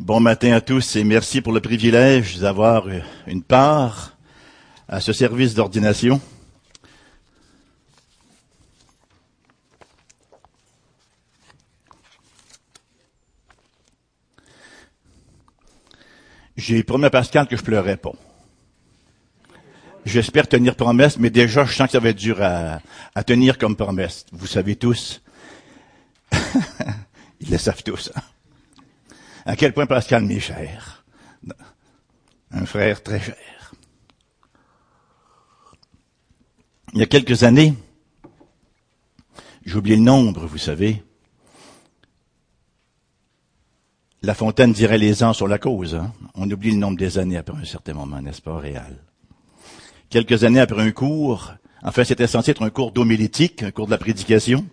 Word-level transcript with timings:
Bon 0.00 0.18
matin 0.18 0.52
à 0.52 0.62
tous 0.62 0.96
et 0.96 1.04
merci 1.04 1.42
pour 1.42 1.52
le 1.52 1.60
privilège 1.60 2.38
d'avoir 2.38 2.86
une 3.26 3.42
part 3.42 4.16
à 4.88 4.98
ce 4.98 5.12
service 5.12 5.52
d'ordination. 5.52 6.22
J'ai 16.56 16.82
promis 16.82 17.04
à 17.04 17.10
Pascal 17.10 17.46
que 17.46 17.58
je 17.58 17.62
pleurais 17.62 17.98
pas. 17.98 18.12
J'espère 20.06 20.48
tenir 20.48 20.76
promesse, 20.76 21.18
mais 21.18 21.28
déjà, 21.28 21.66
je 21.66 21.74
sens 21.74 21.88
que 21.88 21.92
ça 21.92 22.00
va 22.00 22.08
être 22.08 22.16
dur 22.16 22.38
à, 22.40 22.80
tenir 23.24 23.58
comme 23.58 23.76
promesse. 23.76 24.24
Vous 24.32 24.46
savez 24.46 24.76
tous. 24.76 25.20
Ils 27.40 27.50
le 27.50 27.58
savent 27.58 27.82
tous. 27.82 28.10
Hein? 28.16 28.22
À 29.44 29.56
quel 29.56 29.72
point 29.72 29.86
Pascal 29.86 30.24
m'est 30.24 30.40
cher. 30.40 31.04
Un 32.50 32.66
frère 32.66 33.02
très 33.02 33.20
cher. 33.20 33.36
Il 36.92 36.98
y 36.98 37.02
a 37.02 37.06
quelques 37.06 37.44
années, 37.44 37.74
j'ai 39.64 39.76
oublié 39.76 39.96
le 39.96 40.02
nombre, 40.02 40.46
vous 40.46 40.58
savez. 40.58 41.04
La 44.22 44.34
Fontaine 44.34 44.72
dirait 44.72 44.98
les 44.98 45.22
ans 45.22 45.32
sur 45.32 45.46
la 45.46 45.58
cause. 45.58 45.94
Hein? 45.94 46.12
On 46.34 46.50
oublie 46.50 46.72
le 46.72 46.76
nombre 46.76 46.98
des 46.98 47.18
années 47.18 47.36
après 47.36 47.56
un 47.56 47.64
certain 47.64 47.94
moment, 47.94 48.20
n'est-ce 48.20 48.42
pas, 48.42 48.58
réel? 48.58 48.98
Quelques 50.10 50.42
années 50.42 50.60
après 50.60 50.82
un 50.82 50.90
cours, 50.90 51.54
enfin 51.82 52.02
c'était 52.02 52.26
censé 52.26 52.50
être 52.50 52.62
un 52.62 52.70
cours 52.70 52.90
d'homilétique, 52.90 53.62
un 53.62 53.70
cours 53.70 53.86
de 53.86 53.92
la 53.92 53.98
prédication, 53.98 54.66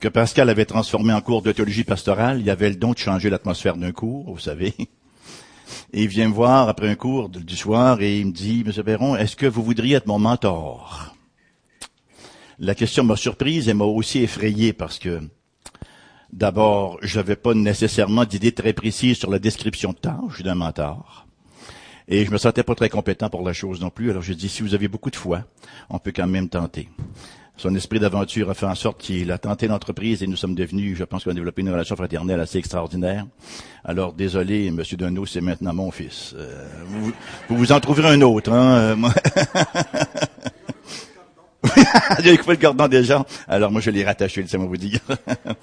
que 0.00 0.08
Pascal 0.08 0.48
avait 0.48 0.64
transformé 0.64 1.12
en 1.12 1.20
cours 1.20 1.42
de 1.42 1.52
théologie 1.52 1.84
pastorale. 1.84 2.40
Il 2.40 2.48
avait 2.48 2.70
le 2.70 2.76
don 2.76 2.92
de 2.92 2.98
changer 2.98 3.28
l'atmosphère 3.28 3.76
d'un 3.76 3.92
cours, 3.92 4.32
vous 4.32 4.40
savez. 4.40 4.74
Et 5.92 6.02
il 6.02 6.08
vient 6.08 6.28
me 6.28 6.34
voir 6.34 6.68
après 6.68 6.88
un 6.88 6.94
cours 6.94 7.28
du 7.28 7.56
soir 7.56 8.00
et 8.00 8.18
il 8.18 8.26
me 8.26 8.32
dit, 8.32 8.64
Monsieur 8.64 8.82
Perron, 8.82 9.14
est-ce 9.14 9.36
que 9.36 9.46
vous 9.46 9.62
voudriez 9.62 9.96
être 9.96 10.06
mon 10.06 10.18
mentor? 10.18 11.14
La 12.58 12.74
question 12.74 13.04
m'a 13.04 13.14
surprise 13.14 13.68
et 13.68 13.74
m'a 13.74 13.84
aussi 13.84 14.18
effrayé 14.18 14.72
parce 14.72 14.98
que, 14.98 15.20
d'abord, 16.32 16.98
je 17.02 17.18
n'avais 17.18 17.36
pas 17.36 17.54
nécessairement 17.54 18.24
d'idée 18.24 18.52
très 18.52 18.72
précise 18.72 19.18
sur 19.18 19.30
la 19.30 19.38
description 19.38 19.92
de 19.92 19.98
tâche 19.98 20.42
d'un 20.42 20.56
mentor. 20.56 21.26
Et 22.08 22.24
je 22.24 22.32
me 22.32 22.38
sentais 22.38 22.64
pas 22.64 22.74
très 22.74 22.88
compétent 22.88 23.30
pour 23.30 23.46
la 23.46 23.52
chose 23.52 23.80
non 23.80 23.90
plus. 23.90 24.10
Alors 24.10 24.22
je 24.22 24.32
dis, 24.32 24.48
si 24.48 24.62
vous 24.62 24.74
avez 24.74 24.88
beaucoup 24.88 25.10
de 25.10 25.16
foi, 25.16 25.44
on 25.88 26.00
peut 26.00 26.12
quand 26.14 26.26
même 26.26 26.48
tenter. 26.48 26.88
Son 27.60 27.74
esprit 27.74 28.00
d'aventure 28.00 28.48
a 28.48 28.54
fait 28.54 28.64
en 28.64 28.74
sorte 28.74 29.02
qu'il 29.02 29.30
a 29.30 29.36
tenté 29.36 29.66
l'entreprise 29.66 30.22
et 30.22 30.26
nous 30.26 30.36
sommes 30.36 30.54
devenus, 30.54 30.96
je 30.96 31.04
pense 31.04 31.24
qu'on 31.24 31.32
a 31.32 31.34
développé 31.34 31.60
une 31.60 31.68
relation 31.68 31.94
fraternelle 31.94 32.40
assez 32.40 32.56
extraordinaire. 32.56 33.26
Alors, 33.84 34.14
désolé, 34.14 34.70
Monsieur 34.70 34.96
Deneau, 34.96 35.26
c'est 35.26 35.42
maintenant 35.42 35.74
mon 35.74 35.90
fils. 35.90 36.34
Euh, 36.38 36.64
vous, 36.86 37.12
vous, 37.50 37.70
en 37.70 37.78
trouverez 37.78 38.14
un 38.14 38.22
autre, 38.22 38.50
hein. 38.50 38.96
J'ai 42.22 42.38
coupé 42.38 42.52
le 42.52 42.56
cordon 42.56 42.88
déjà. 42.88 43.26
Alors, 43.46 43.70
moi, 43.70 43.82
je 43.82 43.90
l'ai 43.90 44.06
rattaché, 44.06 44.40
laissez-moi 44.40 44.66
vous 44.66 44.78
dire. 44.78 45.00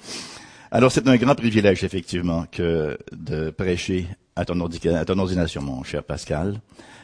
Alors, 0.70 0.92
c'est 0.92 1.08
un 1.08 1.16
grand 1.16 1.34
privilège, 1.34 1.82
effectivement, 1.82 2.46
que 2.52 2.96
de 3.10 3.50
prêcher 3.50 4.06
à 4.36 4.44
ton, 4.44 4.54
à 4.60 5.04
ton 5.04 5.18
ordination, 5.18 5.62
mon 5.62 5.82
cher 5.82 6.04
Pascal, 6.04 6.60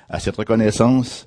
à 0.09 0.21
cette 0.21 0.37
reconnaissance 0.37 1.27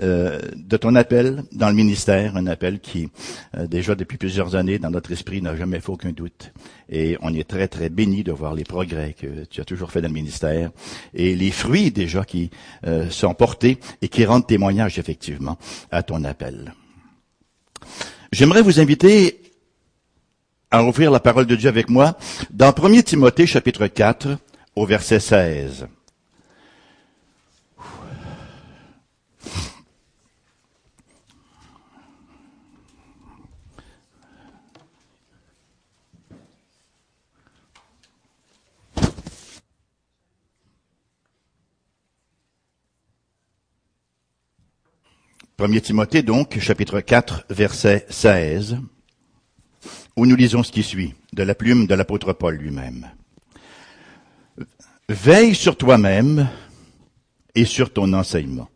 euh, 0.00 0.38
de 0.54 0.76
ton 0.76 0.94
appel 0.94 1.42
dans 1.52 1.68
le 1.68 1.74
ministère, 1.74 2.36
un 2.36 2.46
appel 2.46 2.78
qui, 2.78 3.10
euh, 3.56 3.66
déjà 3.66 3.94
depuis 3.94 4.16
plusieurs 4.16 4.54
années, 4.54 4.78
dans 4.78 4.90
notre 4.90 5.10
esprit, 5.10 5.42
n'a 5.42 5.56
jamais 5.56 5.80
fait 5.80 5.90
aucun 5.90 6.12
doute. 6.12 6.52
Et 6.88 7.16
on 7.20 7.34
est 7.34 7.48
très, 7.48 7.66
très 7.66 7.88
béni 7.88 8.22
de 8.22 8.30
voir 8.30 8.54
les 8.54 8.64
progrès 8.64 9.14
que 9.14 9.44
tu 9.50 9.60
as 9.60 9.64
toujours 9.64 9.90
fait 9.90 10.00
dans 10.00 10.08
le 10.08 10.14
ministère 10.14 10.70
et 11.14 11.34
les 11.34 11.50
fruits 11.50 11.90
déjà 11.90 12.24
qui 12.24 12.50
euh, 12.86 13.10
sont 13.10 13.34
portés 13.34 13.78
et 14.00 14.08
qui 14.08 14.24
rendent 14.24 14.46
témoignage, 14.46 14.98
effectivement, 14.98 15.58
à 15.90 16.02
ton 16.02 16.22
appel. 16.24 16.74
J'aimerais 18.30 18.62
vous 18.62 18.78
inviter 18.78 19.40
à 20.70 20.84
ouvrir 20.84 21.10
la 21.10 21.20
parole 21.20 21.46
de 21.46 21.56
Dieu 21.56 21.68
avec 21.68 21.88
moi 21.88 22.16
dans 22.50 22.72
1 22.72 23.02
Timothée 23.02 23.46
chapitre 23.46 23.86
4 23.86 24.36
au 24.76 24.86
verset 24.86 25.18
16. 25.18 25.88
Premier 45.58 45.80
Timothée 45.80 46.22
donc, 46.22 46.56
chapitre 46.60 47.00
4, 47.00 47.46
verset 47.50 48.06
16, 48.10 48.78
où 50.14 50.24
nous 50.24 50.36
lisons 50.36 50.62
ce 50.62 50.70
qui 50.70 50.84
suit, 50.84 51.14
de 51.32 51.42
la 51.42 51.56
plume 51.56 51.88
de 51.88 51.96
l'apôtre 51.96 52.32
Paul 52.32 52.54
lui-même. 52.54 53.10
Veille 55.08 55.56
sur 55.56 55.76
toi-même 55.76 56.48
et 57.56 57.64
sur 57.64 57.92
ton 57.92 58.12
enseignement. 58.12 58.68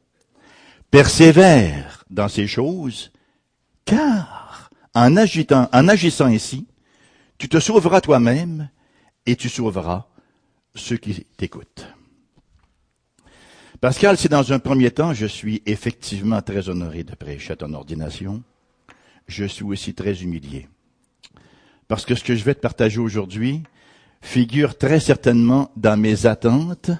Persévère 0.90 2.02
dans 2.10 2.26
ces 2.26 2.48
choses, 2.48 3.12
car 3.84 4.68
en, 4.92 5.14
en 5.14 5.88
agissant 5.88 6.26
ainsi, 6.26 6.66
tu 7.38 7.48
te 7.48 7.60
sauveras 7.60 8.00
toi-même 8.00 8.70
et 9.24 9.36
tu 9.36 9.48
sauveras 9.48 10.06
ceux 10.74 10.96
qui 10.96 11.26
t'écoutent. 11.36 11.86
Pascal, 13.82 14.16
si 14.16 14.28
dans 14.28 14.52
un 14.52 14.60
premier 14.60 14.92
temps, 14.92 15.12
je 15.12 15.26
suis 15.26 15.60
effectivement 15.66 16.40
très 16.40 16.68
honoré 16.68 17.02
de 17.02 17.16
prêcher 17.16 17.54
à 17.54 17.56
ton 17.56 17.74
ordination, 17.74 18.44
je 19.26 19.44
suis 19.44 19.64
aussi 19.64 19.92
très 19.92 20.22
humilié. 20.22 20.68
Parce 21.88 22.06
que 22.06 22.14
ce 22.14 22.22
que 22.22 22.36
je 22.36 22.44
vais 22.44 22.54
te 22.54 22.60
partager 22.60 23.00
aujourd'hui 23.00 23.64
figure 24.20 24.78
très 24.78 25.00
certainement 25.00 25.72
dans 25.74 25.96
mes 25.96 26.26
attentes, 26.26 26.92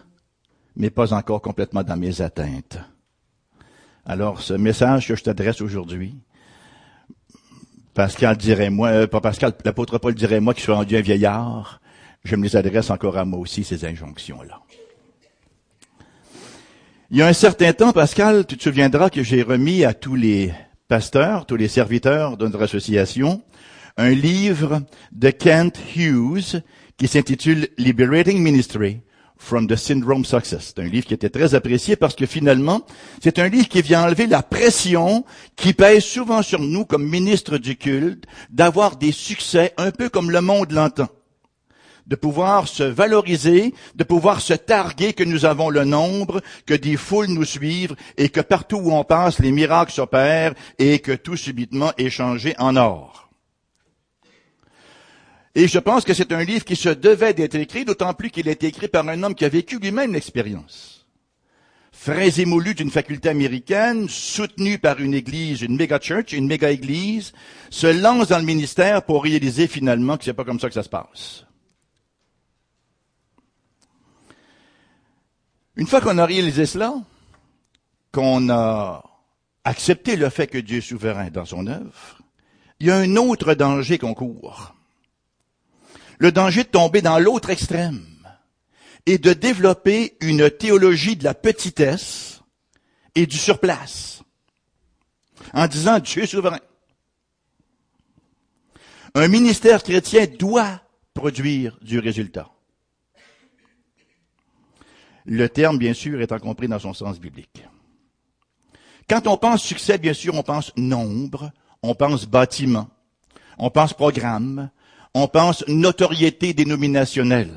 mais 0.75 0.91
pas 0.91 1.15
encore 1.15 1.41
complètement 1.41 1.85
dans 1.85 1.97
mes 1.97 2.21
atteintes. 2.21 2.81
Alors, 4.05 4.41
ce 4.41 4.55
message 4.55 5.07
que 5.07 5.15
je 5.15 5.23
t'adresse 5.23 5.61
aujourd'hui, 5.61 6.17
Pascal 7.95 8.37
dirait 8.37 8.71
moi, 8.71 8.89
euh, 8.89 9.07
pas 9.07 9.21
Pascal, 9.21 9.53
l'apôtre 9.65 9.99
Paul 9.99 10.17
dirait 10.17 10.41
moi 10.41 10.53
qui 10.53 10.63
suis 10.63 10.73
rendu 10.73 10.97
un 10.97 11.01
vieillard, 11.01 11.81
je 12.25 12.35
me 12.35 12.43
les 12.43 12.57
adresse 12.57 12.91
encore 12.91 13.19
à 13.19 13.25
moi 13.25 13.39
aussi, 13.39 13.63
ces 13.63 13.85
injonctions-là. 13.85 14.61
Il 17.15 17.19
y 17.19 17.23
a 17.23 17.27
un 17.27 17.35
certain 17.35 17.75
temps, 17.75 17.93
Pascal, 17.93 18.47
tu 18.47 18.57
te 18.57 18.63
souviendras 18.63 19.11
que 19.11 19.23
j'ai 19.23 19.43
remis 19.43 19.85
à 19.85 19.93
tous 19.93 20.15
les 20.15 20.51
pasteurs, 20.89 21.45
tous 21.45 21.57
les 21.57 21.69
serviteurs 21.69 22.39
de 22.39 22.47
notre 22.47 22.63
association, 22.63 23.43
un 23.99 24.13
livre 24.13 24.81
de 25.13 25.29
Kent 25.29 25.79
Hughes 25.95 26.63
qui 26.97 27.09
s'intitule 27.09 27.69
Liberating 27.77 28.43
Ministry 28.43 29.03
from 29.37 29.67
the 29.67 29.77
Syndrome 29.77 30.25
Success. 30.25 30.73
C'est 30.75 30.83
un 30.83 30.89
livre 30.89 31.05
qui 31.05 31.13
était 31.13 31.29
très 31.29 31.55
apprécié 31.55 31.97
parce 31.97 32.15
que 32.15 32.25
finalement, 32.25 32.81
c'est 33.23 33.39
un 33.39 33.49
livre 33.49 33.69
qui 33.69 33.83
vient 33.83 34.05
enlever 34.05 34.27
la 34.27 34.43
pression 34.43 35.27
qui 35.55 35.75
pèse 35.75 36.05
souvent 36.05 36.41
sur 36.41 36.61
nous 36.61 36.87
comme 36.87 37.07
ministres 37.07 37.59
du 37.59 37.77
culte 37.77 38.25
d'avoir 38.49 38.97
des 38.97 39.13
succès 39.13 39.75
un 39.77 39.91
peu 39.91 40.09
comme 40.09 40.31
le 40.31 40.41
monde 40.41 40.73
l'entend 40.73 41.11
de 42.07 42.17
pouvoir 42.17 42.69
se 42.69 42.83
valoriser, 42.83 43.75
de 43.95 44.05
pouvoir 44.05 44.41
se 44.41 44.55
targuer 44.55 45.13
que 45.13 45.25
nous 45.25 45.45
avons 45.45 45.71
le 45.71 45.85
nombre, 45.85 46.41
que 46.67 46.75
des 46.75 46.97
foules 46.97 47.29
nous 47.29 47.45
suivent 47.45 47.97
et 48.17 48.29
que 48.29 48.41
partout 48.41 48.79
où 48.79 48.93
on 48.93 49.05
passe, 49.05 49.39
les 49.39 49.53
miracles 49.53 49.93
s'opèrent 49.93 50.55
et 50.79 50.99
que 50.99 51.13
tout 51.13 51.37
subitement 51.37 51.93
est 51.99 52.11
changé 52.11 52.55
en 52.59 52.77
or. 52.77 53.31
Et 55.55 55.69
je 55.69 55.79
pense 55.79 56.05
que 56.05 56.15
c'est 56.15 56.33
un 56.33 56.45
livre 56.45 56.65
qui 56.65 56.77
se 56.77 56.89
devait 56.89 57.35
d'être 57.35 57.57
écrit, 57.57 57.85
d'autant 57.85 58.15
plus 58.15 58.31
qu'il 58.31 58.49
est 58.49 58.65
écrit 58.65 58.89
par 58.89 59.07
un 59.09 59.23
homme 59.23 59.35
qui 59.35 59.45
a 59.45 59.51
vécu 59.51 59.79
lui-même 59.79 60.15
l'expérience. 60.15 61.07
Frais 61.93 62.41
émoulu 62.41 62.75
d'une 62.75 62.91
faculté 62.91 63.29
américaine, 63.29 64.09
soutenu 64.09 64.79
par 64.79 64.99
une 64.99 65.13
église, 65.13 65.61
une 65.61 65.77
méga 65.77 66.01
church, 66.01 66.33
une 66.33 66.47
méga 66.47 66.71
église, 66.71 67.33
se 67.71 67.87
lance 67.87 68.29
dans 68.29 68.39
le 68.39 68.45
ministère 68.45 69.05
pour 69.05 69.23
réaliser 69.23 69.67
finalement 69.69 70.17
que 70.17 70.25
c'est 70.25 70.33
pas 70.33 70.45
comme 70.45 70.59
ça 70.59 70.69
que 70.69 70.75
ça 70.75 70.83
se 70.83 70.89
passe. 70.89 71.45
Une 75.77 75.87
fois 75.87 76.01
qu'on 76.01 76.19
a 76.19 76.27
réalisé 76.27 76.67
cela, 76.67 76.95
qu'on 78.13 78.51
a 78.51 79.03
accepté 79.65 80.17
le 80.17 80.29
fait 80.29 80.47
que 80.47 80.59
Dieu 80.59 80.79
est 80.79 80.81
souverain 80.83 81.31
dans 81.31 81.45
son 81.45 81.67
œuvre, 81.67 82.19
il 82.81 82.89
y 82.89 82.91
a 82.91 82.97
un 82.97 83.17
autre 83.17 83.55
danger 83.55 83.99
qu'on 83.99 84.15
court. 84.15 84.75
Le 86.19 86.31
danger 86.31 86.65
de 86.65 86.69
tomber 86.69 87.01
dans 87.01 87.19
l'autre 87.19 87.51
extrême 87.51 88.05
et 89.07 89.19
de 89.19 89.33
développer 89.33 90.17
une 90.21 90.51
théologie 90.51 91.17
de 91.17 91.25
la 91.25 91.35
petitesse 91.35 92.43
et 93.15 93.27
du 93.27 93.39
surplace 93.39 94.23
en 95.55 95.67
disant 95.67 95.99
Dieu 95.99 96.23
est 96.23 96.27
souverain. 96.27 96.61
Un 99.15 99.29
ministère 99.29 99.83
chrétien 99.83 100.27
doit 100.27 100.81
produire 101.15 101.79
du 101.83 101.99
résultat. 101.99 102.51
Le 105.27 105.49
terme, 105.49 105.79
bien 105.79 105.95
sûr, 105.95 106.21
étant 106.21 106.39
compris 106.39 106.69
dans 106.69 106.79
son 106.79 106.95
sens 106.95 107.21
biblique. 107.21 107.65
Quand 109.09 109.27
on 109.27 109.37
pense 109.37 109.63
succès, 109.63 109.99
bien 109.99 110.15
sûr, 110.15 110.35
on 110.35 110.43
pense 110.43 110.73
nombre, 110.77 111.51
on 111.83 111.95
pense 111.95 112.27
bâtiment, 112.27 112.89
on 113.59 113.71
pense 113.71 113.93
programme, 113.93 114.71
on 115.15 115.29
pense 115.29 115.67
notoriété 115.69 116.55
dénominationnelle. 116.55 117.53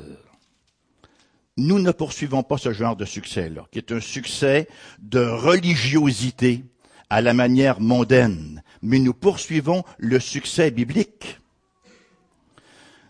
Nous 1.56 1.78
ne 1.78 1.90
poursuivons 1.90 2.42
pas 2.42 2.58
ce 2.58 2.72
genre 2.72 2.96
de 2.96 3.06
succès-là, 3.06 3.64
qui 3.72 3.78
est 3.78 3.92
un 3.92 4.00
succès 4.00 4.68
de 4.98 5.20
religiosité 5.20 6.64
à 7.08 7.22
la 7.22 7.32
manière 7.32 7.80
mondaine, 7.80 8.62
mais 8.82 8.98
nous 8.98 9.14
poursuivons 9.14 9.84
le 9.96 10.20
succès 10.20 10.70
biblique. 10.70 11.40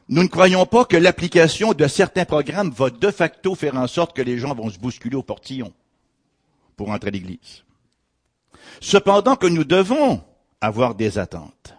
Nous 0.08 0.22
ne 0.22 0.28
croyons 0.28 0.66
pas 0.66 0.84
que 0.84 0.96
l'application 0.96 1.72
de 1.72 1.86
certains 1.88 2.24
programmes 2.24 2.70
va 2.70 2.90
de 2.90 3.10
facto 3.10 3.54
faire 3.54 3.76
en 3.76 3.88
sorte 3.88 4.14
que 4.14 4.22
les 4.22 4.38
gens 4.38 4.54
vont 4.54 4.70
se 4.70 4.78
bousculer 4.78 5.16
au 5.16 5.22
portillon 5.22 5.72
pour 6.76 6.90
entrer 6.90 7.08
à 7.08 7.10
l'Église. 7.12 7.64
Cependant 8.80 9.36
que 9.36 9.46
nous 9.46 9.64
devons 9.64 10.22
avoir 10.60 10.94
des 10.94 11.18
attentes. 11.18 11.74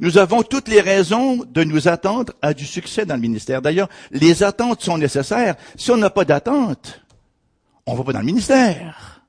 Nous 0.00 0.18
avons 0.18 0.42
toutes 0.42 0.68
les 0.68 0.80
raisons 0.80 1.44
de 1.44 1.62
nous 1.62 1.88
attendre 1.88 2.32
à 2.40 2.54
du 2.54 2.66
succès 2.66 3.04
dans 3.04 3.16
le 3.16 3.20
ministère. 3.20 3.62
D'ailleurs, 3.62 3.88
les 4.10 4.42
attentes 4.42 4.82
sont 4.82 4.96
nécessaires. 4.96 5.56
Si 5.76 5.90
on 5.90 5.96
n'a 5.96 6.10
pas 6.10 6.24
d'attente, 6.24 7.02
on 7.86 7.92
ne 7.92 7.98
va 7.98 8.04
pas 8.04 8.12
dans 8.12 8.20
le 8.20 8.26
ministère. 8.26 9.22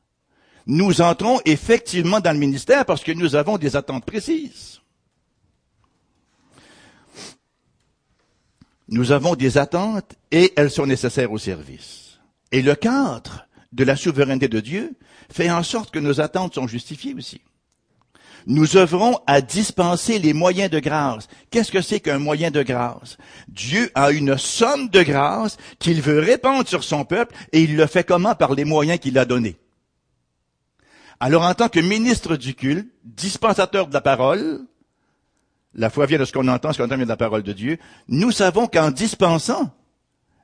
Nous 0.68 1.02
entrons 1.02 1.40
effectivement 1.46 2.20
dans 2.20 2.32
le 2.32 2.40
ministère 2.40 2.86
parce 2.86 3.04
que 3.04 3.12
nous 3.12 3.36
avons 3.36 3.58
des 3.58 3.76
attentes 3.76 4.06
précises. 4.06 4.81
Nous 8.92 9.14
avons 9.14 9.36
des 9.36 9.58
attentes 9.58 10.16
et 10.32 10.52
elles 10.58 10.70
sont 10.70 10.86
nécessaires 10.86 11.32
au 11.32 11.38
service. 11.38 12.20
Et 12.52 12.62
le 12.62 12.76
cadre 12.76 13.48
de 13.72 13.86
la 13.86 13.96
souveraineté 13.96 14.50
de 14.50 14.60
Dieu 14.60 14.92
fait 15.32 15.50
en 15.50 15.64
sorte 15.64 15.92
que 15.92 16.00
nos 16.00 16.20
attentes 16.20 16.56
sont 16.56 16.68
justifiées 16.68 17.14
aussi. 17.14 17.40
Nous 18.48 18.76
œuvrons 18.76 19.18
à 19.28 19.40
dispenser 19.40 20.20
les 20.20 20.34
moyens 20.34 20.70
de 20.70 20.80
grâce. 20.80 21.30
Qu'est-ce 21.52 21.72
que 21.72 21.82
c'est 21.82 22.02
qu'un 22.02 22.20
moyen 22.20 22.52
de 22.52 22.64
grâce? 22.64 23.18
Dieu 23.48 23.90
a 23.96 24.12
une 24.12 24.38
somme 24.38 24.90
de 24.90 25.04
grâce 25.04 25.56
qu'il 25.80 26.02
veut 26.02 26.20
répandre 26.20 26.68
sur 26.68 26.84
son 26.84 27.06
peuple 27.06 27.34
et 27.54 27.62
il 27.62 27.78
le 27.78 27.86
fait 27.88 28.04
comment? 28.04 28.36
Par 28.36 28.56
les 28.56 28.66
moyens 28.66 29.00
qu'il 29.00 29.18
a 29.18 29.26
donnés. 29.26 29.58
Alors 31.22 31.44
en 31.44 31.54
tant 31.54 31.70
que 31.70 31.80
ministre 31.80 32.36
du 32.36 32.56
culte, 32.56 32.92
dispensateur 33.06 33.88
de 33.88 33.94
la 33.94 34.02
parole, 34.02 34.66
la 35.74 35.90
foi 35.90 36.06
vient 36.06 36.20
de 36.20 36.26
ce 36.26 36.34
qu'on 36.34 36.48
entend, 36.48 36.74
ce 36.74 36.78
qu'on 36.78 36.86
entend 36.86 36.96
vient 36.96 37.06
de 37.06 37.10
la 37.10 37.18
parole 37.18 37.44
de 37.44 37.54
Dieu. 37.54 37.78
Nous 38.08 38.32
savons 38.32 38.68
qu'en 38.68 38.92
dispensant 38.92 39.74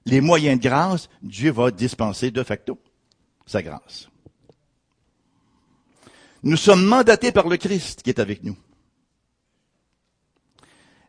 les 0.06 0.22
moyens 0.22 0.60
de 0.60 0.68
grâce, 0.68 1.10
Dieu 1.22 1.52
va 1.52 1.70
dispenser 1.70 2.32
de 2.32 2.44
facto 2.44 2.80
sa 3.46 3.62
grâce. 3.62 4.10
Nous 6.44 6.56
sommes 6.56 6.86
mandatés 6.86 7.32
par 7.32 7.50
le 7.50 7.58
Christ 7.58 8.04
qui 8.04 8.10
est 8.10 8.20
avec 8.20 8.44
nous. 8.44 8.58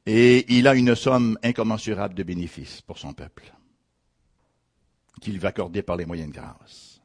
Et 0.05 0.53
il 0.57 0.67
a 0.67 0.75
une 0.75 0.95
somme 0.95 1.39
incommensurable 1.43 2.15
de 2.15 2.23
bénéfices 2.23 2.81
pour 2.81 2.99
son 2.99 3.13
peuple, 3.13 3.53
qu'il 5.21 5.39
va 5.39 5.51
accorder 5.51 5.83
par 5.83 5.97
les 5.97 6.07
moyens 6.07 6.31
de 6.31 6.35
grâce. 6.35 7.01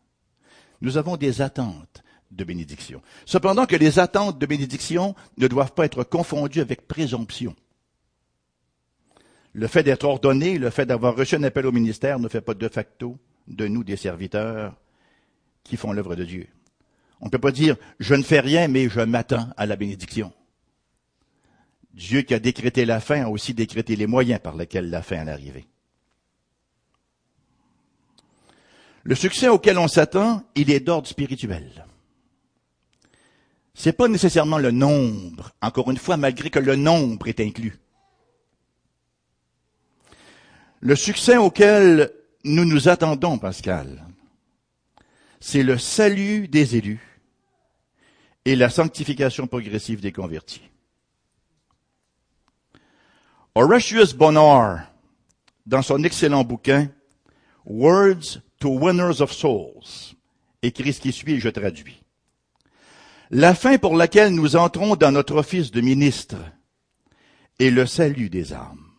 Nous 0.82 0.98
avons 0.98 1.18
des 1.18 1.42
attentes 1.42 2.02
de 2.36 2.44
bénédiction. 2.44 3.02
Cependant 3.26 3.66
que 3.66 3.76
les 3.76 4.00
attentes 4.00 4.40
de 4.40 4.46
bénédiction 4.46 5.16
ne 5.38 5.48
doivent 5.48 5.74
pas 5.74 5.86
être 5.86 6.04
confondues 6.04 6.62
avec 6.62 6.88
présomption. 6.88 7.56
Le 9.54 9.68
fait 9.68 9.84
d'être 9.84 10.04
ordonné, 10.04 10.58
le 10.58 10.70
fait 10.72 10.86
d'avoir 10.86 11.16
reçu 11.16 11.36
un 11.36 11.44
appel 11.44 11.66
au 11.68 11.72
ministère 11.72 12.20
ne 12.20 12.28
fait 12.28 12.42
pas 12.42 12.56
de 12.56 12.68
facto 12.68 13.20
de 13.48 13.68
nous 13.68 13.84
des 13.84 13.98
serviteurs 13.98 14.76
qui 15.64 15.78
font 15.78 15.94
l'œuvre 15.94 16.16
de 16.16 16.26
Dieu. 16.26 16.48
On 17.22 17.26
ne 17.26 17.30
peut 17.30 17.40
pas 17.40 17.52
dire 17.52 17.76
je 18.00 18.16
ne 18.16 18.24
fais 18.24 18.40
rien, 18.40 18.68
mais 18.68 18.90
je 18.90 19.00
m'attends 19.00 19.48
à 19.56 19.66
la 19.66 19.76
bénédiction. 19.76 20.34
Dieu 21.94 22.24
qui 22.24 22.34
a 22.34 22.40
décrété 22.40 22.86
la 22.86 23.00
fin 23.00 23.26
a 23.26 23.30
aussi 23.30 23.54
décrété 23.54 23.96
les 23.96 24.08
moyens 24.08 24.42
par 24.42 24.56
lesquels 24.56 24.90
la 24.90 25.04
fin 25.04 25.28
est 25.28 25.30
arrivée. 25.30 25.68
Le 29.04 29.16
succès 29.16 29.50
auquel 29.50 29.78
on 29.78 29.88
s'attend, 29.88 30.44
il 30.56 30.72
est 30.72 30.80
d'ordre 30.80 31.08
spirituel. 31.08 31.83
C'est 33.76 33.94
pas 33.94 34.08
nécessairement 34.08 34.60
le 34.60 34.72
nombre, 34.72 35.52
encore 35.62 35.90
une 35.90 35.98
fois, 35.98 36.18
malgré 36.18 36.50
que 36.50 36.60
le 36.60 36.76
nombre 36.76 37.28
est 37.28 37.40
inclus. 37.40 37.80
Le 40.80 40.96
succès 40.96 41.38
auquel 41.38 42.12
nous 42.44 42.66
nous 42.66 42.88
attendons, 42.88 43.38
Pascal, 43.38 44.06
c'est 45.40 45.64
le 45.64 45.78
salut 45.78 46.48
des 46.48 46.76
élus 46.76 47.22
et 48.46 48.56
la 48.56 48.70
sanctification 48.70 49.48
progressive 49.48 50.02
des 50.02 50.12
convertis. 50.12 50.62
Horatius 53.56 54.14
Bonar, 54.14 54.92
dans 55.66 55.82
son 55.82 56.04
excellent 56.04 56.44
bouquin 56.44 56.90
Words 57.66 58.42
to 58.60 58.70
Winners 58.70 59.22
of 59.22 59.32
Souls, 59.32 60.16
écrit 60.62 60.94
ce 60.94 61.02
qui 61.02 61.12
suit 61.12 61.34
et 61.34 61.40
je 61.40 61.50
traduis. 61.50 62.03
La 63.32 63.56
fin 63.56 63.78
pour 63.78 63.96
laquelle 63.96 64.34
nous 64.34 64.56
entrons 64.56 64.96
dans 64.96 65.12
notre 65.12 65.36
office 65.36 65.72
de 65.72 65.82
ministre 65.82 66.38
est 67.60 67.70
le 67.70 67.86
salut 67.86 68.30
des 68.30 68.54
âmes. 68.54 68.90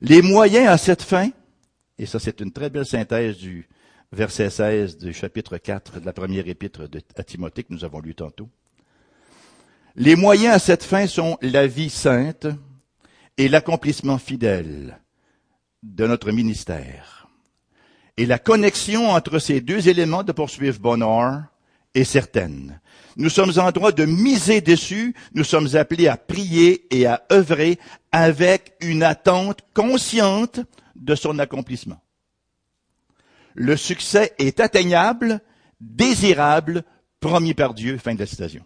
Les 0.00 0.22
moyens 0.22 0.68
à 0.68 0.78
cette 0.78 1.02
fin, 1.02 1.30
et 1.98 2.06
ça 2.06 2.18
c'est 2.18 2.40
une 2.40 2.52
très 2.52 2.70
belle 2.70 2.86
synthèse 2.86 3.36
du 3.36 3.68
verset 4.12 4.50
16 4.50 4.98
du 4.98 5.12
chapitre 5.12 5.58
4 5.58 6.00
de 6.00 6.06
la 6.06 6.12
première 6.12 6.48
épître 6.48 6.88
de, 6.88 7.02
à 7.16 7.22
Timothée 7.22 7.64
que 7.64 7.72
nous 7.72 7.84
avons 7.84 8.00
lu 8.00 8.14
tantôt. 8.14 8.48
Les 9.96 10.16
moyens 10.16 10.54
à 10.54 10.58
cette 10.58 10.84
fin 10.84 11.06
sont 11.06 11.36
la 11.42 11.66
vie 11.66 11.90
sainte 11.90 12.46
et 13.36 13.48
l'accomplissement 13.48 14.18
fidèle 14.18 15.00
de 15.82 16.06
notre 16.06 16.30
ministère. 16.30 17.28
Et 18.16 18.26
la 18.26 18.38
connexion 18.38 19.10
entre 19.10 19.38
ces 19.38 19.60
deux 19.60 19.88
éléments 19.88 20.22
de 20.22 20.32
poursuivre 20.32 20.78
bonheur 20.78 21.44
est 21.94 22.04
certaine. 22.04 22.80
Nous 23.16 23.28
sommes 23.28 23.52
en 23.58 23.70
droit 23.72 23.92
de 23.92 24.04
miser 24.04 24.60
dessus, 24.60 25.14
nous 25.34 25.44
sommes 25.44 25.74
appelés 25.76 26.08
à 26.08 26.16
prier 26.16 26.86
et 26.94 27.06
à 27.06 27.22
œuvrer 27.32 27.78
avec 28.12 28.74
une 28.80 29.02
attente 29.02 29.60
consciente 29.74 30.60
de 30.94 31.14
son 31.14 31.38
accomplissement. 31.38 32.00
Le 33.54 33.76
succès 33.76 34.32
est 34.38 34.60
atteignable, 34.60 35.40
désirable, 35.80 36.84
promis 37.18 37.54
par 37.54 37.74
Dieu. 37.74 37.98
Fin 37.98 38.14
de 38.14 38.20
la 38.20 38.26
citation. 38.26 38.64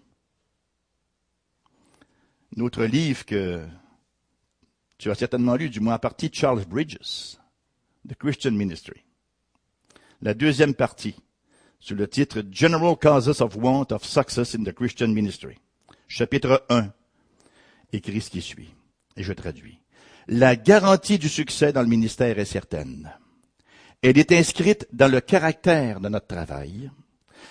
Notre 2.56 2.84
livre 2.84 3.24
que 3.24 3.66
tu 4.98 5.10
as 5.10 5.14
certainement 5.14 5.56
lu, 5.56 5.70
du 5.70 5.80
moins 5.80 5.94
à 5.94 5.98
partie 5.98 6.30
Charles 6.32 6.64
Bridges, 6.64 7.38
The 8.08 8.14
Christian 8.14 8.52
Ministry. 8.52 9.02
La 10.20 10.34
deuxième 10.34 10.74
partie, 10.74 11.16
sous 11.84 11.94
le 11.94 12.08
titre 12.08 12.42
General 12.50 12.96
Causes 12.96 13.42
of 13.42 13.56
Want 13.56 13.88
of 13.90 14.06
Success 14.06 14.54
in 14.54 14.64
the 14.64 14.72
Christian 14.72 15.08
Ministry. 15.08 15.58
Chapitre 16.08 16.64
1, 16.70 16.90
écrit 17.92 18.22
ce 18.22 18.30
qui 18.30 18.40
suit, 18.40 18.74
et 19.18 19.22
je 19.22 19.34
traduis. 19.34 19.80
La 20.26 20.56
garantie 20.56 21.18
du 21.18 21.28
succès 21.28 21.74
dans 21.74 21.82
le 21.82 21.88
ministère 21.88 22.38
est 22.38 22.46
certaine. 22.46 23.12
Elle 24.00 24.16
est 24.16 24.32
inscrite 24.32 24.88
dans 24.94 25.12
le 25.12 25.20
caractère 25.20 26.00
de 26.00 26.08
notre 26.08 26.26
travail, 26.26 26.90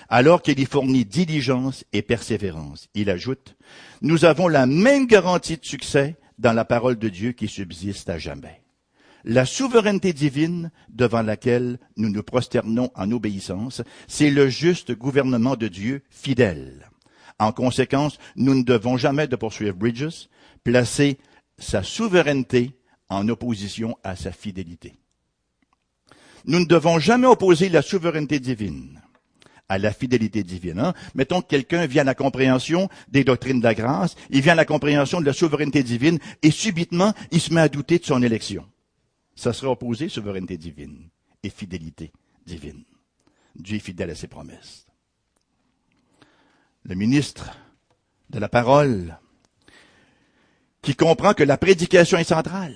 alors 0.10 0.42
qu'elle 0.42 0.60
y 0.60 0.66
fournit 0.66 1.06
diligence 1.06 1.86
et 1.94 2.02
persévérance. 2.02 2.88
Il 2.96 3.12
ajoute, 3.12 3.56
nous 4.02 4.26
avons 4.26 4.48
la 4.48 4.66
même 4.66 5.06
garantie 5.06 5.58
de 5.58 5.66
succès 5.66 6.16
dans 6.40 6.54
la 6.54 6.66
parole 6.66 6.98
de 6.98 7.10
Dieu 7.10 7.34
qui 7.34 7.48
subsiste 7.48 8.10
à 8.10 8.18
jamais 8.18 8.63
la 9.24 9.46
souveraineté 9.46 10.14
divine 10.14 10.72
devant 10.90 11.22
laquelle 11.22 11.80
nous 11.98 12.10
nous 12.10 12.24
prosternons 12.24 12.92
en 12.96 13.12
obéissance, 13.12 13.82
c'est 14.08 14.30
le 14.30 14.50
juste 14.50 14.92
gouvernement 14.92 15.56
de 15.56 15.68
Dieu 15.68 16.04
fidèle. 16.10 16.90
En 17.40 17.52
conséquence, 17.52 18.18
nous 18.36 18.54
ne 18.54 18.64
devons 18.64 18.98
jamais, 18.98 19.28
de 19.28 19.36
poursuivre 19.36 19.76
Bridges, 19.76 20.28
placer 20.64 21.18
sa 21.58 21.84
souveraineté 21.84 22.72
en 23.10 23.28
opposition 23.30 23.98
à 24.04 24.16
sa 24.16 24.32
fidélité. 24.32 24.94
Nous 26.46 26.60
ne 26.60 26.66
devons 26.66 27.00
jamais 27.00 27.28
opposer 27.28 27.70
la 27.70 27.82
souveraineté 27.82 28.40
divine 28.40 29.02
à 29.70 29.78
la 29.78 29.94
fidélité 29.94 30.44
divine. 30.44 30.78
Hein. 30.78 30.94
Mettons 31.16 31.42
que 31.42 31.48
quelqu'un 31.48 31.86
vient 31.86 32.02
à 32.02 32.06
la 32.06 32.16
compréhension 32.16 32.90
des 33.08 33.24
doctrines 33.24 33.60
de 33.60 33.64
la 33.64 33.74
grâce, 33.74 34.16
il 34.30 34.42
vient 34.42 34.52
à 34.54 34.58
la 34.58 34.66
compréhension 34.66 35.22
de 35.22 35.26
la 35.26 35.34
souveraineté 35.34 35.84
divine, 35.84 36.20
et 36.44 36.52
subitement, 36.52 37.14
il 37.32 37.40
se 37.40 37.54
met 37.54 37.62
à 37.62 37.70
douter 37.70 37.98
de 37.98 38.06
son 38.06 38.22
élection 38.22 38.66
ça 39.36 39.54
sera 39.54 39.72
opposé 39.72 40.10
souveraineté 40.10 40.58
divine 40.58 41.10
et 41.42 41.50
fidélité 41.50 42.12
divine. 42.46 42.84
Dieu 43.56 43.78
est 43.78 43.80
fidèle 43.80 44.10
à 44.10 44.16
ses 44.16 44.28
promesses. 44.28 44.88
Le 46.84 46.96
ministre 46.96 47.58
de 48.30 48.40
la 48.40 48.50
parole, 48.50 49.18
qui 50.82 50.96
comprend 50.96 51.34
que 51.34 51.44
la 51.44 51.58
prédication 51.58 52.18
est 52.18 52.26
centrale, 52.26 52.76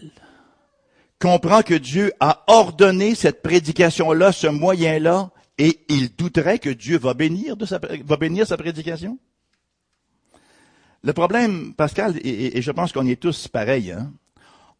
comprend 1.19 1.61
que 1.61 1.73
Dieu 1.73 2.13
a 2.19 2.43
ordonné 2.47 3.15
cette 3.15 3.41
prédication-là, 3.41 4.31
ce 4.31 4.47
moyen-là, 4.47 5.31
et 5.57 5.79
il 5.89 6.15
douterait 6.15 6.59
que 6.59 6.69
Dieu 6.69 6.97
va 6.97 7.13
bénir, 7.13 7.55
sa, 7.65 7.79
va 7.79 8.17
bénir 8.17 8.45
sa 8.45 8.57
prédication? 8.57 9.17
Le 11.03 11.13
problème, 11.13 11.73
Pascal, 11.73 12.15
et, 12.23 12.61
je 12.61 12.71
pense 12.71 12.91
qu'on 12.91 13.07
est 13.07 13.19
tous 13.19 13.47
pareils, 13.47 13.91
hein? 13.91 14.13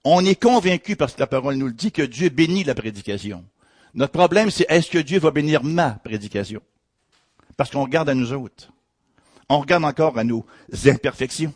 On 0.10 0.24
est 0.26 0.42
convaincu, 0.42 0.96
parce 0.96 1.14
que 1.14 1.20
la 1.20 1.28
parole 1.28 1.56
nous 1.56 1.68
le 1.68 1.74
dit, 1.74 1.92
que 1.92 2.02
Dieu 2.02 2.30
bénit 2.30 2.64
la 2.64 2.76
prédication. 2.76 3.44
Notre 3.94 4.14
problème, 4.14 4.52
c'est 4.52 4.66
est-ce 4.70 4.90
que 4.90 5.00
Dieu 5.00 5.20
va 5.20 5.32
bénir 5.32 5.64
ma 5.64 5.92
prédication? 5.92 6.62
Parce 7.58 7.72
qu'on 7.72 7.84
regarde 7.84 8.08
à 8.10 8.14
nous 8.14 8.32
autres. 8.32 8.72
On 9.50 9.60
regarde 9.60 9.84
encore 9.84 10.18
à 10.18 10.24
nos 10.24 10.46
imperfections. 10.86 11.54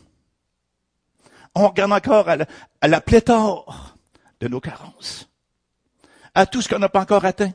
On 1.54 1.68
regarde 1.68 1.92
encore 1.92 2.28
à 2.28 2.88
la, 2.88 3.00
pléthore 3.00 3.96
de 4.40 4.48
nos 4.48 4.60
carences. 4.60 5.28
À 6.34 6.46
tout 6.46 6.62
ce 6.62 6.68
qu'on 6.68 6.78
n'a 6.78 6.88
pas 6.88 7.02
encore 7.02 7.24
atteint. 7.24 7.52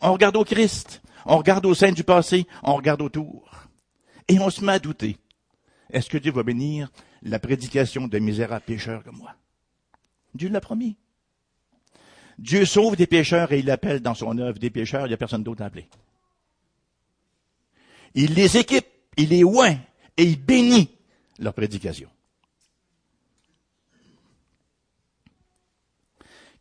On 0.00 0.12
regarde 0.12 0.36
au 0.36 0.44
Christ. 0.44 1.02
On 1.26 1.36
regarde 1.36 1.66
au 1.66 1.74
sein 1.74 1.92
du 1.92 2.04
passé. 2.04 2.46
On 2.62 2.74
regarde 2.74 3.02
autour. 3.02 3.50
Et 4.28 4.38
on 4.38 4.50
se 4.50 4.64
met 4.64 4.72
à 4.72 4.78
douter. 4.78 5.16
Est-ce 5.90 6.08
que 6.08 6.18
Dieu 6.18 6.32
va 6.32 6.42
bénir 6.42 6.90
la 7.22 7.38
prédication 7.38 8.08
de 8.08 8.18
misérables 8.18 8.64
pécheurs 8.64 9.02
comme 9.04 9.18
moi? 9.18 9.34
Dieu 10.36 10.48
l'a 10.48 10.60
promis. 10.60 10.96
Dieu 12.38 12.64
sauve 12.64 12.96
des 12.96 13.06
pécheurs 13.06 13.52
et 13.52 13.60
il 13.60 13.70
appelle 13.70 14.00
dans 14.00 14.14
son 14.14 14.36
œuvre 14.38 14.58
des 14.58 14.70
pécheurs, 14.70 15.06
il 15.06 15.08
n'y 15.08 15.14
a 15.14 15.18
personne 15.18 15.42
d'autre 15.42 15.62
à 15.62 15.66
appeler. 15.66 15.88
Il 18.14 18.34
les 18.34 18.56
équipe, 18.56 18.86
il 19.16 19.30
les 19.30 19.44
oint 19.44 19.78
et 20.16 20.24
il 20.24 20.40
bénit 20.40 20.90
leur 21.38 21.54
prédication. 21.54 22.08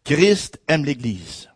Christ 0.04 0.62
aime 0.68 0.86
l'Église. 0.86 1.50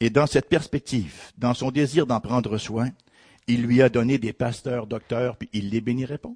Et 0.00 0.10
dans 0.10 0.26
cette 0.26 0.48
perspective, 0.48 1.32
dans 1.36 1.54
son 1.54 1.70
désir 1.70 2.06
d'en 2.06 2.20
prendre 2.20 2.58
soin, 2.58 2.90
il 3.46 3.62
lui 3.62 3.80
a 3.82 3.88
donné 3.88 4.18
des 4.18 4.32
pasteurs, 4.32 4.86
docteurs, 4.86 5.36
puis 5.36 5.48
il 5.52 5.70
les 5.70 5.80
bénirait 5.80 6.18
pas. 6.18 6.34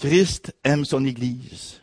Christ 0.00 0.56
aime 0.64 0.86
son 0.86 1.04
Église. 1.04 1.82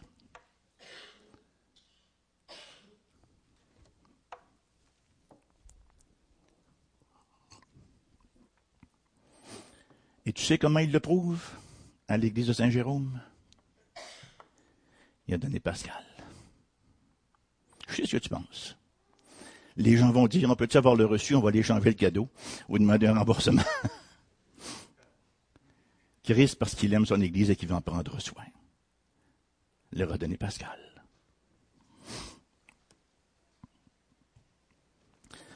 Et 10.25 10.33
tu 10.33 10.43
sais 10.43 10.57
comment 10.57 10.79
il 10.79 10.91
le 10.91 11.00
prouve 11.00 11.43
à 12.07 12.17
l'église 12.17 12.47
de 12.47 12.53
Saint-Jérôme? 12.53 13.21
Il 15.27 15.36
a 15.36 15.38
donné 15.38 15.59
Pascal. 15.59 15.93
Je 17.88 17.97
sais 17.97 18.05
ce 18.07 18.17
que 18.17 18.24
tu 18.24 18.29
penses. 18.29 18.77
Les 19.75 19.95
gens 19.95 20.12
vont 20.12 20.25
dire, 20.25 20.50
on 20.50 20.55
peut-tu 20.55 20.77
avoir 20.77 20.95
le 20.95 21.05
reçu, 21.05 21.36
on 21.36 21.39
va 21.39 21.50
aller 21.50 21.62
changer 21.62 21.91
le 21.91 21.95
cadeau 21.95 22.27
ou 22.67 22.79
demander 22.79 23.05
un 23.05 23.19
remboursement. 23.19 23.62
Christ, 26.27 26.55
parce 26.55 26.75
qu'il 26.75 26.93
aime 26.93 27.05
son 27.05 27.22
Église 27.22 27.50
et 27.50 27.55
qu'il 27.55 27.69
veut 27.69 27.75
en 27.75 27.81
prendre 27.81 28.19
soin, 28.19 28.43
leur 29.93 30.12
a 30.12 30.17
donné 30.17 30.38
Pascal. 30.38 30.77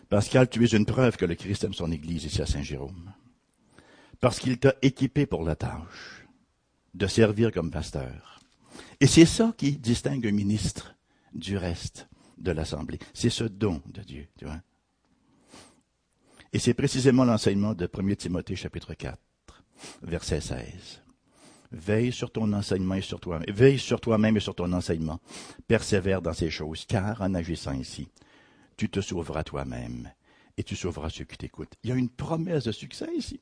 Pascal, 0.07 0.49
tu 0.49 0.63
es 0.63 0.67
une 0.67 0.85
preuve 0.85 1.17
que 1.17 1.25
le 1.25 1.35
Christ 1.35 1.63
aime 1.65 1.73
son 1.73 1.91
Église 1.91 2.25
ici 2.25 2.41
à 2.41 2.45
Saint-Jérôme 2.45 3.13
parce 4.21 4.39
qu'il 4.39 4.59
t'a 4.59 4.75
équipé 4.81 5.25
pour 5.25 5.43
la 5.43 5.55
tâche 5.55 6.25
de 6.93 7.07
servir 7.07 7.51
comme 7.51 7.71
pasteur. 7.71 8.39
Et 8.99 9.07
c'est 9.07 9.25
ça 9.25 9.53
qui 9.57 9.77
distingue 9.77 10.27
un 10.27 10.31
ministre 10.31 10.95
du 11.33 11.57
reste 11.57 12.07
de 12.37 12.51
l'Assemblée. 12.51 12.99
C'est 13.13 13.29
ce 13.29 13.43
don 13.43 13.81
de 13.87 14.01
Dieu, 14.01 14.27
tu 14.37 14.45
vois. 14.45 14.61
Et 16.53 16.59
c'est 16.59 16.73
précisément 16.73 17.25
l'enseignement 17.25 17.73
de 17.73 17.89
1 17.91 18.15
Timothée 18.15 18.55
chapitre 18.55 18.93
4, 18.93 19.17
verset 20.01 20.41
16. 20.41 21.01
Veille 21.71 22.11
sur 22.11 22.31
ton 22.31 22.51
enseignement 22.53 22.95
et 22.95 23.01
sur 23.01 23.19
toi, 23.19 23.39
veille 23.47 23.79
sur 23.79 24.01
toi-même 24.01 24.37
et 24.37 24.41
sur 24.41 24.55
ton 24.55 24.71
enseignement. 24.73 25.19
Persévère 25.67 26.21
dans 26.21 26.33
ces 26.33 26.49
choses, 26.49 26.85
car 26.85 27.21
en 27.21 27.33
agissant 27.33 27.73
ici, 27.73 28.09
tu 28.75 28.89
te 28.89 28.99
sauveras 28.99 29.43
toi-même 29.43 30.11
et 30.57 30.63
tu 30.63 30.75
sauveras 30.75 31.09
ceux 31.09 31.23
qui 31.23 31.37
t'écoutent. 31.37 31.75
Il 31.83 31.89
y 31.89 31.93
a 31.93 31.95
une 31.95 32.09
promesse 32.09 32.65
de 32.65 32.71
succès 32.71 33.07
ici 33.15 33.39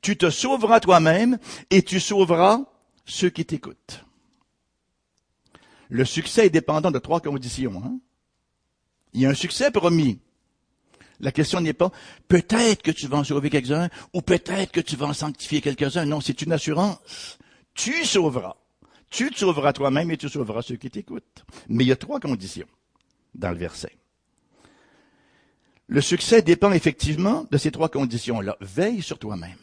tu 0.00 0.16
te 0.16 0.30
sauveras 0.30 0.80
toi-même 0.80 1.38
et 1.70 1.82
tu 1.82 2.00
sauveras 2.00 2.64
ceux 3.04 3.30
qui 3.30 3.44
t'écoutent. 3.44 4.04
Le 5.88 6.04
succès 6.04 6.46
est 6.46 6.50
dépendant 6.50 6.90
de 6.90 6.98
trois 6.98 7.20
conditions. 7.20 7.82
Hein. 7.84 7.98
Il 9.12 9.20
y 9.20 9.26
a 9.26 9.30
un 9.30 9.34
succès 9.34 9.70
promis. 9.70 10.20
La 11.20 11.32
question 11.32 11.60
n'est 11.60 11.74
pas 11.74 11.90
peut-être 12.28 12.82
que 12.82 12.90
tu 12.90 13.06
vas 13.06 13.18
en 13.18 13.24
sauver 13.24 13.50
quelques-uns 13.50 13.88
ou 14.12 14.22
peut-être 14.22 14.72
que 14.72 14.80
tu 14.80 14.96
vas 14.96 15.06
en 15.06 15.12
sanctifier 15.12 15.60
quelques-uns. 15.60 16.06
Non, 16.06 16.20
c'est 16.20 16.42
une 16.42 16.52
assurance. 16.52 17.38
Tu 17.74 18.04
sauveras. 18.04 18.56
Tu 19.10 19.30
te 19.30 19.38
sauveras 19.38 19.72
toi-même 19.72 20.10
et 20.10 20.16
tu 20.16 20.28
sauveras 20.28 20.62
ceux 20.62 20.76
qui 20.76 20.90
t'écoutent. 20.90 21.44
Mais 21.68 21.84
il 21.84 21.88
y 21.88 21.92
a 21.92 21.96
trois 21.96 22.20
conditions 22.20 22.68
dans 23.34 23.50
le 23.50 23.56
verset. 23.56 23.92
Le 25.88 26.00
succès 26.00 26.40
dépend 26.40 26.72
effectivement 26.72 27.46
de 27.50 27.58
ces 27.58 27.72
trois 27.72 27.88
conditions-là. 27.88 28.56
Veille 28.60 29.02
sur 29.02 29.18
toi-même. 29.18 29.58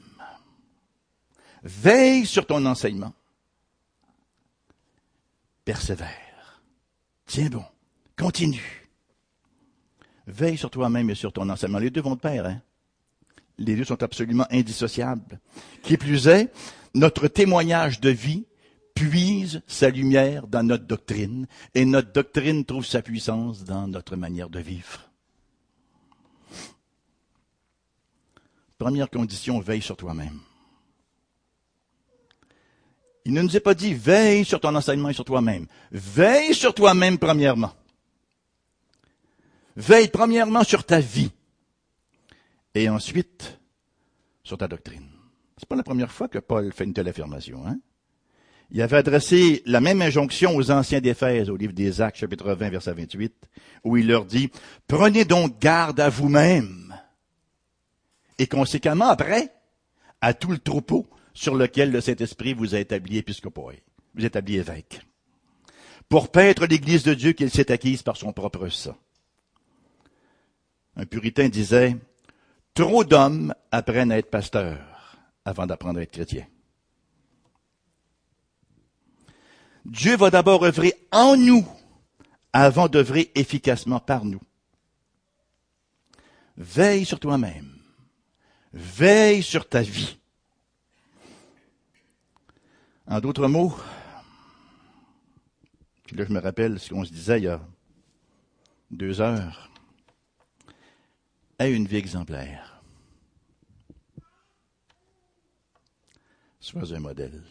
Veille 1.64 2.26
sur 2.26 2.46
ton 2.46 2.66
enseignement. 2.66 3.14
Persévère. 5.64 6.62
Tiens 7.26 7.50
bon. 7.50 7.64
Continue. 8.18 8.77
Veille 10.28 10.58
sur 10.58 10.70
toi-même 10.70 11.10
et 11.10 11.16
sur 11.16 11.32
ton 11.32 11.50
enseignement. 11.50 11.80
Les 11.80 11.90
deux 11.90 12.02
vont 12.02 12.16
de 12.16 12.20
pair, 12.20 12.46
hein? 12.46 12.62
Les 13.58 13.76
deux 13.76 13.86
sont 13.86 14.04
absolument 14.04 14.46
indissociables. 14.52 15.40
Qui 15.82 15.98
plus 15.98 16.28
est, 16.28 16.52
notre 16.94 17.28
témoignage 17.28 18.00
de 18.00 18.10
vie 18.10 18.46
puise 18.94 19.62
sa 19.68 19.90
lumière 19.90 20.48
dans 20.48 20.64
notre 20.64 20.86
doctrine 20.86 21.48
et 21.74 21.86
notre 21.86 22.12
doctrine 22.12 22.66
trouve 22.66 22.86
sa 22.86 23.02
puissance 23.02 23.64
dans 23.64 23.88
notre 23.88 24.16
manière 24.16 24.50
de 24.50 24.60
vivre. 24.60 25.10
Première 28.78 29.10
condition, 29.10 29.60
veille 29.60 29.82
sur 29.82 29.98
toi-même. 29.98 30.40
Il 33.26 33.34
ne 33.34 33.42
nous 33.42 33.58
est 33.58 33.62
pas 33.62 33.74
dit 33.74 33.94
veille 33.94 34.46
sur 34.46 34.60
ton 34.60 34.74
enseignement 34.76 35.10
et 35.10 35.14
sur 35.14 35.26
toi-même. 35.26 35.66
Veille 35.92 36.54
sur 36.54 36.74
toi-même 36.74 37.18
premièrement. 37.18 37.74
Veille 39.78 40.08
premièrement 40.08 40.64
sur 40.64 40.84
ta 40.84 41.00
vie. 41.00 41.32
Et 42.74 42.90
ensuite 42.90 43.60
sur 44.44 44.58
ta 44.58 44.68
doctrine. 44.68 45.08
C'est 45.58 45.70
pas 45.70 45.76
la 45.76 45.84
première 45.84 46.12
fois 46.12 46.28
que 46.28 46.40
Paul 46.40 46.74
fait 46.74 46.84
une 46.84 46.94
telle 46.94 47.08
affirmation, 47.08 47.66
hein? 47.66 47.78
Il 48.72 48.82
avait 48.82 48.98
adressé 48.98 49.62
la 49.66 49.80
même 49.80 50.02
injonction 50.02 50.56
aux 50.56 50.72
anciens 50.72 51.00
d'Éphèse 51.00 51.50
au 51.50 51.56
livre 51.56 51.74
des 51.74 52.02
Actes, 52.02 52.18
chapitre 52.18 52.54
20, 52.54 52.70
verset 52.70 52.94
28, 52.94 53.34
où 53.86 53.96
il 53.96 54.08
leur 54.08 54.26
dit, 54.26 54.52
prenez 54.88 55.24
donc 55.24 55.60
garde 55.60 56.00
à 56.02 56.10
vous-même. 56.10 56.94
Et 58.40 58.48
conséquemment, 58.48 59.08
après, 59.08 59.54
à 60.20 60.34
tout 60.34 60.52
le 60.52 60.58
troupeau 60.58 61.08
sur 61.34 61.56
lequel 61.56 61.92
le 61.92 62.02
Saint-Esprit 62.02 62.54
vous 62.54 62.76
a 62.76 62.80
établi 62.80 63.18
épiscopoi, 63.18 63.74
vous 64.16 64.24
a 64.24 64.28
établi 64.28 64.58
évêque, 64.58 65.02
pour 66.10 66.30
paître 66.30 66.66
l'Église 66.66 67.04
de 67.04 67.14
Dieu 67.14 67.32
qu'il 67.32 67.52
s'est 67.52 67.72
acquise 67.72 68.02
par 68.02 68.18
son 68.18 68.34
propre 68.34 68.68
sang. 68.68 68.98
Un 70.98 71.06
puritain 71.06 71.48
disait, 71.48 71.96
trop 72.74 73.04
d'hommes 73.04 73.54
apprennent 73.72 74.12
à 74.12 74.18
être 74.18 74.32
pasteurs 74.32 75.16
avant 75.46 75.68
d'apprendre 75.68 76.00
à 76.00 76.02
être 76.02 76.12
chrétiens. 76.12 76.48
Dieu 79.86 80.18
va 80.18 80.32
d'abord 80.32 80.66
œuvrer 80.66 80.96
en 81.12 81.38
nous 81.38 81.66
avant 82.52 82.88
d'œuvrer 82.88 83.32
efficacement 83.36 84.00
par 84.00 84.26
nous. 84.26 84.42
Veille 86.58 87.06
sur 87.06 87.20
toi-même. 87.20 87.78
Veille 88.74 89.44
sur 89.44 89.70
ta 89.70 89.82
vie. 89.84 90.18
En 93.06 93.20
d'autres 93.22 93.48
mots, 93.48 93.78
puis 96.06 96.18
là 96.18 96.26
je 96.28 96.34
me 96.34 96.40
rappelle 96.40 96.80
ce 96.80 96.90
qu'on 96.90 97.06
se 97.06 97.12
disait 97.12 97.40
il 97.40 97.44
y 97.44 97.48
a 97.48 97.62
deux 98.92 99.22
heures, 99.22 99.70
aie 101.60 101.74
une 101.74 101.88
vie 101.88 101.98
exemplaire. 101.98 102.82
Sois 106.60 106.94
un 106.94 107.00
modèle. 107.00 107.44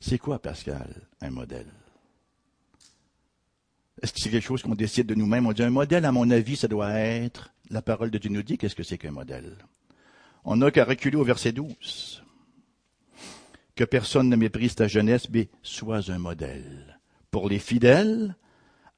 C'est 0.00 0.18
quoi, 0.18 0.38
Pascal, 0.38 1.08
un 1.20 1.30
modèle? 1.30 1.72
Est-ce 4.02 4.12
que 4.12 4.20
c'est 4.20 4.30
quelque 4.30 4.44
chose 4.46 4.62
qu'on 4.62 4.74
décide 4.74 5.06
de 5.06 5.14
nous-mêmes? 5.14 5.46
On 5.46 5.52
dit 5.52 5.62
un 5.62 5.70
modèle, 5.70 6.04
à 6.04 6.12
mon 6.12 6.30
avis, 6.30 6.56
ça 6.56 6.68
doit 6.68 6.92
être, 6.92 7.52
la 7.70 7.82
parole 7.82 8.10
de 8.10 8.18
Dieu 8.18 8.30
nous 8.30 8.42
dit, 8.42 8.58
qu'est-ce 8.58 8.74
que 8.74 8.82
c'est 8.82 8.98
qu'un 8.98 9.12
modèle? 9.12 9.56
On 10.44 10.56
n'a 10.56 10.70
qu'à 10.70 10.84
reculer 10.84 11.16
au 11.16 11.24
verset 11.24 11.52
12. 11.52 12.22
que 13.74 13.84
personne 13.84 14.28
ne 14.28 14.36
méprise 14.36 14.74
ta 14.74 14.88
jeunesse, 14.88 15.28
mais 15.30 15.48
sois 15.62 16.10
un 16.10 16.18
modèle. 16.18 17.00
Pour 17.30 17.48
les 17.48 17.58
fidèles, 17.58 18.36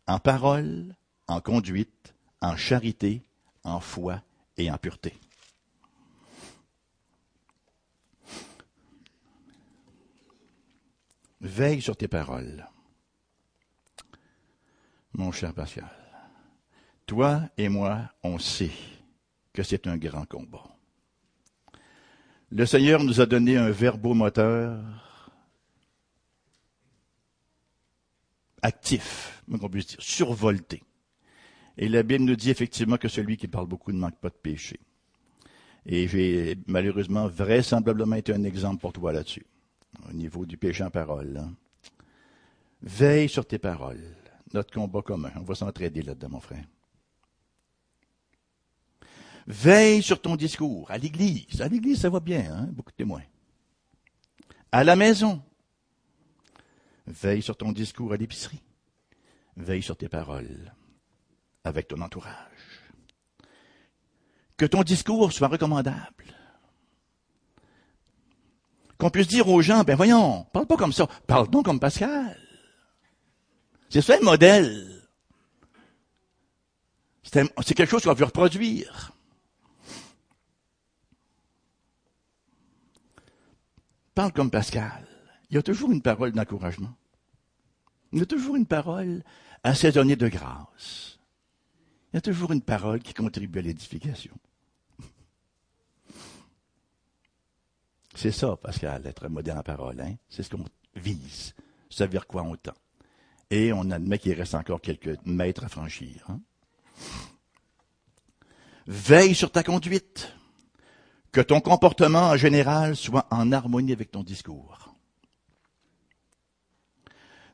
en 0.07 0.19
parole, 0.19 0.95
en 1.29 1.41
conduite, 1.41 2.15
en 2.41 2.57
charité, 2.57 3.23
en 3.65 3.81
foi 3.81 4.23
et 4.57 4.71
en 4.71 4.79
pureté. 4.79 5.15
Veille 11.41 11.83
sur 11.83 11.97
tes 11.97 12.09
paroles. 12.09 12.67
Mon 15.13 15.33
cher 15.33 15.55
Pascal, 15.55 15.91
toi 17.07 17.49
et 17.57 17.69
moi, 17.69 18.11
on 18.23 18.39
sait 18.39 18.73
que 19.53 19.63
c'est 19.63 19.87
un 19.87 19.97
grand 19.97 20.27
combat. 20.27 20.77
Le 22.51 22.67
Seigneur 22.67 23.03
nous 23.03 23.21
a 23.21 23.27
donné 23.27 23.57
un 23.57 23.71
verbomoteur 23.71 24.79
actif, 28.63 29.43
on 29.51 29.59
peut 29.59 29.79
dire, 29.79 29.97
survolté. 30.01 30.83
Et 31.79 31.89
la 31.89 32.03
Bible 32.03 32.25
nous 32.25 32.37
dit 32.37 32.51
effectivement 32.51 32.97
que 32.97 33.09
celui 33.09 33.37
qui 33.37 33.49
parle 33.49 33.67
beaucoup 33.67 33.93
ne 33.93 33.99
manque 33.99 34.19
pas 34.19 34.31
de 34.31 34.35
péché. 34.35 34.81
Et 35.85 36.09
j'ai 36.09 36.59
malheureusement 36.67 37.29
vraisemblablement 37.29 38.17
été 38.17 38.33
un 38.33 38.45
exemple 38.45 38.81
pour 38.81 38.93
toi 38.93 39.13
là-dessus, 39.13 39.47
au 40.09 40.13
niveau 40.13 40.47
du 40.47 40.57
péché 40.57 40.83
en 40.83 40.91
parole. 40.91 41.37
Hein. 41.37 41.55
Veille 42.83 43.29
sur 43.29 43.47
tes 43.47 43.59
paroles, 43.59 44.03
notre 44.53 44.73
combat 44.73 45.03
commun. 45.03 45.33
On 45.37 45.43
va 45.43 45.55
s'entraider 45.55 46.03
là-dedans, 46.03 46.31
mon 46.31 46.41
frère. 46.41 46.65
Veille 49.47 50.03
sur 50.03 50.21
ton 50.21 50.35
discours 50.35 50.91
à 50.91 50.99
l'église. 50.99 51.61
À 51.61 51.69
l'église, 51.69 52.01
ça 52.01 52.11
va 52.11 52.19
bien, 52.19 52.53
hein? 52.53 52.69
beaucoup 52.73 52.91
de 52.91 52.97
témoins. 52.97 53.23
À 54.73 54.83
la 54.83 54.97
maison. 54.97 55.41
Veille 57.07 57.43
sur 57.43 57.57
ton 57.57 57.71
discours 57.71 58.13
à 58.13 58.17
l'épicerie. 58.17 58.63
Veille 59.57 59.83
sur 59.83 59.97
tes 59.97 60.09
paroles 60.09 60.73
avec 61.67 61.89
ton 61.89 62.01
entourage. 62.01 62.33
Que 64.57 64.67
ton 64.67 64.83
discours 64.83 65.33
soit 65.33 65.49
recommandable. 65.49 66.25
Qu'on 68.99 69.11
puisse 69.11 69.27
dire 69.27 69.49
aux 69.49 69.61
gens, 69.61 69.85
ben 69.85 69.95
voyons, 69.95 70.45
parle 70.53 70.67
pas 70.67 70.77
comme 70.77 70.93
ça, 70.93 71.07
parle 71.27 71.51
donc 71.51 71.67
comme 71.67 71.81
Pascal. 71.81 72.41
C'est 73.91 74.01
ça 74.01 74.17
un 74.17 74.25
modèle. 74.25 75.03
C'est 77.23 77.75
quelque 77.75 77.91
chose 77.91 78.05
qu'on 78.05 78.15
veut 78.15 78.25
reproduire. 78.25 79.13
Parle 84.15 84.33
comme 84.33 84.51
Pascal. 84.51 85.07
Il 85.51 85.57
y 85.57 85.59
a 85.59 85.63
toujours 85.63 85.93
une 85.93 86.01
parole 86.01 86.33
d'encouragement. 86.33 86.95
Il 88.13 88.21
y 88.21 88.23
a 88.23 88.27
toujours 88.27 88.57
une 88.57 88.67
parole 88.67 89.23
assaisonnée 89.63 90.17
de 90.17 90.29
grâce. 90.29 91.16
Il 92.17 92.25
y 92.25 92.25
a 92.31 92.33
toujours 92.33 92.51
une 92.53 92.63
parole 92.63 93.01
qui 93.01 93.13
contribue 93.13 93.59
à 93.59 93.63
l'édification. 93.63 94.33
C'est 98.15 98.33
ça, 98.33 98.57
Pascal, 98.57 99.07
être 99.07 99.29
modèle 99.29 99.59
en 99.59 99.63
parole. 99.63 100.01
Hein? 100.01 100.15
C'est 100.31 100.43
ce 100.43 100.49
qu'on 100.49 100.65
vise, 100.95 101.55
ce 101.91 102.05
vers 102.05 102.27
quoi 102.27 102.43
on 102.43 102.57
tend. 102.57 102.73
Et 103.51 103.71
on 103.75 103.91
admet 103.91 104.19
qu'il 104.19 104.33
reste 104.33 104.55
encore 104.55 104.81
quelques 104.81 105.19
mètres 105.27 105.65
à 105.65 105.69
franchir. 105.69 106.25
Hein? 106.31 106.41
Veille 108.87 109.35
sur 109.35 109.53
ta 109.53 109.63
conduite 109.63 110.33
que 111.33 111.43
ton 111.43 111.61
comportement 111.61 112.31
en 112.31 112.39
général 112.39 112.97
soit 112.97 113.27
en 113.31 113.53
harmonie 113.53 113.93
avec 113.93 114.11
ton 114.11 114.23
discours. 114.23 114.97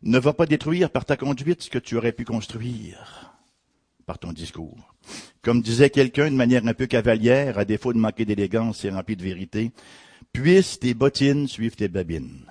Ne 0.02 0.20
va 0.20 0.32
pas 0.32 0.46
détruire 0.46 0.88
par 0.88 1.04
ta 1.04 1.16
conduite 1.16 1.62
ce 1.62 1.70
que 1.70 1.80
tu 1.80 1.96
aurais 1.96 2.12
pu 2.12 2.24
construire 2.24 3.31
par 4.02 4.18
ton 4.18 4.32
discours. 4.32 4.94
Comme 5.42 5.62
disait 5.62 5.90
quelqu'un 5.90 6.30
de 6.30 6.36
manière 6.36 6.66
un 6.66 6.74
peu 6.74 6.86
cavalière, 6.86 7.58
à 7.58 7.64
défaut 7.64 7.92
de 7.92 7.98
manquer 7.98 8.24
d'élégance 8.24 8.84
et 8.84 8.90
rempli 8.90 9.16
de 9.16 9.22
vérité, 9.22 9.72
puissent 10.32 10.78
tes 10.78 10.94
bottines 10.94 11.48
suivre 11.48 11.76
tes 11.76 11.88
babines. 11.88 12.46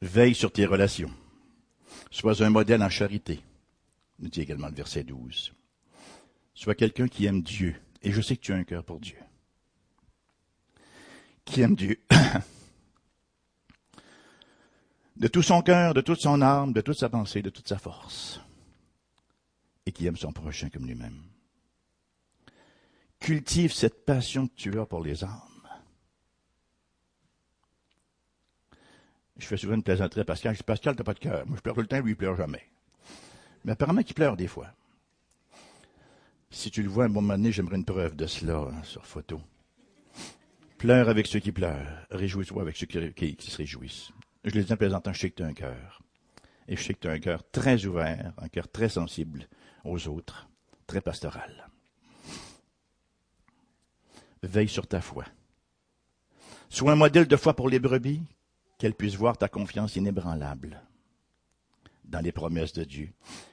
Veille 0.00 0.34
sur 0.34 0.50
tes 0.50 0.66
relations. 0.66 1.12
Sois 2.10 2.42
un 2.42 2.50
modèle 2.50 2.82
en 2.82 2.90
charité, 2.90 3.40
nous 4.18 4.28
dit 4.28 4.40
également 4.40 4.68
le 4.68 4.74
verset 4.74 5.04
12. 5.04 5.52
Sois 6.54 6.74
quelqu'un 6.74 7.08
qui 7.08 7.26
aime 7.26 7.42
Dieu. 7.42 7.76
Et 8.02 8.10
je 8.10 8.20
sais 8.20 8.36
que 8.36 8.40
tu 8.40 8.52
as 8.52 8.56
un 8.56 8.64
cœur 8.64 8.84
pour 8.84 8.98
Dieu. 8.98 9.16
Qui 11.44 11.60
aime 11.60 11.74
Dieu. 11.74 12.00
de 15.16 15.28
tout 15.28 15.42
son 15.42 15.62
cœur, 15.62 15.94
de 15.94 16.00
toute 16.00 16.20
son 16.20 16.40
âme, 16.42 16.72
de 16.72 16.80
toute 16.80 16.98
sa 16.98 17.08
pensée, 17.08 17.42
de 17.42 17.50
toute 17.50 17.68
sa 17.68 17.78
force. 17.78 18.40
Et 19.86 19.92
qui 19.92 20.06
aime 20.06 20.16
son 20.16 20.32
prochain 20.32 20.68
comme 20.70 20.86
lui-même. 20.86 21.22
Cultive 23.18 23.72
cette 23.72 24.04
passion 24.04 24.46
que 24.48 24.54
tu 24.56 24.78
as 24.80 24.86
pour 24.86 25.02
les 25.02 25.24
âmes. 25.24 25.30
Je 29.36 29.46
fais 29.46 29.56
souvent 29.56 29.74
une 29.74 29.82
plaisanterie 29.82 30.20
à 30.20 30.24
Pascal. 30.24 30.54
Je 30.54 30.58
dis, 30.58 30.64
Pascal, 30.64 30.94
t'as 30.94 31.04
pas 31.04 31.14
de 31.14 31.18
cœur. 31.18 31.46
Moi, 31.46 31.56
je 31.56 31.62
pleure 31.62 31.74
tout 31.74 31.80
le 31.80 31.86
temps, 31.86 32.00
lui, 32.00 32.12
il 32.12 32.16
pleure 32.16 32.36
jamais. 32.36 32.64
Mais 33.64 33.72
apparemment 33.72 34.02
qu'il 34.02 34.14
pleure 34.14 34.36
des 34.36 34.46
fois. 34.46 34.68
Si 36.50 36.70
tu 36.70 36.82
le 36.82 36.88
vois 36.88 37.04
un 37.04 37.08
bon 37.08 37.22
moment 37.22 37.34
donné, 37.34 37.50
j'aimerais 37.50 37.76
une 37.76 37.84
preuve 37.84 38.14
de 38.14 38.26
cela 38.26 38.58
hein, 38.58 38.82
sur 38.84 39.06
photo. 39.06 39.40
Pleure 40.82 41.08
avec 41.08 41.28
ceux 41.28 41.38
qui 41.38 41.52
pleurent. 41.52 42.08
Réjouis-toi 42.10 42.60
avec 42.60 42.76
ceux 42.76 42.86
qui, 42.86 43.36
se 43.38 43.56
réjouissent. 43.56 44.10
Je 44.42 44.50
le 44.50 44.64
dis 44.64 44.72
en 44.72 44.76
plaisantant, 44.76 45.12
je 45.12 45.20
sais 45.20 45.30
que 45.30 45.44
un 45.44 45.52
cœur. 45.52 46.02
Et 46.66 46.76
je 46.76 46.82
sais 46.82 46.92
que 46.92 46.98
tu 46.98 47.08
as 47.08 47.12
un 47.12 47.20
cœur 47.20 47.48
très 47.52 47.86
ouvert, 47.86 48.32
un 48.36 48.48
cœur 48.48 48.68
très 48.68 48.88
sensible 48.88 49.46
aux 49.84 50.08
autres, 50.08 50.48
très 50.88 51.00
pastoral. 51.00 51.68
Veille 54.42 54.68
sur 54.68 54.88
ta 54.88 55.00
foi. 55.00 55.24
Sois 56.68 56.90
un 56.90 56.96
modèle 56.96 57.28
de 57.28 57.36
foi 57.36 57.54
pour 57.54 57.68
les 57.68 57.78
brebis 57.78 58.20
qu'elle 58.76 58.94
puisse 58.94 59.14
voir 59.14 59.38
ta 59.38 59.46
confiance 59.46 59.94
inébranlable 59.94 60.82
dans 62.04 62.18
les 62.18 62.32
promesses 62.32 62.72
de 62.72 62.82
Dieu, 62.82 63.12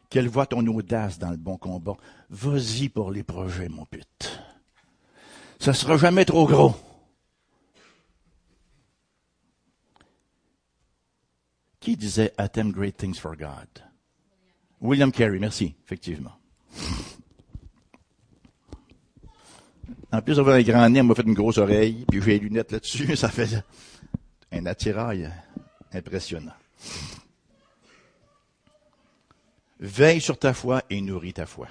qu'elle 0.10 0.30
voit 0.30 0.48
ton 0.48 0.65
audace 0.65 1.20
dans 1.20 1.30
le 1.30 1.38
bon 1.38 1.58
combat. 1.58 1.96
Vas-y 2.32 2.89
pour 2.89 3.12
les 3.12 3.22
projets, 3.22 3.70
mon 3.70 3.86
pute. 3.86 4.42
Ça 5.60 5.74
sera 5.74 5.96
jamais 5.96 6.26
trop 6.26 6.48
gros. 6.48 6.76
Qui 11.80 11.96
disait 11.96 12.34
Attempt 12.38 12.74
great 12.74 12.98
things 12.98 13.15
for 13.15 13.36
God? 13.36 13.68
William 14.82 15.12
Carey, 15.12 15.39
merci, 15.39 15.76
effectivement. 15.86 16.34
En 20.12 20.22
plus 20.24 20.38
d'avoir 20.38 20.56
un 20.56 20.62
grand 20.63 20.89
nez, 20.89 21.02
on 21.02 21.04
m'a 21.04 21.13
fait 21.13 21.22
une 21.22 21.36
grosse 21.36 21.60
oreille, 21.60 22.06
puis 22.10 22.20
j'ai 22.22 22.32
les 22.32 22.39
lunettes 22.39 22.72
là-dessus, 22.72 23.15
ça 23.15 23.30
fait 23.30 23.63
un 24.52 24.65
attirail 24.65 25.32
impressionnant. 25.94 26.54
Veille 29.80 30.20
sur 30.20 30.38
ta 30.38 30.54
foi 30.54 30.82
et 30.89 31.00
nourris 31.00 31.34
ta 31.34 31.46
foi. 31.46 31.68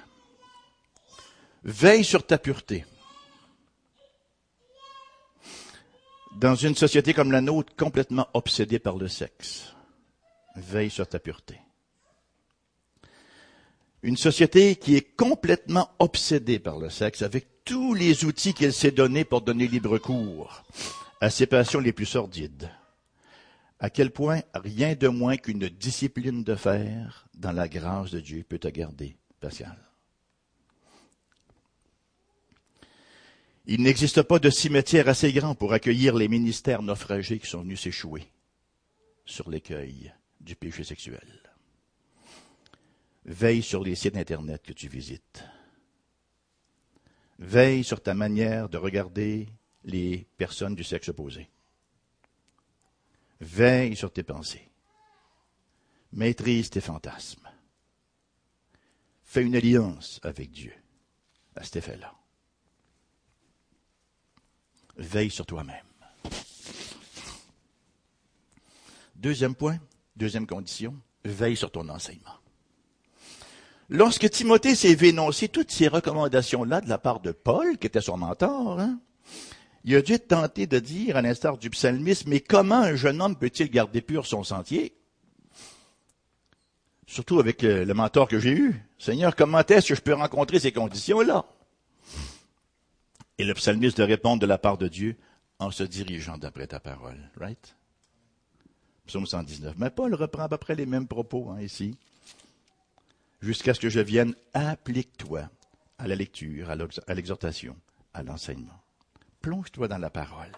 Veille 1.63 2.05
sur 2.05 2.25
ta 2.25 2.37
pureté. 2.37 2.85
Dans 6.37 6.55
une 6.55 6.75
société 6.75 7.13
comme 7.13 7.31
la 7.33 7.41
nôtre, 7.41 7.75
complètement 7.75 8.27
obsédée 8.33 8.79
par 8.79 8.95
le 8.95 9.09
sexe, 9.09 9.75
veille 10.55 10.89
sur 10.89 11.07
ta 11.07 11.19
pureté. 11.19 11.59
Une 14.01 14.17
société 14.17 14.77
qui 14.77 14.95
est 14.95 15.15
complètement 15.15 15.89
obsédée 15.99 16.59
par 16.59 16.77
le 16.77 16.89
sexe, 16.89 17.21
avec 17.21 17.65
tous 17.65 17.93
les 17.93 18.23
outils 18.25 18.53
qu'elle 18.53 18.73
s'est 18.73 18.91
donnés 18.91 19.25
pour 19.25 19.41
donner 19.41 19.67
libre 19.67 19.97
cours 19.97 20.63
à 21.21 21.29
ses 21.29 21.47
passions 21.47 21.81
les 21.81 21.91
plus 21.91 22.05
sordides. 22.05 22.69
À 23.79 23.89
quel 23.89 24.11
point 24.11 24.41
rien 24.53 24.95
de 24.95 25.07
moins 25.07 25.37
qu'une 25.37 25.67
discipline 25.69 26.43
de 26.43 26.55
fer 26.55 27.27
dans 27.33 27.51
la 27.51 27.67
grâce 27.67 28.11
de 28.11 28.19
Dieu 28.19 28.43
peut 28.47 28.59
te 28.59 28.67
garder, 28.67 29.15
Pascal. 29.39 29.77
Il 33.65 33.83
n'existe 33.83 34.23
pas 34.23 34.39
de 34.39 34.49
cimetière 34.49 35.07
assez 35.07 35.31
grand 35.31 35.55
pour 35.55 35.73
accueillir 35.73 36.15
les 36.15 36.27
ministères 36.27 36.81
naufragés 36.81 37.37
qui 37.37 37.47
sont 37.47 37.61
venus 37.61 37.81
s'échouer 37.81 38.27
sur 39.25 39.49
l'écueil 39.49 40.11
du 40.49 40.55
péché 40.55 40.83
sexuel. 40.83 41.53
Veille 43.23 43.61
sur 43.61 43.83
les 43.83 43.93
sites 43.93 44.17
Internet 44.17 44.63
que 44.63 44.73
tu 44.73 44.87
visites. 44.87 45.43
Veille 47.37 47.83
sur 47.83 48.01
ta 48.01 48.15
manière 48.15 48.67
de 48.67 48.79
regarder 48.79 49.47
les 49.83 50.27
personnes 50.37 50.73
du 50.73 50.83
sexe 50.83 51.09
opposé. 51.09 51.51
Veille 53.39 53.95
sur 53.95 54.11
tes 54.11 54.23
pensées. 54.23 54.71
Maîtrise 56.13 56.71
tes 56.71 56.81
fantasmes. 56.81 57.47
Fais 59.21 59.43
une 59.43 59.55
alliance 59.55 60.19
avec 60.23 60.49
Dieu 60.49 60.73
à 61.55 61.63
cet 61.63 61.75
effet-là. 61.75 62.15
Veille 64.97 65.29
sur 65.29 65.45
toi-même. 65.45 65.85
Deuxième 69.15 69.53
point, 69.53 69.79
deuxième 70.19 70.45
condition, 70.45 70.95
veille 71.25 71.57
sur 71.57 71.71
ton 71.71 71.89
enseignement. 71.89 72.35
Lorsque 73.89 74.29
Timothée 74.29 74.75
s'est 74.75 74.93
vu 74.93 75.07
énoncer 75.07 75.47
toutes 75.47 75.71
ces 75.71 75.87
recommandations-là 75.87 76.81
de 76.81 76.89
la 76.89 76.99
part 76.99 77.21
de 77.21 77.31
Paul, 77.31 77.79
qui 77.79 77.87
était 77.87 78.01
son 78.01 78.17
mentor, 78.17 78.79
hein, 78.79 78.99
il 79.83 79.95
a 79.95 80.01
dû 80.03 80.13
être 80.13 80.27
tenté 80.27 80.67
de 80.67 80.77
dire, 80.77 81.17
à 81.17 81.23
l'instar 81.23 81.57
du 81.57 81.71
psalmiste, 81.71 82.27
mais 82.27 82.41
comment 82.41 82.75
un 82.75 82.95
jeune 82.95 83.19
homme 83.19 83.35
peut-il 83.35 83.71
garder 83.71 84.01
pur 84.01 84.27
son 84.27 84.43
sentier? 84.43 84.93
Surtout 87.07 87.39
avec 87.39 87.63
le, 87.63 87.85
le 87.85 87.93
mentor 87.95 88.27
que 88.27 88.39
j'ai 88.39 88.51
eu. 88.51 88.85
Seigneur, 88.99 89.35
comment 89.35 89.65
est-ce 89.65 89.87
que 89.87 89.95
je 89.95 90.01
peux 90.01 90.13
rencontrer 90.13 90.59
ces 90.59 90.71
conditions-là? 90.71 91.45
Et 93.39 93.45
le 93.45 93.53
psalmiste 93.55 93.97
de 93.97 94.03
répondre 94.03 94.39
de 94.39 94.45
la 94.45 94.59
part 94.59 94.77
de 94.77 94.87
Dieu 94.87 95.15
en 95.57 95.71
se 95.71 95.83
dirigeant 95.83 96.37
d'après 96.37 96.67
ta 96.67 96.79
parole. 96.79 97.31
Right? 97.37 97.75
Psaume 99.09 99.25
119. 99.25 99.73
Mais 99.79 99.89
Paul 99.89 100.13
reprend 100.13 100.43
à 100.43 100.49
peu 100.49 100.57
près 100.57 100.75
les 100.75 100.85
mêmes 100.85 101.07
propos 101.07 101.49
hein, 101.49 101.59
ici. 101.61 101.97
Jusqu'à 103.41 103.73
ce 103.73 103.79
que 103.79 103.89
je 103.89 103.99
vienne, 103.99 104.35
applique-toi 104.53 105.49
à 105.97 106.07
la 106.07 106.15
lecture, 106.15 106.69
à 106.69 107.13
l'exhortation, 107.15 107.75
à 108.13 108.21
l'enseignement. 108.21 108.79
Plonge-toi 109.41 109.87
dans 109.87 109.97
la 109.97 110.11
parole. 110.11 110.51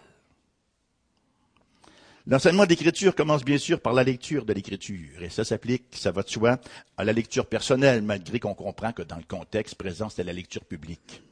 L'enseignement 2.26 2.66
d'écriture 2.66 3.14
commence 3.14 3.42
bien 3.42 3.56
sûr 3.56 3.80
par 3.80 3.94
la 3.94 4.04
lecture 4.04 4.44
de 4.44 4.52
l'écriture, 4.52 5.22
et 5.22 5.30
ça 5.30 5.44
s'applique, 5.44 5.86
ça 5.92 6.12
va 6.12 6.22
de 6.22 6.28
soi, 6.28 6.60
à 6.98 7.04
la 7.04 7.14
lecture 7.14 7.46
personnelle, 7.46 8.02
malgré 8.02 8.38
qu'on 8.38 8.54
comprend 8.54 8.92
que 8.92 9.02
dans 9.02 9.16
le 9.16 9.24
contexte 9.24 9.76
présent, 9.76 10.10
c'est 10.10 10.24
la 10.24 10.34
lecture 10.34 10.66
publique 10.66 11.22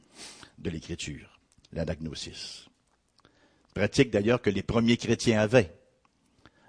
de 0.57 0.71
l'écriture, 0.71 1.39
l'anagnosis. 1.71 2.65
Pratique 3.75 4.09
d'ailleurs 4.09 4.41
que 4.41 4.49
les 4.49 4.63
premiers 4.63 4.97
chrétiens 4.97 5.39
avaient. 5.39 5.80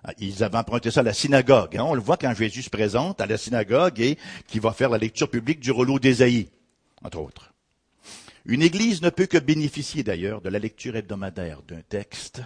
Ah, 0.05 0.12
ils 0.19 0.43
avaient 0.43 0.59
emprunté 0.59 0.91
ça 0.91 1.01
à 1.01 1.05
la 1.05 1.12
synagogue. 1.12 1.77
Hein. 1.77 1.85
On 1.85 1.95
le 1.95 2.01
voit 2.01 2.17
quand 2.17 2.35
Jésus 2.35 2.62
se 2.62 2.71
présente 2.71 3.21
à 3.21 3.27
la 3.27 3.38
synagogue 3.38 4.01
et 4.01 4.19
qui 4.49 4.59
va 4.59 4.73
faire 4.73 4.91
la 4.91 4.99
lecture 4.99 5.31
publique 5.31 5.61
du 5.61 5.71
rouleau 5.71 5.99
d'Ésaïe, 5.99 6.49
entre 7.05 7.19
autres. 7.19 7.53
Une 8.45 8.62
église 8.62 9.03
ne 9.03 9.11
peut 9.11 9.27
que 9.27 9.38
bénéficier 9.38 10.03
d'ailleurs 10.03 10.41
de 10.41 10.49
la 10.49 10.59
lecture 10.59 10.97
hebdomadaire 10.97 11.62
d'un 11.62 11.83
texte, 11.83 12.43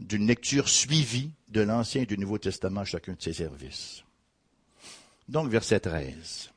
d'une 0.00 0.26
lecture 0.26 0.68
suivie 0.68 1.30
de 1.48 1.60
l'Ancien 1.60 2.02
et 2.02 2.06
du 2.06 2.18
Nouveau 2.18 2.38
Testament 2.38 2.80
à 2.80 2.84
chacun 2.84 3.12
de 3.12 3.22
ses 3.22 3.34
services. 3.34 4.02
Donc, 5.28 5.48
verset 5.48 5.78
13. 5.78 6.50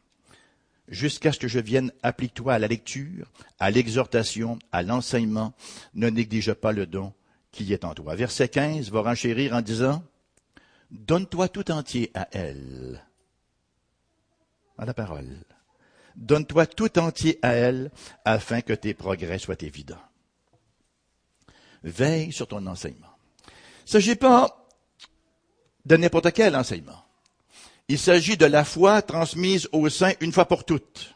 Jusqu'à 0.87 1.31
ce 1.31 1.39
que 1.39 1.47
je 1.47 1.59
vienne, 1.59 1.91
applique-toi 2.01 2.53
à 2.53 2.59
la 2.59 2.67
lecture, 2.67 3.31
à 3.59 3.69
l'exhortation, 3.69 4.57
à 4.71 4.81
l'enseignement, 4.81 5.53
ne 5.93 6.09
néglige 6.09 6.53
pas 6.53 6.71
le 6.71 6.87
don 6.87 7.13
qui 7.51 7.71
est 7.71 7.85
en 7.85 7.93
toi. 7.93 8.15
Verset 8.15 8.49
15 8.49 8.91
va 8.91 9.01
renchérir 9.01 9.53
en 9.53 9.61
disant, 9.61 10.03
Donne-toi 10.91 11.49
tout 11.49 11.71
entier 11.71 12.11
à 12.13 12.27
elle. 12.31 13.03
À 14.77 14.85
la 14.85 14.93
parole. 14.93 15.37
Donne-toi 16.15 16.65
tout 16.67 16.97
entier 16.99 17.39
à 17.41 17.53
elle 17.53 17.91
afin 18.23 18.61
que 18.61 18.73
tes 18.73 18.93
progrès 18.93 19.39
soient 19.39 19.55
évidents. 19.61 20.01
Veille 21.83 22.31
sur 22.31 22.47
ton 22.47 22.65
enseignement. 22.67 23.15
Il 23.47 23.85
ne 23.85 23.91
s'agit 23.91 24.15
pas 24.15 24.65
de 25.85 25.97
n'importe 25.97 26.31
quel 26.31 26.55
enseignement. 26.55 27.03
Il 27.87 27.99
s'agit 27.99 28.37
de 28.37 28.45
la 28.45 28.63
foi 28.63 29.01
transmise 29.01 29.69
au 29.71 29.89
sein 29.89 30.13
une 30.21 30.31
fois 30.31 30.45
pour 30.45 30.63
toutes. 30.63 31.13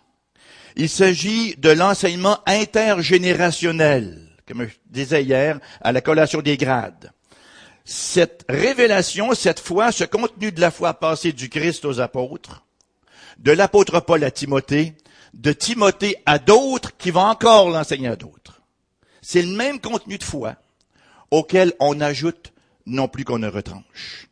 Il 0.76 0.90
s'agit 0.90 1.56
de 1.56 1.72
l'enseignement 1.72 2.40
intergénérationnel, 2.46 4.30
comme 4.48 4.68
je 4.68 4.76
disais 4.86 5.24
hier, 5.24 5.60
à 5.82 5.92
la 5.92 6.02
collation 6.02 6.42
des 6.42 6.58
grades 6.58 7.12
cette 7.90 8.46
révélation, 8.48 9.34
cette 9.34 9.60
foi, 9.60 9.92
ce 9.92 10.04
contenu 10.04 10.52
de 10.52 10.62
la 10.62 10.70
foi 10.70 10.94
passée 10.94 11.34
du 11.34 11.50
Christ 11.50 11.86
aux 11.86 12.00
apôtres, 12.00 12.64
de 13.40 13.52
l'apôtre 13.52 14.00
Paul 14.00 14.24
à 14.24 14.30
Timothée, 14.30 14.94
de 15.34 15.52
Timothée 15.54 16.18
à 16.28 16.38
d'autres 16.38 16.96
qui 16.98 17.10
vont 17.10 17.22
encore 17.22 17.72
l'enseigner 17.72 18.10
à 18.10 18.16
d'autres. 18.16 18.62
C'est 19.24 19.42
le 19.42 19.56
même 19.56 19.80
contenu 19.80 20.20
de 20.20 20.24
foi 20.24 20.56
auquel 21.32 21.74
on 21.80 22.00
ajoute 22.00 22.54
non 22.86 23.08
plus 23.08 23.26
qu'on 23.26 23.40
ne 23.40 23.48
retranche. 23.48 24.28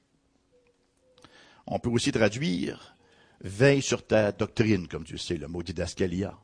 On 1.65 1.79
peut 1.79 1.89
aussi 1.89 2.11
traduire 2.11 2.95
veille 3.41 3.81
sur 3.81 4.05
ta 4.05 4.31
doctrine, 4.31 4.87
comme 4.87 5.03
tu 5.03 5.17
sais, 5.17 5.35
le 5.35 5.47
mot 5.47 5.63
didascalia. 5.63 6.37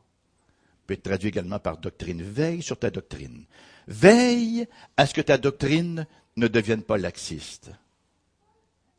Peut 0.88 0.96
être 0.96 1.04
traduit 1.04 1.30
également 1.30 1.60
par 1.60 1.78
doctrine. 1.78 2.24
Veille 2.24 2.64
sur 2.64 2.78
ta 2.78 2.90
doctrine. 2.90 3.46
Veille 3.88 4.68
à 4.98 5.06
ce 5.06 5.14
que 5.14 5.22
ta 5.22 5.38
doctrine 5.38 6.08
ne 6.36 6.48
deviennent 6.48 6.84
pas 6.84 6.98
laxistes. 6.98 7.72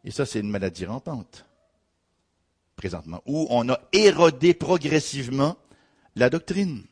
Et 0.05 0.11
ça, 0.11 0.27
c'est 0.27 0.41
une 0.41 0.51
maladie 0.51 0.85
rampante, 0.85 1.47
présentement, 2.77 3.23
où 3.27 3.47
on 3.51 3.69
a 3.71 3.81
érodé 3.93 4.55
progressivement 4.55 5.57
la 6.15 6.31
doctrine 6.31 6.85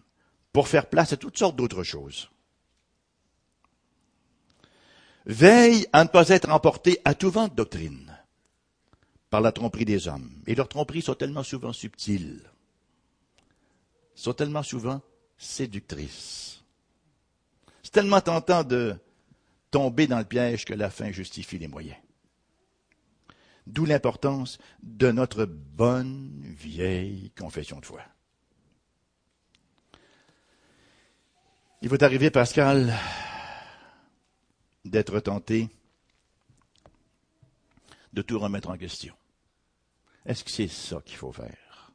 pour 0.52 0.68
faire 0.68 0.88
place 0.88 1.12
à 1.12 1.16
toutes 1.16 1.38
sortes 1.38 1.57
d'autres 1.57 1.83
choses. 1.85 2.31
Veille 5.26 5.87
à 5.92 6.05
ne 6.05 6.09
pas 6.09 6.28
être 6.31 6.50
emporté 6.50 7.00
à 7.05 7.14
tout 7.14 7.31
vent 7.31 7.48
de 7.48 7.55
doctrine 7.55 8.12
par 9.31 9.40
la 9.40 9.52
tromperie 9.52 9.85
des 9.85 10.09
hommes. 10.09 10.31
Et 10.46 10.55
leurs 10.55 10.68
tromperies 10.68 11.02
sont 11.02 11.14
tellement 11.14 11.42
souvent 11.42 11.72
subtiles, 11.72 12.42
sont 14.14 14.35
tellement 14.35 14.62
souvent 14.62 15.00
séductrices. 15.38 16.62
C'est 17.83 17.92
tellement 17.92 18.20
tentant 18.20 18.64
de 18.64 18.96
tomber 19.72 20.06
dans 20.06 20.18
le 20.18 20.24
piège 20.24 20.64
que 20.64 20.74
la 20.74 20.90
fin 20.90 21.11
justifie 21.11 21.58
les 21.58 21.66
moyens. 21.66 21.98
D'où 23.66 23.85
l'importance 23.85 24.58
de 24.82 25.11
notre 25.11 25.44
bonne 25.44 26.42
vieille 26.44 27.32
confession 27.37 27.80
de 27.80 27.87
foi. 27.87 28.02
Il 31.80 31.88
va 31.88 31.96
arriver, 32.00 32.30
Pascal, 32.30 32.94
d'être 34.85 35.18
tenté 35.20 35.68
de 38.12 38.22
tout 38.22 38.38
remettre 38.38 38.70
en 38.70 38.76
question. 38.76 39.14
Est-ce 40.26 40.44
que 40.44 40.50
c'est 40.50 40.68
ça 40.68 41.00
qu'il 41.04 41.16
faut 41.16 41.32
faire? 41.32 41.92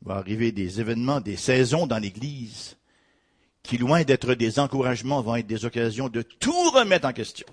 Il 0.00 0.08
va 0.08 0.14
arriver 0.16 0.52
des 0.52 0.80
événements, 0.80 1.20
des 1.20 1.36
saisons 1.36 1.86
dans 1.86 1.98
l'Église 1.98 2.76
qui, 3.64 3.78
loin 3.78 4.04
d'être 4.04 4.34
des 4.34 4.60
encouragements, 4.60 5.22
vont 5.22 5.34
être 5.34 5.46
des 5.46 5.64
occasions 5.64 6.08
de 6.08 6.22
tout 6.22 6.70
remettre 6.70 7.08
en 7.08 7.12
question. 7.12 7.46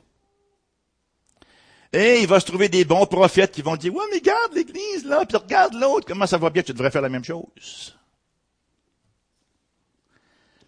Et 1.93 2.21
il 2.21 2.27
va 2.27 2.39
se 2.39 2.45
trouver 2.45 2.69
des 2.69 2.85
bons 2.85 3.05
prophètes 3.05 3.53
qui 3.53 3.61
vont 3.61 3.75
dire, 3.75 3.95
ouais, 3.95 4.03
mais 4.11 4.21
garde 4.21 4.53
l'église, 4.53 5.05
là, 5.05 5.25
puis 5.25 5.37
regarde 5.37 5.73
l'autre, 5.73 6.05
comment 6.05 6.27
ça 6.27 6.37
va 6.37 6.49
bien, 6.49 6.61
tu 6.63 6.73
devrais 6.73 6.91
faire 6.91 7.01
la 7.01 7.09
même 7.09 7.23
chose. 7.23 7.97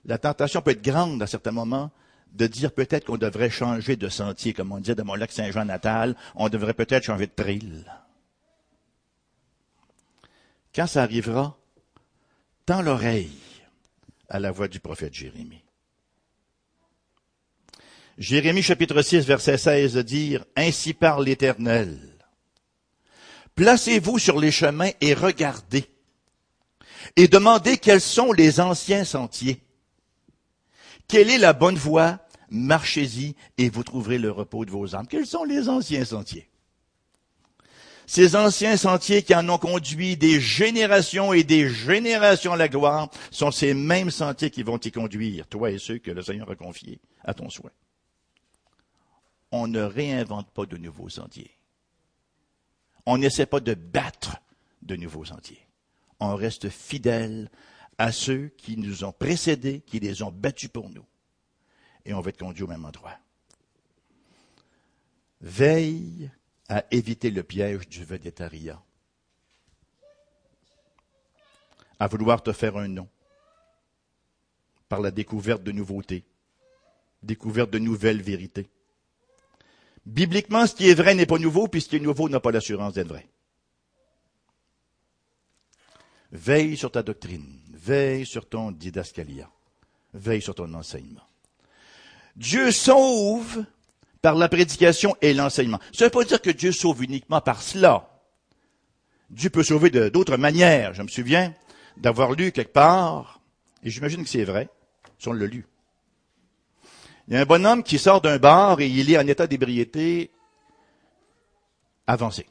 La 0.06 0.18
tentation 0.18 0.62
peut 0.62 0.72
être 0.72 0.82
grande 0.82 1.22
à 1.22 1.28
certains 1.28 1.52
moments 1.52 1.92
de 2.32 2.48
dire 2.48 2.72
peut-être 2.72 3.06
qu'on 3.06 3.18
devrait 3.18 3.50
changer 3.50 3.96
de 3.96 4.10
sentier, 4.10 4.54
comme 4.54 4.72
on 4.72 4.80
disait 4.80 4.96
de 4.96 5.04
mon 5.04 5.16
lac 5.16 5.32
Saint-Jean 5.32 5.66
natal, 5.66 6.16
on 6.36 6.50
devrait 6.50 6.74
peut-être 6.74 7.04
changer 7.04 7.28
de 7.28 7.32
trail. 7.36 7.86
Quand 10.74 10.88
ça 10.88 11.04
arrivera, 11.04 11.58
tends 12.66 12.82
l'oreille 12.82 13.32
à 14.34 14.40
la 14.40 14.52
voix 14.52 14.68
du 14.68 14.80
prophète 14.80 15.14
Jérémie. 15.14 15.64
Jérémie 18.18 18.64
chapitre 18.64 19.02
6 19.02 19.20
verset 19.26 19.58
16 19.58 19.94
de 19.94 20.02
dire, 20.02 20.44
Ainsi 20.56 20.94
parle 20.94 21.26
l'Éternel. 21.26 22.00
Placez-vous 23.56 24.18
sur 24.18 24.40
les 24.40 24.52
chemins 24.52 24.90
et 25.02 25.14
regardez, 25.14 25.86
et 27.16 27.28
demandez 27.28 27.78
quels 27.78 28.02
sont 28.02 28.32
les 28.34 28.60
anciens 28.60 29.04
sentiers. 29.04 29.62
Quelle 31.08 31.30
est 31.30 31.38
la 31.38 31.54
bonne 31.54 31.78
voie? 31.78 32.20
Marchez-y 32.50 33.36
et 33.60 33.70
vous 33.70 33.84
trouverez 33.84 34.18
le 34.18 34.32
repos 34.32 34.66
de 34.66 34.72
vos 34.72 34.96
âmes. 34.96 35.08
Quels 35.08 35.28
sont 35.28 35.44
les 35.44 35.70
anciens 35.70 36.06
sentiers? 36.06 36.50
Ces 38.06 38.36
anciens 38.36 38.78
sentiers 38.78 39.24
qui 39.24 39.34
en 39.34 39.48
ont 39.50 39.58
conduit 39.58 40.18
des 40.18 40.42
générations 40.42 41.34
et 41.34 41.44
des 41.44 41.70
générations 41.70 42.54
à 42.54 42.58
la 42.58 42.68
gloire 42.68 43.10
sont 43.32 43.52
ces 43.52 43.74
mêmes 43.74 44.12
sentiers 44.12 44.50
qui 44.50 44.64
vont 44.64 44.78
t'y 44.78 44.92
conduire, 44.92 45.48
toi 45.48 45.72
et 45.72 45.78
ceux 45.78 46.00
que 46.00 46.12
le 46.12 46.22
Seigneur 46.22 46.50
a 46.52 46.56
confiés 46.56 47.00
à 47.24 47.34
ton 47.34 47.50
soin. 47.50 47.72
On 49.52 49.68
ne 49.68 49.82
réinvente 49.82 50.52
pas 50.52 50.66
de 50.66 50.78
nouveaux 50.78 51.10
sentiers. 51.10 51.52
On 53.06 53.18
n'essaie 53.18 53.46
pas 53.46 53.60
de 53.60 53.74
battre 53.74 54.38
de 54.82 54.96
nouveaux 54.96 55.26
sentiers. 55.26 55.66
On 56.20 56.36
reste 56.36 56.70
fidèle 56.70 57.50
à 57.98 58.12
ceux 58.12 58.48
qui 58.58 58.78
nous 58.78 59.04
ont 59.04 59.12
précédés, 59.12 59.82
qui 59.82 60.00
les 60.00 60.24
ont 60.24 60.32
battus 60.32 60.70
pour 60.70 60.90
nous. 60.90 61.06
Et 62.06 62.14
on 62.14 62.22
va 62.22 62.30
être 62.30 62.40
conduit 62.40 62.64
au 62.64 62.68
même 62.68 62.86
endroit. 62.86 63.18
Veille 65.42 66.32
à 66.70 66.86
éviter 66.92 67.30
le 67.30 67.44
piège 67.44 67.88
du 67.88 68.04
végétariat. 68.04 68.82
à 72.04 72.08
vouloir 72.08 72.44
te 72.44 72.52
faire 72.52 72.76
un 72.76 72.90
nom 72.90 73.08
par 74.90 75.00
la 75.00 75.10
découverte 75.10 75.64
de 75.64 75.72
nouveautés, 75.72 76.26
découverte 77.22 77.70
de 77.70 77.80
nouvelles 77.80 78.22
vérités. 78.22 78.70
Bibliquement, 80.06 80.68
ce 80.68 80.76
qui 80.76 80.90
est 80.90 80.96
vrai 80.96 81.16
n'est 81.16 81.26
pas 81.26 81.40
nouveau, 81.40 81.70
puis 81.70 81.80
ce 81.80 81.88
qui 81.88 81.96
est 81.96 82.00
nouveau 82.02 82.28
n'a 82.28 82.42
pas 82.42 82.52
l'assurance 82.52 82.96
d'être 82.96 83.08
vrai. 83.08 83.26
Veille 86.34 86.76
sur 86.76 86.92
ta 86.92 87.04
doctrine, 87.04 87.62
veille 87.72 88.26
sur 88.26 88.50
ton 88.50 88.72
didascalia, 88.72 89.50
veille 90.14 90.42
sur 90.42 90.56
ton 90.56 90.74
enseignement. 90.74 91.26
Dieu 92.36 92.72
sauve 92.72 93.64
par 94.24 94.36
la 94.36 94.48
prédication 94.48 95.16
et 95.22 95.34
l'enseignement. 95.34 95.80
Ça 95.92 96.06
ne 96.06 96.08
veut 96.08 96.12
pas 96.12 96.24
dire 96.24 96.42
que 96.42 96.50
Dieu 96.50 96.72
sauve 96.72 97.04
uniquement 97.04 97.42
par 97.42 97.62
cela. 97.62 98.10
Dieu 99.30 99.50
peut 99.50 99.64
sauver 99.64 99.90
d'autres 100.10 100.38
manières. 100.38 100.94
Je 100.94 101.04
me 101.04 101.10
souviens 101.10 101.54
d'avoir 101.98 102.32
lu 102.32 102.54
quelque 102.54 102.72
part, 102.72 103.42
et 103.84 103.90
j'imagine 103.90 104.24
que 104.24 104.30
c'est 104.30 104.46
vrai, 104.46 104.70
si 105.20 105.28
on 105.28 105.34
l'a 105.34 105.46
lu. 105.46 105.66
Il 107.28 107.34
y 107.34 107.38
a 107.38 107.42
un 107.42 107.46
bonhomme 107.46 107.84
qui 107.84 108.00
sort 108.00 108.22
d'un 108.22 108.38
bar 108.38 108.80
et 108.80 108.88
il 108.88 109.12
est 109.12 109.18
en 109.18 109.28
état 109.28 109.46
d'ébriété 109.46 110.32
avancé. 112.08 112.48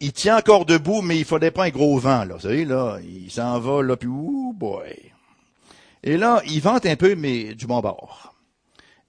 Il 0.00 0.12
tient 0.12 0.38
encore 0.38 0.64
debout, 0.64 1.02
mais 1.02 1.18
il 1.18 1.24
fallait 1.26 1.50
pas 1.50 1.64
un 1.64 1.70
gros 1.70 1.98
vent, 1.98 2.24
là. 2.24 2.36
Vous 2.36 2.40
savez, 2.40 2.64
là, 2.64 2.98
il 3.02 3.30
s'en 3.30 3.58
va, 3.58 3.82
là, 3.82 3.96
puis 3.96 4.08
ouh, 4.08 4.54
boy. 4.56 5.12
Et 6.02 6.16
là, 6.16 6.40
il 6.46 6.60
vente 6.62 6.86
un 6.86 6.96
peu, 6.96 7.14
mais 7.16 7.54
du 7.54 7.66
bon 7.66 7.80
bord. 7.80 8.34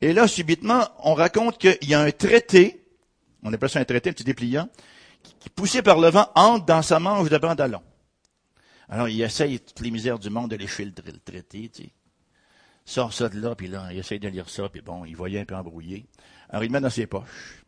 Et 0.02 0.14
là, 0.14 0.28
subitement, 0.28 0.88
on 1.04 1.14
raconte 1.14 1.58
qu'il 1.58 1.90
y 1.90 1.94
a 1.94 2.02
un 2.02 2.12
traité, 2.12 2.86
on 3.44 3.52
appelle 3.52 3.70
ça 3.70 3.80
un 3.80 3.86
traité, 3.86 4.10
un 4.10 4.14
petit 4.14 4.24
dépliant, 4.24 4.70
qui, 5.40 5.50
poussé 5.50 5.82
par 5.82 6.00
le 6.00 6.10
vent, 6.10 6.30
entre 6.36 6.66
dans 6.66 6.82
sa 6.82 7.00
manche 7.00 7.30
de 7.30 7.38
pantalon. 7.38 7.82
Alors, 8.88 9.10
il 9.10 9.22
essaye 9.22 9.60
toutes 9.60 9.82
les 9.82 9.92
misères 9.92 10.20
du 10.20 10.30
monde 10.30 10.52
de 10.52 10.56
lécher 10.56 10.86
le 10.86 10.94
traité, 10.94 11.70
tu 11.70 11.84
sais 11.84 11.90
sort 12.90 13.14
ça 13.14 13.30
de 13.30 13.40
là, 13.40 13.56
puis 13.56 13.68
là, 13.68 13.90
il 13.92 14.00
essaye 14.00 14.20
de 14.20 14.28
lire 14.28 14.50
ça, 14.50 14.68
puis 14.68 14.82
bon, 14.82 15.06
il 15.06 15.16
voyait 15.16 15.40
un 15.40 15.46
peu 15.46 15.56
embrouillé. 15.56 16.08
Alors, 16.50 16.64
il 16.64 16.68
le 16.68 16.74
met 16.74 16.82
dans 16.82 16.90
ses 16.90 17.06
poches. 17.06 17.64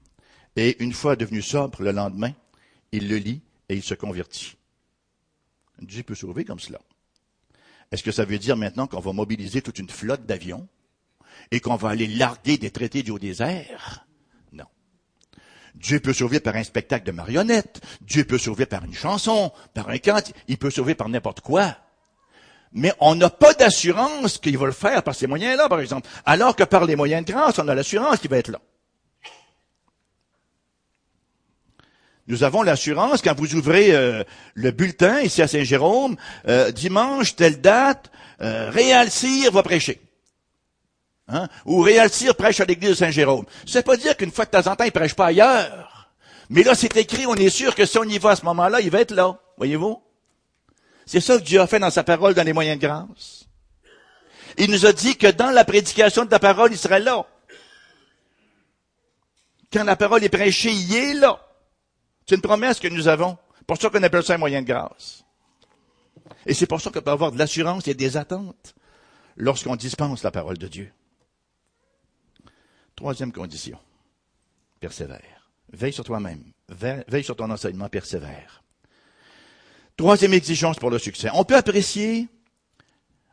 Et 0.56 0.84
une 0.84 0.94
fois 0.94 1.16
devenu 1.16 1.42
sobre, 1.42 1.84
le 1.84 1.92
lendemain, 1.92 2.34
il 2.92 3.08
le 3.08 3.18
lit 3.18 3.42
et 3.70 3.76
il 3.76 3.84
se 3.84 3.94
convertit. 3.94 4.58
Dieu 5.80 6.04
peut 6.04 6.16
sauver 6.16 6.44
comme 6.44 6.60
cela. 6.60 6.80
Est-ce 7.92 8.04
que 8.04 8.12
ça 8.12 8.26
veut 8.26 8.40
dire 8.40 8.58
maintenant 8.58 8.88
qu'on 8.88 9.00
va 9.00 9.14
mobiliser 9.14 9.62
toute 9.62 9.80
une 9.80 9.90
flotte 9.90 10.26
d'avions 10.26 10.68
et 11.50 11.60
qu'on 11.60 11.76
va 11.76 11.90
aller 11.90 12.08
larguer 12.08 12.58
des 12.58 12.72
traités 12.72 13.04
du 13.04 13.12
haut 13.12 13.20
désert? 13.20 14.06
Non. 14.54 14.66
Dieu 15.76 16.00
peut 16.00 16.14
sauver 16.14 16.40
par 16.40 16.56
un 16.56 16.64
spectacle 16.64 17.06
de 17.06 17.12
marionnettes. 17.12 17.82
Dieu 18.02 18.24
peut 18.24 18.38
sauver 18.38 18.66
par 18.66 18.84
une 18.86 18.94
chanson, 18.94 19.52
par 19.74 19.90
un 19.90 19.98
cant. 19.98 20.22
Il 20.48 20.58
peut 20.58 20.72
sauver 20.72 20.96
par 20.96 21.10
n'importe 21.10 21.42
quoi 21.42 21.78
mais 22.74 22.94
on 23.00 23.16
n'a 23.16 23.30
pas 23.30 23.54
d'assurance 23.54 24.38
qu'il 24.38 24.58
va 24.58 24.66
le 24.66 24.72
faire 24.72 25.04
par 25.04 25.16
ces 25.16 25.28
moyens-là, 25.28 25.68
par 25.68 25.82
exemple. 25.82 26.08
Alors 26.26 26.56
que 26.56 26.64
par 26.64 26.86
les 26.86 26.96
moyens 26.96 27.26
de 27.26 27.32
grâce, 27.32 27.60
on 27.60 27.68
a 27.68 27.76
l'assurance 27.76 28.20
qu'il 28.20 28.30
va 28.30 28.38
être 28.38 28.50
là. 28.50 28.62
Nous 32.28 32.44
avons 32.44 32.62
l'assurance 32.62 33.22
quand 33.22 33.38
vous 33.38 33.56
ouvrez 33.56 33.94
euh, 33.94 34.24
le 34.54 34.72
bulletin 34.72 35.20
ici 35.22 35.42
à 35.42 35.48
Saint-Jérôme, 35.48 36.16
euh, 36.48 36.72
dimanche, 36.72 37.36
telle 37.36 37.60
date, 37.60 38.10
euh, 38.42 38.70
Réal 38.70 39.10
va 39.52 39.64
prêcher. 39.64 40.00
Hein? 41.32 41.48
Ou 41.66 41.82
Réal 41.82 42.10
prêche 42.38 42.60
à 42.60 42.66
l'église 42.66 42.90
de 42.92 42.96
Saint-Jérôme. 42.96 43.46
Ça 43.66 43.80
veut 43.80 43.84
pas 43.84 43.98
dire 43.98 44.18
qu'une 44.18 44.32
fois 44.32 44.46
de 44.46 44.52
temps 44.52 44.70
en 44.70 44.76
temps, 44.76 44.84
il 44.84 44.92
prêche 44.92 45.14
pas 45.14 45.28
ailleurs. 45.28 46.12
Mais 46.50 46.64
là, 46.64 46.76
c'est 46.76 46.96
écrit, 46.98 47.26
on 47.26 47.36
est 47.36 47.50
sûr 47.50 47.74
que 47.74 47.86
si 47.86 47.98
on 47.98 48.04
y 48.04 48.18
va 48.18 48.32
à 48.32 48.36
ce 48.36 48.44
moment-là, 48.46 48.82
il 48.82 48.92
va 48.92 49.00
être 49.00 49.12
là. 49.12 49.40
Voyez-vous? 49.58 50.02
C'est 51.06 51.22
ça 51.22 51.38
que 51.38 51.44
Dieu 51.44 51.62
a 51.62 51.68
fait 51.68 51.80
dans 51.80 51.90
sa 51.90 52.04
parole 52.04 52.34
dans 52.34 52.44
les 52.44 52.54
moyens 52.54 52.78
de 52.78 52.86
grâce. 52.86 53.46
Il 54.58 54.70
nous 54.70 54.86
a 54.86 54.92
dit 54.92 55.16
que 55.16 55.28
dans 55.28 55.52
la 55.52 55.64
prédication 55.64 56.26
de 56.26 56.32
la 56.32 56.40
parole, 56.40 56.72
il 56.74 56.78
serait 56.78 57.00
là. 57.00 57.26
Quand 59.72 59.86
la 59.86 59.96
parole 59.96 60.24
est 60.24 60.30
prêchée, 60.30 60.72
il 60.72 60.94
est 60.94 61.14
là. 61.14 61.40
C'est 62.28 62.36
une 62.36 62.42
promesse 62.42 62.80
que 62.80 62.90
nous 62.90 63.08
avons. 63.08 63.38
Pour 63.66 63.78
ça 63.82 63.90
qu'on 63.90 64.04
appelle 64.04 64.24
ça 64.24 64.34
un 64.34 64.38
moyen 64.38 64.62
de 64.62 64.68
grâce. 64.68 65.24
Et 66.46 66.54
c'est 66.54 66.66
pour 66.66 66.82
ça 66.82 66.90
qu'on 66.90 67.02
peut 67.02 67.12
avoir 67.12 67.32
de 67.32 67.38
l'assurance 67.38 67.88
et 67.88 67.94
des 67.94 68.18
attentes 68.18 68.76
lorsqu'on 69.38 69.78
dispense 69.78 70.24
la 70.24 70.32
parole 70.32 70.58
de 70.58 70.68
Dieu. 70.68 70.92
Troisième 73.02 73.32
condition. 73.32 73.80
Persévère. 74.80 75.50
Veille 75.74 75.92
sur 75.92 76.04
toi-même. 76.04 76.44
Veille 76.70 77.24
sur 77.24 77.36
ton 77.36 77.50
enseignement, 77.50 77.90
persévère. 77.90 78.64
Troisième 79.98 80.36
exigence 80.36 80.78
pour 80.78 80.92
le 80.92 81.00
succès. 81.00 81.30
On 81.34 81.44
peut 81.44 81.56
apprécier, 81.56 82.30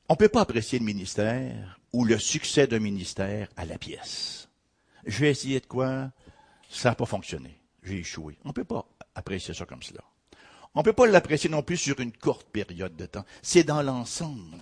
on 0.08 0.16
peut 0.16 0.30
pas 0.30 0.40
apprécier 0.40 0.78
le 0.78 0.86
ministère 0.86 1.78
ou 1.92 2.06
le 2.06 2.18
succès 2.18 2.66
d'un 2.66 2.78
ministère 2.78 3.50
à 3.58 3.66
la 3.66 3.76
pièce. 3.76 4.48
Je 5.04 5.18
vais 5.18 5.30
essayer 5.32 5.60
de 5.60 5.66
quoi? 5.66 6.12
Ça 6.70 6.88
n'a 6.88 6.94
pas 6.94 7.04
fonctionné. 7.04 7.60
J'ai 7.82 7.98
échoué. 7.98 8.38
On 8.46 8.48
ne 8.48 8.54
peut 8.54 8.64
pas 8.64 8.88
apprécier 9.14 9.52
ça 9.52 9.66
comme 9.66 9.82
cela. 9.82 10.00
On 10.74 10.80
ne 10.80 10.84
peut 10.84 10.94
pas 10.94 11.06
l'apprécier 11.06 11.50
non 11.50 11.62
plus 11.62 11.76
sur 11.76 12.00
une 12.00 12.16
courte 12.16 12.48
période 12.48 12.96
de 12.96 13.04
temps. 13.04 13.26
C'est 13.42 13.64
dans 13.64 13.82
l'ensemble 13.82 14.56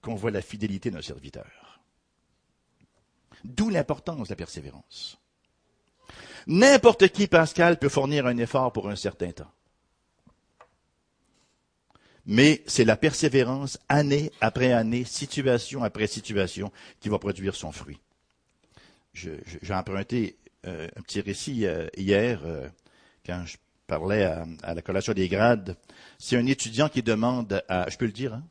qu'on 0.00 0.14
voit 0.14 0.30
la 0.30 0.40
fidélité 0.40 0.90
d'un 0.90 1.02
serviteur. 1.02 1.69
D'où 3.44 3.70
l'importance 3.70 4.28
de 4.28 4.32
la 4.32 4.36
persévérance. 4.36 5.18
N'importe 6.46 7.08
qui, 7.08 7.26
Pascal, 7.26 7.78
peut 7.78 7.88
fournir 7.88 8.26
un 8.26 8.36
effort 8.38 8.72
pour 8.72 8.88
un 8.88 8.96
certain 8.96 9.32
temps 9.32 9.50
mais 12.26 12.62
c'est 12.66 12.84
la 12.84 12.96
persévérance, 12.96 13.78
année 13.88 14.30
après 14.40 14.72
année, 14.72 15.04
situation 15.04 15.82
après 15.82 16.06
situation, 16.06 16.70
qui 17.00 17.08
va 17.08 17.18
produire 17.18 17.54
son 17.54 17.72
fruit. 17.72 17.98
J'ai 19.12 19.40
emprunté 19.70 20.36
euh, 20.66 20.88
un 20.96 21.02
petit 21.02 21.20
récit 21.20 21.66
euh, 21.66 21.88
hier, 21.96 22.40
euh, 22.44 22.68
quand 23.26 23.44
je 23.46 23.56
parlais 23.86 24.22
à, 24.22 24.74
la 24.74 24.82
collation 24.82 25.12
des 25.12 25.28
grades. 25.28 25.76
C'est 26.18 26.36
un 26.36 26.46
étudiant 26.46 26.88
qui 26.88 27.02
demande 27.02 27.64
à, 27.68 27.90
je 27.90 27.96
peux 27.96 28.06
le 28.06 28.12
dire, 28.12 28.34
hein? 28.34 28.44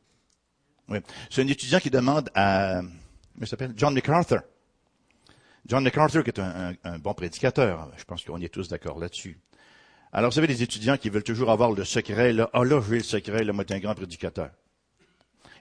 Oui. 0.90 0.98
C'est 1.30 1.42
un 1.44 1.48
étudiant 1.48 1.80
qui 1.80 1.90
demande 1.90 2.30
à, 2.34 2.82
comment 3.34 3.46
s'appelle? 3.46 3.74
John 3.78 3.94
MacArthur. 3.94 4.42
John 5.66 5.84
MacArthur, 5.84 6.24
qui 6.24 6.30
est 6.30 6.40
un 6.40 7.00
bon 7.00 7.14
prédicateur. 7.14 7.92
Je 7.98 8.04
pense 8.04 8.24
qu'on 8.24 8.42
est 8.42 8.54
tous 8.54 8.70
d'accord 8.70 9.00
là-dessus. 9.00 9.40
Alors, 10.12 10.32
vous 10.32 10.36
savez, 10.36 10.48
les 10.48 10.64
étudiants 10.64 10.98
qui 10.98 11.10
veulent 11.10 11.24
toujours 11.24 11.52
avoir 11.52 11.72
le 11.72 11.86
secret, 11.86 12.34
là, 12.34 12.50
ah 12.54 12.64
là, 12.64 12.82
j'ai 12.88 12.98
le 12.98 13.04
secret, 13.04 13.44
là, 13.44 13.54
moi, 13.54 13.64
t'es 13.64 13.76
un 13.76 13.80
grand 13.80 13.94
prédicateur. 13.94 14.50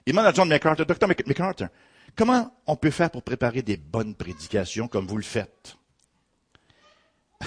Il 0.05 0.13
demande 0.13 0.25
à 0.25 0.33
John 0.33 0.49
MacArthur, 0.49 0.87
docteur 0.87 1.07
MacArthur, 1.07 1.69
comment 2.15 2.59
on 2.65 2.75
peut 2.75 2.89
faire 2.89 3.11
pour 3.11 3.21
préparer 3.21 3.61
des 3.61 3.77
bonnes 3.77 4.15
prédications 4.15 4.87
comme 4.87 5.05
vous 5.05 5.17
le 5.17 5.23
faites? 5.23 5.77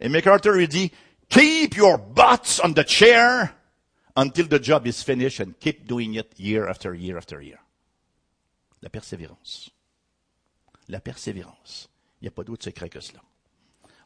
Et 0.00 0.08
MacArthur 0.08 0.52
lui 0.54 0.66
dit, 0.66 0.90
keep 1.28 1.76
your 1.76 1.98
butts 1.98 2.60
on 2.64 2.72
the 2.72 2.84
chair 2.84 3.54
until 4.16 4.48
the 4.48 4.60
job 4.60 4.88
is 4.88 5.04
finished 5.04 5.40
and 5.40 5.52
keep 5.60 5.86
doing 5.86 6.14
it 6.14 6.34
year 6.36 6.68
after 6.68 6.96
year 6.96 7.16
after 7.16 7.40
year. 7.40 7.58
La 8.82 8.88
persévérance. 8.88 9.70
La 10.90 11.00
persévérance. 11.00 11.88
Il 12.20 12.24
n'y 12.24 12.28
a 12.28 12.32
pas 12.32 12.42
d'autre 12.42 12.64
secret 12.64 12.88
que 12.88 13.00
cela. 13.00 13.22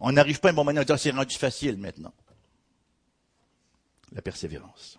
On 0.01 0.13
n'arrive 0.13 0.39
pas 0.39 0.49
à 0.49 0.53
un 0.53 0.55
moment 0.55 0.71
à 0.71 0.85
dire 0.85 0.99
c'est 0.99 1.11
rendu 1.11 1.35
facile 1.35 1.79
maintenant. 1.79 2.13
La 4.13 4.21
persévérance. 4.21 4.99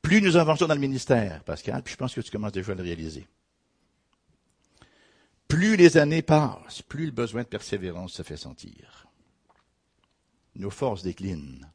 Plus 0.00 0.22
nous 0.22 0.36
avançons 0.36 0.66
dans 0.66 0.74
le 0.74 0.80
ministère, 0.80 1.44
Pascal, 1.44 1.82
puis 1.82 1.92
je 1.92 1.98
pense 1.98 2.14
que 2.14 2.22
tu 2.22 2.30
commences 2.30 2.52
déjà 2.52 2.72
à 2.72 2.74
le 2.74 2.82
réaliser. 2.82 3.26
Plus 5.46 5.76
les 5.76 5.98
années 5.98 6.22
passent, 6.22 6.80
plus 6.82 7.06
le 7.06 7.12
besoin 7.12 7.42
de 7.42 7.48
persévérance 7.48 8.14
se 8.14 8.22
fait 8.22 8.38
sentir. 8.38 9.06
Nos 10.56 10.70
forces 10.70 11.02
déclinent. 11.02 11.70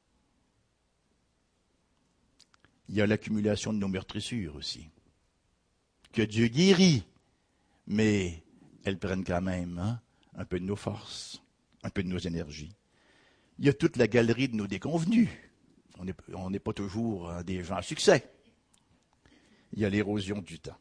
Il 2.87 2.95
y 2.95 3.01
a 3.01 3.07
l'accumulation 3.07 3.73
de 3.73 3.77
nos 3.77 3.87
meurtrissures 3.87 4.55
aussi. 4.55 4.89
Que 6.13 6.23
Dieu 6.23 6.47
guérit, 6.47 7.05
mais 7.85 8.43
elles 8.83 8.97
prennent 8.97 9.23
quand 9.23 9.41
même 9.41 9.77
hein, 9.79 10.01
un 10.35 10.45
peu 10.45 10.59
de 10.59 10.65
nos 10.65 10.75
forces 10.75 11.41
un 11.83 11.89
peu 11.89 12.03
de 12.03 12.07
nos 12.07 12.17
énergies. 12.17 12.75
Il 13.57 13.65
y 13.65 13.69
a 13.69 13.73
toute 13.73 13.97
la 13.97 14.07
galerie 14.07 14.49
de 14.49 14.55
nos 14.55 14.67
déconvenus. 14.67 15.29
On 16.33 16.49
n'est 16.49 16.59
pas 16.59 16.73
toujours 16.73 17.29
hein, 17.29 17.43
des 17.43 17.63
gens 17.63 17.75
à 17.75 17.81
succès. 17.81 18.29
Il 19.73 19.79
y 19.79 19.85
a 19.85 19.89
l'érosion 19.89 20.41
du 20.41 20.59
temps. 20.59 20.77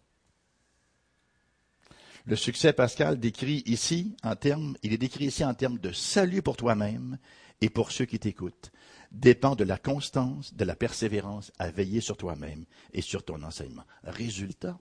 Le 2.25 2.37
succès, 2.37 2.73
Pascal, 2.73 3.19
décrit 3.19 3.63
ici 3.67 4.15
en 4.23 4.37
termes, 4.37 4.77
il 4.83 4.93
est 4.93 4.99
décrit 4.99 5.27
ici 5.27 5.45
en 5.45 5.55
termes 5.55 5.79
de 5.79 5.93
salut 5.93 6.43
pour 6.43 6.57
toi-même 6.57 7.19
et 7.61 7.71
pour 7.71 7.91
ceux 7.91 8.05
qui 8.05 8.19
t'écoutent, 8.19 8.71
dépend 9.11 9.57
de 9.57 9.65
la 9.65 9.79
constance, 9.79 10.55
de 10.55 10.65
la 10.65 10.77
persévérance 10.77 11.51
à 11.59 11.71
veiller 11.71 12.01
sur 12.01 12.17
toi-même 12.17 12.65
et 12.93 13.01
sur 13.01 13.25
ton 13.25 13.43
enseignement. 13.43 13.85
Résultat, 14.05 14.79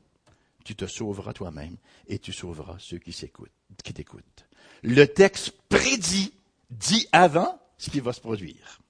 tu 0.67 0.75
te 0.75 0.86
sauveras 0.86 1.32
toi-même 1.32 1.77
et 2.08 2.19
tu 2.19 2.34
sauveras 2.34 2.75
ceux 2.77 2.97
qui 2.97 3.13
t'écoutent 3.13 4.47
le 4.84 5.06
texte 5.06 5.51
prédit, 5.69 6.34
dit 6.69 7.08
avant 7.13 7.62
ce 7.77 7.89
qui 7.89 8.01
va 8.01 8.12
se 8.12 8.19
produire. 8.19 8.82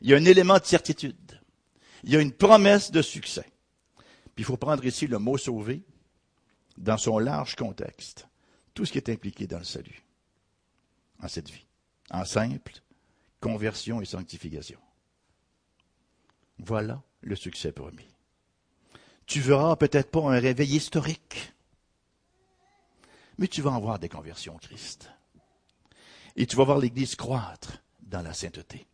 Il 0.00 0.10
y 0.10 0.14
a 0.14 0.16
un 0.16 0.24
élément 0.24 0.58
de 0.58 0.64
certitude. 0.64 1.40
il 2.04 2.10
y 2.10 2.16
a 2.16 2.20
une 2.20 2.32
promesse 2.32 2.92
de 2.92 3.02
succès. 3.02 3.50
Puis 4.34 4.42
il 4.42 4.44
faut 4.44 4.56
prendre 4.56 4.84
ici 4.84 5.08
le 5.08 5.18
mot 5.18 5.36
sauver 5.36 5.82
dans 6.78 6.98
son 6.98 7.18
large 7.18 7.56
contexte. 7.56 8.28
Tout 8.74 8.84
ce 8.84 8.92
qui 8.92 8.98
est 8.98 9.10
impliqué 9.10 9.48
dans 9.48 9.58
le 9.58 9.64
salut, 9.64 10.02
en 11.20 11.28
cette 11.28 11.50
vie, 11.50 11.66
en 12.10 12.24
simple 12.24 12.80
conversion 13.40 14.00
et 14.00 14.04
sanctification. 14.04 14.78
Voilà 16.58 17.02
le 17.20 17.34
succès 17.36 17.72
promis. 17.72 18.11
Tu 19.32 19.40
verras 19.40 19.76
peut-être 19.76 20.10
pas 20.10 20.20
un 20.20 20.38
réveil 20.38 20.76
historique, 20.76 21.54
mais 23.38 23.48
tu 23.48 23.62
vas 23.62 23.70
en 23.70 23.80
voir 23.80 23.98
des 23.98 24.10
conversions 24.10 24.56
au 24.56 24.58
Christ. 24.58 25.10
Et 26.36 26.44
tu 26.44 26.54
vas 26.54 26.64
voir 26.64 26.78
l'Église 26.78 27.16
croître 27.16 27.82
dans 28.02 28.20
la 28.20 28.34
sainteté. 28.34 28.86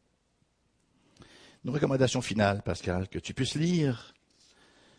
Une 1.64 1.72
recommandation 1.72 2.22
finale, 2.22 2.62
Pascal, 2.62 3.08
que 3.08 3.18
tu 3.18 3.34
puisses 3.34 3.56
lire, 3.56 4.14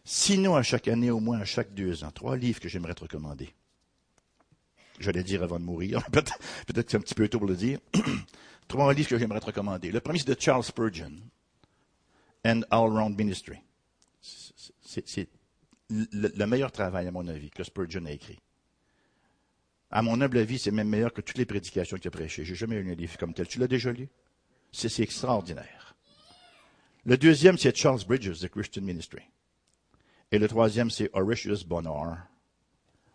sinon 0.04 0.58
à 0.58 0.62
chaque 0.62 0.89
année, 0.89 1.10
au 1.10 1.21
moins 1.21 1.39
à 1.39 1.45
chaque 1.45 1.73
deux 1.73 2.04
ans, 2.04 2.12
trois 2.12 2.36
livres 2.36 2.60
que 2.60 2.67
j'aimerais 2.67 2.95
te 2.95 3.04
recommander. 3.04 3.56
J'allais 4.99 5.23
dire 5.23 5.41
avant 5.41 5.58
de 5.58 5.63
mourir, 5.63 6.04
peut-être 6.12 6.38
que 6.67 6.91
c'est 6.91 6.97
un 6.97 6.99
petit 6.99 7.15
peu 7.15 7.30
tôt 7.30 7.39
pour 7.39 7.47
le 7.47 7.56
dire. 7.56 7.80
Trois 8.67 8.93
livres 8.93 9.08
que 9.08 9.17
j'aimerais 9.17 9.39
te 9.39 9.45
recommander. 9.45 9.89
Le 9.89 10.02
premier, 10.02 10.19
c'est 10.19 10.28
de 10.28 10.36
Charles 10.38 10.65
Spurgeon, 10.65 11.13
and 12.45 12.63
All 12.71 12.89
Round 12.89 13.17
Ministry. 13.17 13.62
C'est 14.89 15.30
le, 15.89 16.45
meilleur 16.45 16.71
travail, 16.71 17.08
à 17.08 17.12
mon 17.12 17.28
avis, 17.28 17.52
que 17.52 17.63
Spurgeon 17.63 18.06
a 18.06 18.12
écrit. 18.12 18.39
À 19.91 20.02
mon 20.02 20.19
humble 20.19 20.39
avis, 20.39 20.58
c'est 20.58 20.71
même 20.71 20.89
meilleur 20.89 21.13
que 21.13 21.21
toutes 21.21 21.38
les 21.38 21.45
prédications 21.45 21.97
qu'il 21.97 22.08
a 22.08 22.12
prêchées. 22.12 22.43
J'ai 22.43 22.56
jamais 22.56 22.82
lu 22.82 22.91
un 22.91 22.95
livre 22.95 23.17
comme 23.17 23.34
tel. 23.34 23.47
Tu 23.47 23.60
l'as 23.60 23.67
déjà 23.67 23.91
lu? 23.91 24.10
C'est 24.71 24.99
extraordinaire. 24.99 25.95
Le 27.06 27.17
deuxième, 27.17 27.58
c'est 27.58 27.75
Charles 27.75 28.04
Bridges, 28.06 28.39
The 28.39 28.49
Christian 28.49 28.82
Ministry. 28.82 29.21
Et 30.32 30.39
le 30.39 30.47
troisième, 30.47 30.89
c'est 30.89 31.10
Horatius 31.13 31.63
Bonar, 31.63 32.28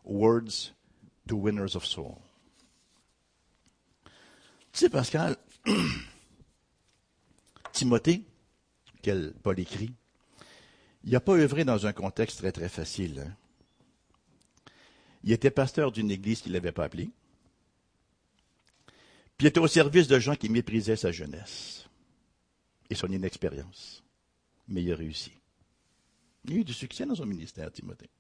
Words 0.05 0.75
to 1.29 1.37
Winners 1.37 1.77
of 1.77 1.85
Soul. 1.85 2.15
Tu 4.73 4.81
sais, 4.81 4.89
Pascal, 4.89 5.37
Timothée, 7.73 8.25
quel 9.03 9.33
Paul 9.43 9.61
écrit, 9.61 9.95
il 11.05 11.13
n'a 11.13 11.21
pas 11.21 11.35
œuvré 11.35 11.65
dans 11.65 11.87
un 11.87 11.93
contexte 11.93 12.39
très 12.39 12.53
très 12.53 12.69
facile. 12.69 13.21
Hein. 13.21 13.37
Il 15.23 15.33
était 15.33 15.51
pasteur 15.51 15.93
d'une 15.93 16.11
église 16.11 16.41
qu'il 16.41 16.53
n'avait 16.53 16.73
pas 16.73 16.85
appelée. 16.85 17.11
Puis 19.37 19.47
il 19.47 19.47
était 19.47 19.61
au 19.61 19.67
service 19.67 20.09
de 20.09 20.19
gens 20.19 20.35
qui 20.35 20.49
méprisaient 20.49 20.97
sa 20.97 21.13
jeunesse 21.13 21.89
et 22.89 22.95
son 22.95 23.09
inexpérience. 23.09 24.03
Mais 24.69 24.83
il 24.83 24.93
a 24.93 24.97
réussi. 24.97 25.33
Il 26.45 26.55
a 26.55 26.57
eu 26.57 26.65
du 26.65 26.73
succès 26.73 27.05
dans 27.05 27.15
son 27.15 27.27
ministère, 27.27 27.71
Timothée. 27.71 28.11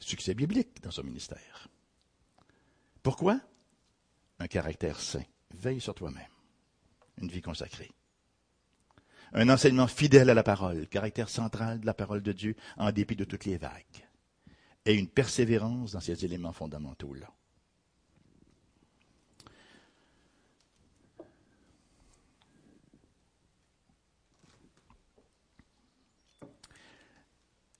Succès 0.00 0.34
biblique 0.34 0.80
dans 0.82 0.90
son 0.90 1.02
ministère. 1.02 1.68
Pourquoi? 3.02 3.40
Un 4.38 4.46
caractère 4.46 5.00
saint. 5.00 5.24
Veille 5.54 5.80
sur 5.80 5.94
toi-même. 5.94 6.24
Une 7.18 7.28
vie 7.28 7.42
consacrée 7.42 7.90
un 9.32 9.48
enseignement 9.48 9.86
fidèle 9.86 10.30
à 10.30 10.34
la 10.34 10.42
parole, 10.42 10.86
caractère 10.88 11.28
central 11.28 11.80
de 11.80 11.86
la 11.86 11.94
parole 11.94 12.22
de 12.22 12.32
Dieu 12.32 12.56
en 12.76 12.92
dépit 12.92 13.16
de 13.16 13.24
toutes 13.24 13.44
les 13.44 13.58
vagues, 13.58 14.06
et 14.84 14.94
une 14.94 15.08
persévérance 15.08 15.92
dans 15.92 16.00
ces 16.00 16.24
éléments 16.24 16.52
fondamentaux-là. 16.52 17.28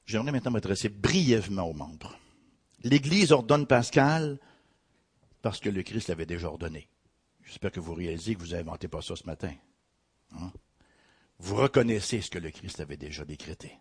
J'aimerais 0.06 0.30
maintenant 0.30 0.52
m'adresser 0.52 0.88
brièvement 0.88 1.64
aux 1.64 1.74
membres. 1.74 2.16
L'Église 2.85 3.32
ordonne 3.32 3.66
Pascal 3.66 4.38
parce 5.42 5.59
que 5.59 5.68
le 5.68 5.82
Christ 5.82 6.09
l'avait 6.09 6.26
déjà 6.26 6.48
ordonné. 6.48 6.88
J'espère 7.44 7.72
que 7.72 7.80
vous 7.80 7.94
réalisez 7.94 8.35
que 8.35 8.40
vous 8.40 8.54
n'inventez 8.54 8.88
pas 8.88 9.02
ça 9.02 9.16
ce 9.16 9.24
matin. 9.24 9.52
Hein? 10.32 10.52
Vous 11.38 11.57
reconnaissez 11.57 12.20
ce 12.20 12.31
que 12.31 12.38
le 12.38 12.51
Christ 12.51 12.81
avait 12.81 12.96
déjà 12.96 13.25
décrété. 13.25 13.79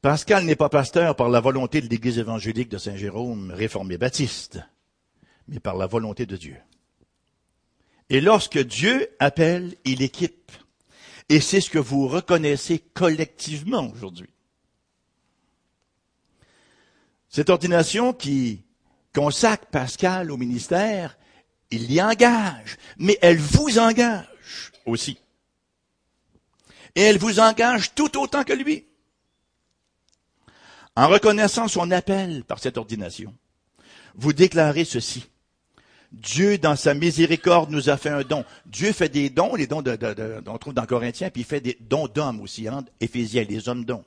Pascal 0.00 0.44
n'est 0.44 0.56
pas 0.56 0.68
pasteur 0.68 1.16
par 1.16 1.28
la 1.28 1.40
volonté 1.40 1.80
de 1.80 1.88
l'Église 1.88 2.18
évangélique 2.18 2.68
de 2.68 2.78
Saint-Jérôme, 2.78 3.50
réformé 3.50 3.98
baptiste, 3.98 4.60
mais 5.48 5.58
par 5.58 5.76
la 5.76 5.86
volonté 5.86 6.24
de 6.24 6.36
Dieu. 6.36 6.56
Et 8.08 8.20
lorsque 8.20 8.58
Dieu 8.58 9.08
appelle, 9.18 9.74
il 9.84 10.02
équipe. 10.02 10.52
Et 11.28 11.40
c'est 11.40 11.60
ce 11.60 11.68
que 11.68 11.78
vous 11.78 12.08
reconnaissez 12.08 12.78
collectivement 12.78 13.90
aujourd'hui. 13.90 14.30
Cette 17.28 17.50
ordination 17.50 18.14
qui 18.14 18.62
consacre 19.14 19.66
Pascal 19.66 20.30
au 20.30 20.38
ministère, 20.38 21.18
il 21.70 21.92
y 21.92 22.00
engage, 22.00 22.78
mais 22.96 23.18
elle 23.20 23.38
vous 23.38 23.78
engage 23.78 24.24
aussi 24.86 25.18
et 26.98 27.02
elle 27.02 27.18
vous 27.18 27.38
engage 27.38 27.94
tout 27.94 28.18
autant 28.18 28.42
que 28.42 28.52
lui. 28.52 28.84
En 30.96 31.06
reconnaissant 31.06 31.68
son 31.68 31.92
appel 31.92 32.42
par 32.42 32.58
cette 32.58 32.76
ordination, 32.76 33.32
vous 34.16 34.32
déclarez 34.32 34.84
ceci. 34.84 35.28
Dieu, 36.10 36.58
dans 36.58 36.74
sa 36.74 36.94
miséricorde, 36.94 37.70
nous 37.70 37.88
a 37.88 37.96
fait 37.96 38.08
un 38.08 38.22
don. 38.22 38.44
Dieu 38.66 38.90
fait 38.90 39.08
des 39.08 39.30
dons, 39.30 39.54
les 39.54 39.68
dons 39.68 39.80
de, 39.80 39.94
de, 39.94 40.42
on 40.48 40.58
trouve 40.58 40.74
dans 40.74 40.86
Corinthiens, 40.86 41.30
puis 41.30 41.42
il 41.42 41.44
fait 41.44 41.60
des 41.60 41.78
dons 41.80 42.08
d'hommes 42.08 42.40
aussi, 42.40 42.66
hein, 42.66 42.84
Éphésiens, 42.98 43.44
les 43.48 43.68
hommes 43.68 43.84
dons. 43.84 44.04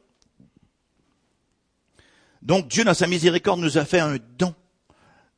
Donc 2.41 2.67
Dieu, 2.67 2.84
dans 2.84 2.93
sa 2.93 3.08
miséricorde, 3.08 3.62
nous 3.62 3.77
a 3.77 3.86
fait 3.86 4.01
un 4.01 4.17
don 4.38 4.54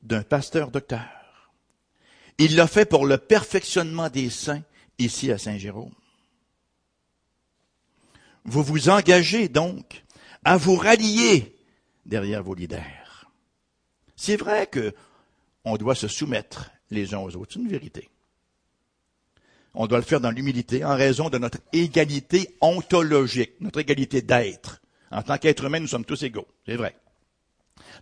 d'un 0.02 0.24
pasteur 0.24 0.72
docteur. 0.72 1.06
Il 2.40 2.56
l'a 2.56 2.66
fait 2.66 2.86
pour 2.86 3.06
le 3.06 3.20
perfectionnement 3.20 4.10
des 4.10 4.32
saints 4.32 4.64
ici 4.98 5.32
à 5.32 5.38
Saint-Jérôme. 5.38 5.94
Vous 8.46 8.64
vous 8.64 8.90
engagez 8.90 9.48
donc 9.48 10.04
à 10.44 10.58
vous 10.58 10.76
rallier 10.76 11.56
derrière 12.06 12.44
vos 12.44 12.56
leaders. 12.56 13.32
C'est 14.16 14.36
vrai 14.36 14.68
que 14.68 14.94
on 15.66 15.78
doit 15.78 15.96
se 15.96 16.08
soumettre 16.08 16.72
les 16.92 17.14
uns 17.14 17.20
aux 17.20 17.36
autres, 17.36 17.54
c'est 17.54 17.60
une 17.60 17.70
vérité. 17.70 18.10
On 19.74 19.88
doit 19.88 19.98
le 19.98 20.04
faire 20.04 20.20
dans 20.22 20.30
l'humilité 20.30 20.86
en 20.86 20.96
raison 20.96 21.30
de 21.30 21.38
notre 21.38 21.58
égalité 21.72 22.56
ontologique, 22.62 23.54
notre 23.60 23.80
égalité 23.80 24.22
d'être. 24.22 24.82
En 25.10 25.24
tant 25.24 25.38
qu'être 25.38 25.64
humain, 25.64 25.80
nous 25.80 25.88
sommes 25.88 26.06
tous 26.06 26.22
égaux, 26.24 26.48
c'est 26.66 26.76
vrai. 26.76 26.96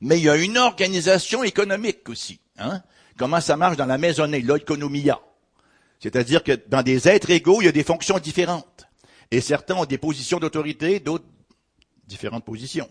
Mais 0.02 0.18
il 0.18 0.24
y 0.24 0.30
a 0.30 0.36
une 0.36 0.58
organisation 0.58 1.44
économique 1.44 2.10
aussi. 2.10 2.40
Hein? 2.58 2.82
Comment 3.18 3.40
ça 3.40 3.56
marche 3.56 3.78
dans 3.78 3.86
la 3.86 3.98
maisonnée, 3.98 4.42
l'économia. 4.42 5.20
C'est-à-dire 6.00 6.44
que 6.44 6.60
dans 6.68 6.82
des 6.82 7.08
êtres 7.08 7.30
égaux, 7.30 7.62
il 7.62 7.66
y 7.66 7.70
a 7.70 7.74
des 7.74 7.84
fonctions 7.84 8.18
différentes. 8.18 8.88
Et 9.32 9.40
certains 9.42 9.76
ont 9.76 9.86
des 9.86 9.98
positions 9.98 10.40
d'autorité, 10.40 11.00
d'autres 11.00 11.26
différentes 12.06 12.46
positions. 12.46 12.90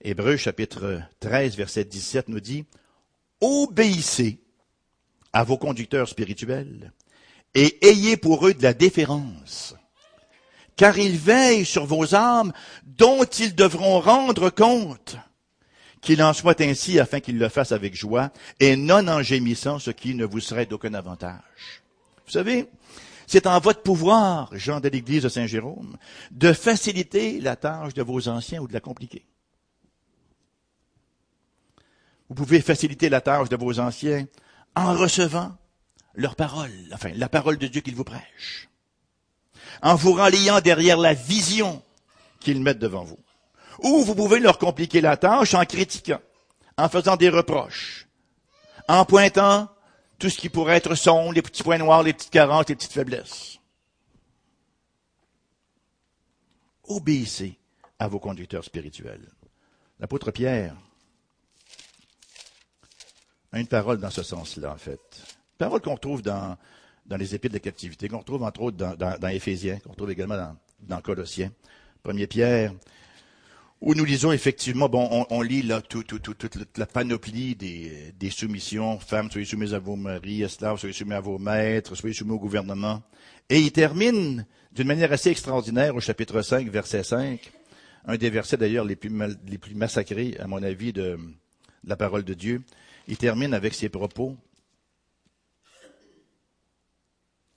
Hébreu 0.00 0.36
chapitre 0.36 1.02
13, 1.18 1.56
verset 1.56 1.84
17 1.84 2.28
nous 2.28 2.40
dit, 2.40 2.64
Obéissez 3.40 4.38
à 5.32 5.42
vos 5.42 5.58
conducteurs 5.58 6.08
spirituels 6.08 6.92
et 7.54 7.76
ayez 7.86 8.16
pour 8.16 8.46
eux 8.46 8.54
de 8.54 8.62
la 8.62 8.72
déférence, 8.72 9.74
car 10.76 10.96
ils 10.98 11.18
veillent 11.18 11.66
sur 11.66 11.86
vos 11.86 12.14
âmes 12.14 12.52
dont 12.84 13.24
ils 13.24 13.54
devront 13.54 13.98
rendre 14.00 14.48
compte. 14.50 15.16
Qu'il 16.02 16.22
en 16.22 16.34
soit 16.34 16.60
ainsi 16.60 17.00
afin 17.00 17.18
qu'ils 17.18 17.38
le 17.38 17.48
fassent 17.48 17.72
avec 17.72 17.96
joie 17.96 18.30
et 18.60 18.76
non 18.76 19.08
en 19.08 19.22
gémissant, 19.22 19.80
ce 19.80 19.90
qui 19.90 20.14
ne 20.14 20.24
vous 20.24 20.38
serait 20.40 20.66
d'aucun 20.66 20.94
avantage. 20.94 21.82
Vous 22.26 22.32
savez, 22.32 22.68
c'est 23.26 23.46
en 23.46 23.58
votre 23.60 23.82
pouvoir, 23.82 24.50
Jean 24.52 24.80
de 24.80 24.88
l'Église 24.88 25.22
de 25.22 25.28
Saint-Jérôme, 25.28 25.96
de 26.30 26.52
faciliter 26.52 27.40
la 27.40 27.56
tâche 27.56 27.94
de 27.94 28.02
vos 28.02 28.28
anciens 28.28 28.60
ou 28.60 28.68
de 28.68 28.72
la 28.72 28.80
compliquer. 28.80 29.26
Vous 32.28 32.34
pouvez 32.34 32.60
faciliter 32.60 33.08
la 33.08 33.20
tâche 33.20 33.48
de 33.48 33.56
vos 33.56 33.78
anciens 33.78 34.26
en 34.74 34.94
recevant 34.94 35.56
leur 36.14 36.34
parole, 36.34 36.72
enfin 36.92 37.10
la 37.14 37.28
parole 37.28 37.58
de 37.58 37.68
Dieu 37.68 37.80
qu'ils 37.80 37.94
vous 37.94 38.04
prêchent, 38.04 38.68
en 39.82 39.94
vous 39.94 40.12
ralliant 40.12 40.60
derrière 40.60 40.98
la 40.98 41.14
vision 41.14 41.82
qu'ils 42.40 42.60
mettent 42.60 42.78
devant 42.78 43.04
vous. 43.04 43.18
Ou 43.82 44.02
vous 44.02 44.14
pouvez 44.14 44.40
leur 44.40 44.58
compliquer 44.58 45.00
la 45.00 45.16
tâche 45.16 45.54
en 45.54 45.64
critiquant, 45.64 46.20
en 46.76 46.88
faisant 46.88 47.16
des 47.16 47.28
reproches, 47.28 48.08
en 48.88 49.04
pointant 49.04 49.68
tout 50.18 50.30
ce 50.30 50.38
qui 50.38 50.48
pourrait 50.48 50.76
être 50.76 50.94
sombre, 50.94 51.32
les 51.32 51.42
petits 51.42 51.62
points 51.62 51.78
noirs, 51.78 52.02
les 52.02 52.12
petites 52.12 52.30
carences, 52.30 52.68
les 52.68 52.76
petites 52.76 52.92
faiblesses. 52.92 53.58
Obéissez 56.84 57.58
à 57.98 58.08
vos 58.08 58.18
conducteurs 58.18 58.64
spirituels. 58.64 59.28
L'apôtre 59.98 60.30
Pierre 60.30 60.76
a 63.52 63.60
une 63.60 63.66
parole 63.66 63.98
dans 63.98 64.10
ce 64.10 64.22
sens-là, 64.22 64.72
en 64.72 64.78
fait. 64.78 65.00
Une 65.00 65.58
parole 65.58 65.80
qu'on 65.80 65.96
trouve 65.96 66.22
dans 66.22 66.56
dans 67.08 67.16
les 67.16 67.34
épîtres 67.34 67.54
de 67.54 67.58
captivité, 67.58 68.08
qu'on 68.08 68.18
retrouve 68.18 68.42
entre 68.42 68.62
autres 68.62 68.76
dans, 68.76 68.94
dans, 68.94 69.18
dans 69.18 69.28
Éphésiens, 69.28 69.78
qu'on 69.78 69.90
retrouve 69.90 70.10
également 70.10 70.36
dans, 70.36 70.56
dans 70.80 71.00
Colossiens. 71.00 71.52
Premier 72.02 72.26
Pierre, 72.26 72.72
où 73.80 73.94
nous 73.94 74.04
lisons 74.04 74.32
effectivement, 74.32 74.88
bon, 74.88 75.06
on, 75.10 75.26
on 75.30 75.42
lit 75.42 75.62
là 75.62 75.82
tout, 75.82 76.02
tout, 76.02 76.18
tout, 76.18 76.34
toute 76.34 76.78
la 76.78 76.86
panoplie 76.86 77.54
des, 77.54 78.12
des 78.18 78.30
soumissions. 78.30 78.98
Femmes, 78.98 79.30
soyez 79.30 79.46
soumises 79.46 79.74
à 79.74 79.78
vos 79.78 79.96
maris, 79.96 80.42
esclaves, 80.42 80.78
soyez 80.78 80.94
soumis 80.94 81.14
à 81.14 81.20
vos 81.20 81.38
maîtres, 81.38 81.94
soyez 81.94 82.14
soumis 82.14 82.32
au 82.32 82.38
gouvernement. 82.38 83.02
Et 83.48 83.60
il 83.60 83.72
termine 83.72 84.46
d'une 84.72 84.86
manière 84.86 85.12
assez 85.12 85.30
extraordinaire 85.30 85.94
au 85.94 86.00
chapitre 86.00 86.42
5, 86.42 86.68
verset 86.68 87.02
5, 87.02 87.52
un 88.06 88.16
des 88.16 88.30
versets 88.30 88.56
d'ailleurs 88.56 88.84
les 88.84 88.96
plus, 88.96 89.10
les 89.46 89.58
plus 89.58 89.74
massacrés, 89.74 90.36
à 90.38 90.46
mon 90.46 90.62
avis, 90.62 90.92
de, 90.92 91.18
de 91.84 91.88
la 91.88 91.96
parole 91.96 92.24
de 92.24 92.34
Dieu. 92.34 92.62
Il 93.08 93.18
termine 93.18 93.52
avec 93.52 93.74
ces 93.74 93.88
propos. 93.88 94.36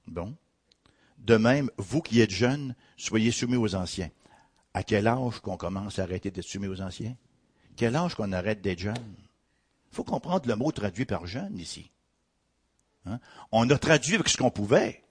Bon. 0.06 0.36
De 1.18 1.38
même, 1.38 1.70
vous 1.78 2.02
qui 2.02 2.22
êtes 2.22 2.32
jeunes, 2.32 2.76
soyez 2.98 3.32
soumis 3.32 3.58
aux 3.58 3.76
anciens. 3.76 4.10
À 4.74 4.84
quel 4.84 5.08
âge 5.08 5.40
qu'on 5.40 5.58
commence 5.58 6.00
à 6.00 6.04
arrêter 6.04 6.32
d'être 6.32 6.46
soumis 6.46 6.68
aux 6.68 6.82
anciens? 6.82 7.16
Quel 7.76 7.96
âge 7.96 8.16
qu'on 8.16 8.32
arrête 8.32 8.62
d'être 8.62 8.80
jeune? 8.80 9.16
Il 9.92 9.96
faut 9.96 10.04
comprendre 10.04 10.48
le 10.48 10.56
mot 10.56 10.72
traduit 10.72 11.06
par 11.06 11.26
jeune 11.26 11.58
ici. 11.58 11.90
Hein? 13.06 13.20
On 13.52 13.70
a 13.70 13.78
traduit 13.78 14.16
avec 14.16 14.30
ce 14.30 14.38
qu'on 14.38 14.52
pouvait. 14.52 15.04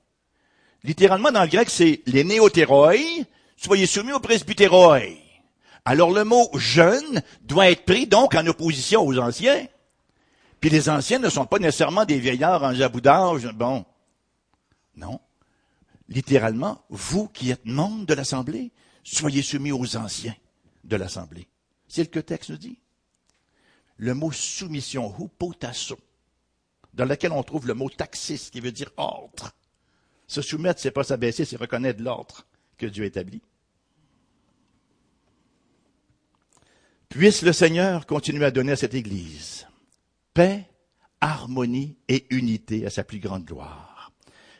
Littéralement, 0.84 1.32
dans 1.32 1.42
le 1.42 1.48
grec, 1.48 1.70
c'est 1.70 2.02
les 2.06 2.22
néotéroi, 2.24 2.94
soyez 3.56 3.86
soumis 3.86 4.12
au 4.12 4.20
presbytéroi. 4.20 5.00
Alors 5.84 6.12
le 6.12 6.22
mot 6.24 6.50
jeune 6.54 7.22
doit 7.42 7.70
être 7.70 7.84
pris 7.84 8.06
donc 8.06 8.34
en 8.34 8.46
opposition 8.46 9.06
aux 9.06 9.18
anciens. 9.18 9.66
Puis 10.60 10.70
les 10.70 10.88
anciens 10.88 11.18
ne 11.18 11.30
sont 11.30 11.46
pas 11.46 11.58
nécessairement 11.58 12.04
des 12.04 12.18
vieillards 12.18 12.62
en 12.62 12.74
jaboudage. 12.74 13.46
Bon. 13.54 13.84
Non. 14.96 15.20
Littéralement, 16.08 16.82
vous 16.90 17.28
qui 17.28 17.50
êtes 17.50 17.64
membre 17.64 18.06
de 18.06 18.14
l'Assemblée, 18.14 18.70
soyez 19.02 19.42
soumis 19.42 19.72
aux 19.72 19.96
anciens 19.96 20.36
de 20.84 20.96
l'Assemblée. 20.96 21.48
C'est 21.88 22.04
ce 22.04 22.08
que 22.08 22.18
le 22.18 22.24
texte 22.24 22.50
nous 22.50 22.56
dit. 22.56 22.78
Le 23.96 24.14
mot 24.14 24.30
soumission, 24.30 25.14
hupotasso, 25.18 25.98
dans 26.94 27.04
lequel 27.04 27.32
on 27.32 27.42
trouve 27.42 27.66
le 27.66 27.74
mot 27.74 27.90
taxis, 27.90 28.50
qui 28.50 28.60
veut 28.60 28.72
dire 28.72 28.92
ordre. 28.96 29.52
Se 30.26 30.42
soumettre, 30.42 30.80
c'est 30.80 30.90
pas 30.90 31.04
s'abaisser, 31.04 31.44
c'est 31.44 31.56
reconnaître 31.56 32.02
l'ordre 32.02 32.46
que 32.76 32.86
Dieu 32.86 33.04
établit. 33.04 33.42
Puisse 37.08 37.42
le 37.42 37.52
Seigneur 37.52 38.06
continuer 38.06 38.44
à 38.44 38.50
donner 38.50 38.72
à 38.72 38.76
cette 38.76 38.94
Église 38.94 39.66
paix, 40.38 40.70
harmonie 41.20 41.96
et 42.06 42.26
unité 42.30 42.86
à 42.86 42.90
sa 42.90 43.02
plus 43.02 43.18
grande 43.18 43.44
gloire. 43.44 44.12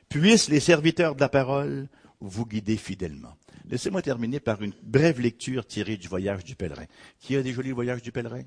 Puissent 0.08 0.48
les 0.48 0.58
serviteurs 0.58 1.14
de 1.14 1.20
la 1.20 1.28
parole 1.28 1.88
vous 2.20 2.46
guider 2.46 2.76
fidèlement. 2.76 3.37
Laissez-moi 3.68 4.00
terminer 4.00 4.40
par 4.40 4.62
une 4.62 4.72
brève 4.82 5.20
lecture 5.20 5.66
tirée 5.66 5.98
du 5.98 6.08
voyage 6.08 6.42
du 6.42 6.56
pèlerin. 6.56 6.86
Qui 7.20 7.36
a 7.36 7.42
des 7.42 7.52
jolis 7.52 7.72
voyages 7.72 8.02
du 8.02 8.12
pèlerin? 8.12 8.44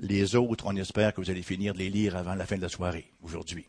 Les 0.00 0.34
autres, 0.34 0.66
on 0.66 0.76
espère 0.76 1.14
que 1.14 1.20
vous 1.20 1.30
allez 1.30 1.42
finir 1.42 1.72
de 1.72 1.78
les 1.78 1.90
lire 1.90 2.16
avant 2.16 2.34
la 2.34 2.44
fin 2.44 2.56
de 2.56 2.62
la 2.62 2.68
soirée, 2.68 3.12
aujourd'hui. 3.22 3.66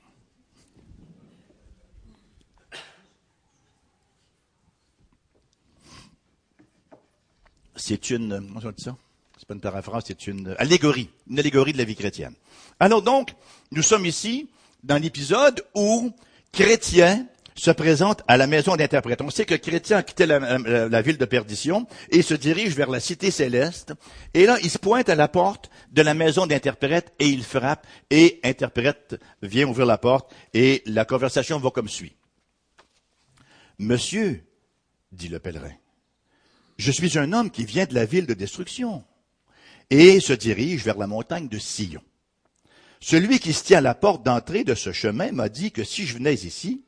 C'est 7.75 8.09
une, 8.09 8.29
comment 8.47 8.61
on 8.63 8.71
dit 8.71 8.83
ça? 8.83 8.97
C'est 9.37 9.47
pas 9.47 9.53
une 9.53 9.61
paraphrase, 9.61 10.05
c'est 10.07 10.25
une 10.25 10.55
allégorie, 10.57 11.09
une 11.29 11.37
allégorie 11.37 11.73
de 11.73 11.77
la 11.77 11.83
vie 11.83 11.95
chrétienne. 11.95 12.33
Alors 12.79 13.03
donc, 13.03 13.35
nous 13.71 13.83
sommes 13.83 14.07
ici 14.07 14.49
dans 14.83 14.99
l'épisode 14.99 15.63
où 15.75 16.11
Chrétien 16.51 17.27
se 17.55 17.71
présente 17.71 18.21
à 18.27 18.35
la 18.35 18.47
maison 18.47 18.75
d'interprète. 18.75 19.21
On 19.21 19.29
sait 19.29 19.45
que 19.45 19.55
Chrétien 19.55 19.97
a 19.97 20.03
quitté 20.03 20.25
la, 20.25 21.01
ville 21.01 21.17
de 21.17 21.25
perdition 21.25 21.87
et 22.09 22.21
se 22.21 22.33
dirige 22.33 22.75
vers 22.75 22.89
la 22.89 22.99
cité 22.99 23.31
céleste. 23.31 23.93
Et 24.33 24.45
là, 24.45 24.57
il 24.61 24.69
se 24.69 24.77
pointe 24.77 25.07
à 25.07 25.15
la 25.15 25.29
porte 25.29 25.69
de 25.91 26.01
la 26.01 26.13
maison 26.13 26.45
d'interprète 26.45 27.13
et 27.19 27.27
il 27.29 27.43
frappe 27.43 27.87
et 28.09 28.39
interprète 28.43 29.15
vient 29.41 29.67
ouvrir 29.67 29.85
la 29.85 29.97
porte 29.97 30.33
et 30.53 30.83
la 30.85 31.05
conversation 31.05 31.57
va 31.57 31.71
comme 31.71 31.87
suit. 31.87 32.15
Monsieur, 33.79 34.43
dit 35.11 35.29
le 35.29 35.39
pèlerin, 35.39 35.73
je 36.77 36.91
suis 36.91 37.17
un 37.17 37.31
homme 37.31 37.51
qui 37.51 37.63
vient 37.65 37.85
de 37.85 37.93
la 37.93 38.05
ville 38.05 38.25
de 38.25 38.33
destruction 38.33 39.05
et 39.89 40.19
se 40.19 40.33
dirige 40.33 40.83
vers 40.83 40.97
la 40.97 41.07
montagne 41.07 41.47
de 41.47 41.57
Sion. 41.57 42.01
Celui 42.99 43.39
qui 43.39 43.53
se 43.53 43.63
tient 43.63 43.77
à 43.77 43.81
la 43.81 43.95
porte 43.95 44.25
d'entrée 44.25 44.63
de 44.63 44.75
ce 44.75 44.91
chemin 44.91 45.31
m'a 45.31 45.47
dit 45.47 45.71
que 45.71 45.83
si 45.83 46.05
je 46.05 46.15
venais 46.15 46.33
ici, 46.33 46.84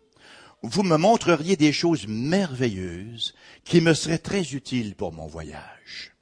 vous 0.63 0.83
me 0.83 0.97
montreriez 0.97 1.55
des 1.55 1.71
choses 1.71 2.07
merveilleuses 2.07 3.33
qui 3.63 3.81
me 3.81 3.93
seraient 3.93 4.17
très 4.17 4.53
utiles 4.53 4.95
pour 4.95 5.13
mon 5.13 5.27
voyage. 5.27 6.15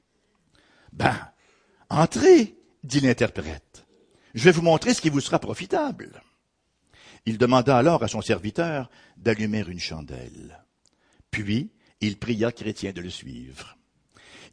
Ben, 0.92 1.16
entrez, 1.90 2.56
dit 2.84 3.00
l'interprète. 3.00 3.86
Je 4.34 4.44
vais 4.44 4.52
vous 4.52 4.62
montrer 4.62 4.94
ce 4.94 5.00
qui 5.00 5.08
vous 5.08 5.20
sera 5.20 5.38
profitable. 5.38 6.22
Il 7.24 7.38
demanda 7.38 7.76
alors 7.76 8.02
à 8.02 8.08
son 8.08 8.20
serviteur 8.20 8.90
d'allumer 9.16 9.64
une 9.66 9.80
chandelle. 9.80 10.64
Puis, 11.30 11.70
il 12.00 12.18
pria 12.18 12.52
Chrétien 12.52 12.92
de 12.92 13.00
le 13.00 13.10
suivre. 13.10 13.76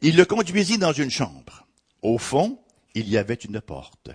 Il 0.00 0.16
le 0.16 0.24
conduisit 0.24 0.78
dans 0.78 0.92
une 0.92 1.10
chambre. 1.10 1.66
Au 2.02 2.18
fond, 2.18 2.58
il 2.94 3.08
y 3.08 3.16
avait 3.16 3.34
une 3.34 3.60
porte. 3.60 4.10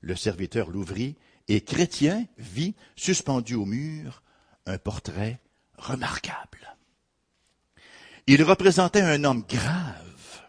Le 0.00 0.16
serviteur 0.16 0.70
l'ouvrit 0.70 1.16
et 1.48 1.60
Chrétien 1.60 2.26
vit, 2.38 2.74
suspendu 2.96 3.54
au 3.54 3.66
mur, 3.66 4.22
un 4.66 4.78
portrait 4.78 5.40
remarquable. 5.78 6.76
Il 8.26 8.42
représentait 8.42 9.00
un 9.00 9.24
homme 9.24 9.44
grave, 9.48 10.42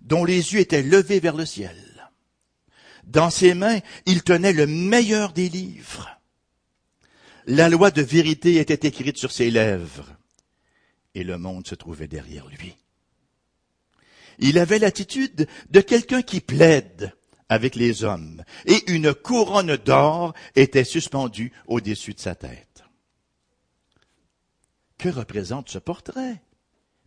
dont 0.00 0.24
les 0.24 0.54
yeux 0.54 0.60
étaient 0.60 0.82
levés 0.82 1.20
vers 1.20 1.36
le 1.36 1.44
ciel. 1.44 1.76
Dans 3.04 3.30
ses 3.30 3.54
mains, 3.54 3.80
il 4.04 4.22
tenait 4.22 4.52
le 4.52 4.66
meilleur 4.66 5.32
des 5.32 5.48
livres. 5.48 6.08
La 7.46 7.68
loi 7.68 7.90
de 7.90 8.02
vérité 8.02 8.56
était 8.56 8.88
écrite 8.88 9.18
sur 9.18 9.32
ses 9.32 9.50
lèvres, 9.50 10.16
et 11.14 11.24
le 11.24 11.38
monde 11.38 11.66
se 11.66 11.74
trouvait 11.74 12.08
derrière 12.08 12.46
lui. 12.48 12.76
Il 14.38 14.58
avait 14.58 14.78
l'attitude 14.78 15.48
de 15.70 15.80
quelqu'un 15.80 16.22
qui 16.22 16.40
plaide 16.40 17.16
avec 17.48 17.74
les 17.74 18.04
hommes, 18.04 18.42
et 18.66 18.90
une 18.90 19.14
couronne 19.14 19.76
d'or 19.76 20.34
était 20.56 20.84
suspendue 20.84 21.52
au-dessus 21.66 22.14
de 22.14 22.20
sa 22.20 22.34
tête. 22.34 22.65
Que 24.98 25.08
représente 25.08 25.68
ce 25.68 25.78
portrait? 25.78 26.40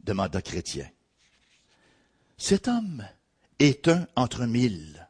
demanda 0.04 0.42
Chrétien. 0.42 0.88
Cet 2.38 2.68
homme 2.68 3.06
est 3.60 3.88
un 3.88 4.08
entre 4.16 4.46
mille. 4.46 5.08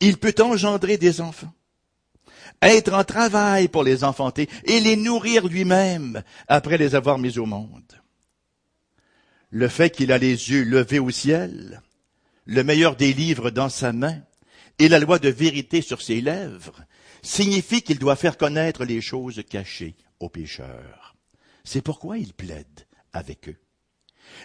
Il 0.00 0.18
peut 0.18 0.34
engendrer 0.40 0.98
des 0.98 1.20
enfants, 1.20 1.52
être 2.60 2.92
en 2.92 3.04
travail 3.04 3.68
pour 3.68 3.82
les 3.82 4.04
enfanter 4.04 4.48
et 4.64 4.80
les 4.80 4.96
nourrir 4.96 5.46
lui-même 5.46 6.22
après 6.48 6.76
les 6.76 6.94
avoir 6.94 7.18
mis 7.18 7.38
au 7.38 7.46
monde. 7.46 8.00
Le 9.50 9.68
fait 9.68 9.90
qu'il 9.90 10.12
a 10.12 10.18
les 10.18 10.50
yeux 10.50 10.64
levés 10.64 10.98
au 10.98 11.10
ciel, 11.10 11.80
le 12.44 12.62
meilleur 12.62 12.96
des 12.96 13.12
livres 13.12 13.50
dans 13.50 13.68
sa 13.70 13.92
main 13.92 14.20
et 14.78 14.88
la 14.88 14.98
loi 14.98 15.18
de 15.18 15.28
vérité 15.28 15.80
sur 15.80 16.02
ses 16.02 16.20
lèvres 16.20 16.84
signifie 17.22 17.82
qu'il 17.82 17.98
doit 17.98 18.16
faire 18.16 18.36
connaître 18.36 18.84
les 18.84 19.00
choses 19.00 19.42
cachées 19.48 19.96
aux 20.20 20.28
pécheurs. 20.28 21.15
C'est 21.66 21.82
pourquoi 21.82 22.16
il 22.16 22.32
plaide 22.32 22.86
avec 23.12 23.48
eux. 23.48 23.58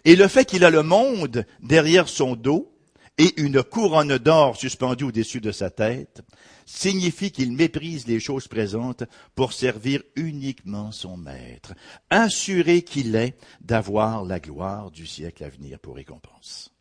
Et 0.05 0.15
le 0.15 0.27
fait 0.27 0.45
qu'il 0.45 0.65
a 0.65 0.71
le 0.71 0.81
monde 0.81 1.45
derrière 1.61 2.09
son 2.09 2.35
dos 2.35 2.75
et 3.19 3.39
une 3.39 3.61
couronne 3.61 4.17
d'or 4.17 4.57
suspendue 4.57 5.03
au-dessus 5.03 5.39
de 5.39 5.51
sa 5.51 5.69
tête 5.69 6.21
signifie 6.65 7.31
qu'il 7.31 7.51
méprise 7.51 8.07
les 8.07 8.19
choses 8.19 8.47
présentes 8.47 9.03
pour 9.35 9.53
servir 9.53 10.01
uniquement 10.15 10.91
son 10.91 11.15
maître, 11.15 11.73
assuré 12.09 12.81
qu'il 12.81 13.15
est 13.15 13.37
d'avoir 13.61 14.25
la 14.25 14.39
gloire 14.39 14.89
du 14.89 15.05
siècle 15.05 15.43
à 15.43 15.49
venir 15.49 15.79
pour 15.79 15.97
récompense. 15.97 16.73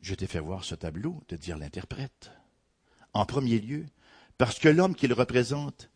Je 0.00 0.14
t'ai 0.14 0.28
fait 0.28 0.38
voir 0.38 0.62
ce 0.64 0.76
tableau, 0.76 1.20
de 1.28 1.36
dire 1.36 1.58
l'interprète. 1.58 2.30
En 3.12 3.26
premier 3.26 3.58
lieu, 3.58 3.86
parce 4.36 4.60
que 4.60 4.68
l'homme 4.68 4.94
qu'il 4.94 5.12
représente 5.12 5.90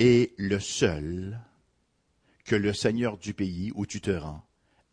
est 0.00 0.32
le 0.38 0.58
seul 0.58 1.38
que 2.44 2.56
le 2.56 2.72
Seigneur 2.72 3.18
du 3.18 3.34
pays 3.34 3.70
où 3.74 3.84
tu 3.84 4.00
te 4.00 4.10
rends 4.10 4.42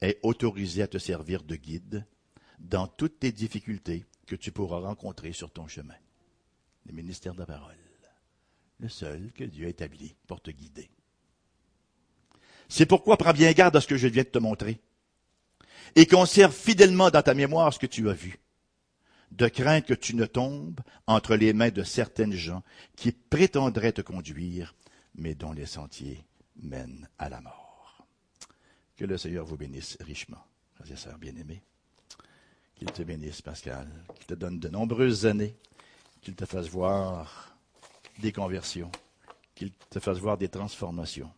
est 0.01 0.19
autorisé 0.21 0.83
à 0.83 0.87
te 0.87 0.97
servir 0.97 1.43
de 1.43 1.55
guide 1.55 2.05
dans 2.59 2.87
toutes 2.87 3.19
tes 3.19 3.31
difficultés 3.31 4.05
que 4.27 4.35
tu 4.35 4.51
pourras 4.51 4.79
rencontrer 4.79 5.31
sur 5.31 5.49
ton 5.49 5.67
chemin. 5.67 5.95
Le 6.85 6.93
ministère 6.93 7.33
de 7.33 7.39
la 7.39 7.45
parole. 7.45 7.77
Le 8.79 8.89
seul 8.89 9.31
que 9.31 9.45
Dieu 9.45 9.65
a 9.65 9.69
établi 9.69 10.15
pour 10.27 10.41
te 10.41 10.51
guider. 10.51 10.89
C'est 12.67 12.85
pourquoi 12.85 13.17
prends 13.17 13.33
bien 13.33 13.51
garde 13.53 13.75
à 13.75 13.81
ce 13.81 13.87
que 13.87 13.97
je 13.97 14.07
viens 14.07 14.23
de 14.23 14.27
te 14.27 14.39
montrer. 14.39 14.79
Et 15.95 16.05
conserve 16.05 16.53
fidèlement 16.53 17.09
dans 17.09 17.21
ta 17.21 17.33
mémoire 17.33 17.73
ce 17.73 17.79
que 17.79 17.87
tu 17.87 18.09
as 18.09 18.13
vu. 18.13 18.39
de 19.31 19.47
crainte 19.47 19.85
que 19.85 19.93
tu 19.93 20.15
ne 20.15 20.25
tombes 20.25 20.79
entre 21.05 21.35
les 21.35 21.53
mains 21.53 21.69
de 21.69 21.83
certaines 21.83 22.33
gens 22.33 22.63
qui 22.95 23.11
prétendraient 23.11 23.93
te 23.93 24.01
conduire, 24.01 24.75
mais 25.18 25.36
dont 25.36 25.51
les 25.51 25.65
sentiers 25.65 26.24
mènent 26.55 27.07
à 27.18 27.30
la 27.30 27.41
mort. 27.41 28.05
Que 28.95 29.05
le 29.05 29.18
Seigneur 29.18 29.45
vous 29.45 29.57
bénisse 29.57 29.97
richement, 30.01 30.43
frères 30.76 30.91
et 30.91 30.95
sœurs 30.95 31.18
bien-aimés. 31.18 31.61
Qu'il 32.76 32.91
te 32.91 33.01
bénisse, 33.01 33.41
Pascal, 33.41 33.88
qu'il 34.15 34.26
te 34.28 34.34
donne 34.36 34.59
de 34.59 34.70
nombreuses 34.70 35.26
années, 35.26 35.55
qu'il 36.22 36.36
te 36.36 36.45
fasse 36.45 36.68
voir 36.68 37.55
des 38.20 38.32
conversions, 38.32 38.91
qu'il 39.55 39.72
te 39.72 39.99
fasse 39.99 40.20
voir 40.20 40.38
des 40.38 40.49
transformations, 40.49 41.32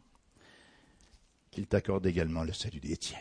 qu'il 1.51 1.67
t'accorde 1.67 2.05
également 2.05 2.43
le 2.43 2.53
salut 2.53 2.79
des 2.79 2.97
tiens. 2.97 3.19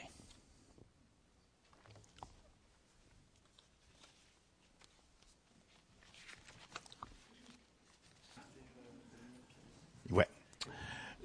Ouais. 10.11 10.29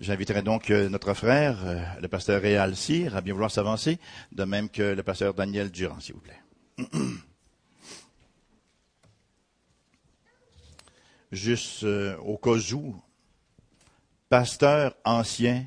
J'inviterai 0.03 0.41
donc 0.41 0.69
euh, 0.69 0.89
notre 0.89 1.13
frère, 1.13 1.65
euh, 1.65 1.81
le 2.01 2.09
pasteur 2.09 2.41
Réal 2.41 2.75
Cyr, 2.75 3.15
à 3.15 3.21
bien 3.21 3.31
vouloir 3.31 3.49
s'avancer, 3.49 3.99
de 4.33 4.43
même 4.43 4.67
que 4.67 4.81
le 4.81 5.01
pasteur 5.01 5.33
Daniel 5.33 5.71
Durand, 5.71 6.01
s'il 6.01 6.15
vous 6.15 6.19
plaît. 6.19 6.41
Juste 11.31 11.85
euh, 11.85 12.17
au 12.17 12.37
cas 12.37 12.57
où, 12.73 13.01
pasteur, 14.27 14.93
ancien, 15.05 15.65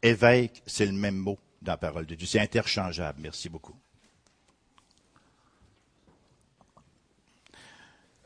évêque, 0.00 0.62
c'est 0.66 0.86
le 0.86 0.92
même 0.92 1.16
mot 1.16 1.38
dans 1.60 1.72
la 1.72 1.76
parole 1.76 2.06
de 2.06 2.14
Dieu. 2.14 2.26
C'est 2.26 2.40
interchangeable. 2.40 3.20
Merci 3.20 3.50
beaucoup. 3.50 3.76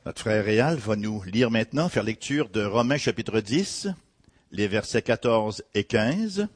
Notre 0.06 0.20
frère 0.20 0.44
Réal 0.44 0.76
va 0.76 0.94
nous 0.94 1.24
lire 1.24 1.50
maintenant, 1.50 1.88
faire 1.88 2.04
lecture 2.04 2.50
de 2.50 2.64
Romains 2.64 2.98
chapitre 2.98 3.40
10, 3.40 3.88
les 4.52 4.68
versets 4.68 5.02
14 5.02 5.64
et 5.74 5.84
15, 5.84 6.48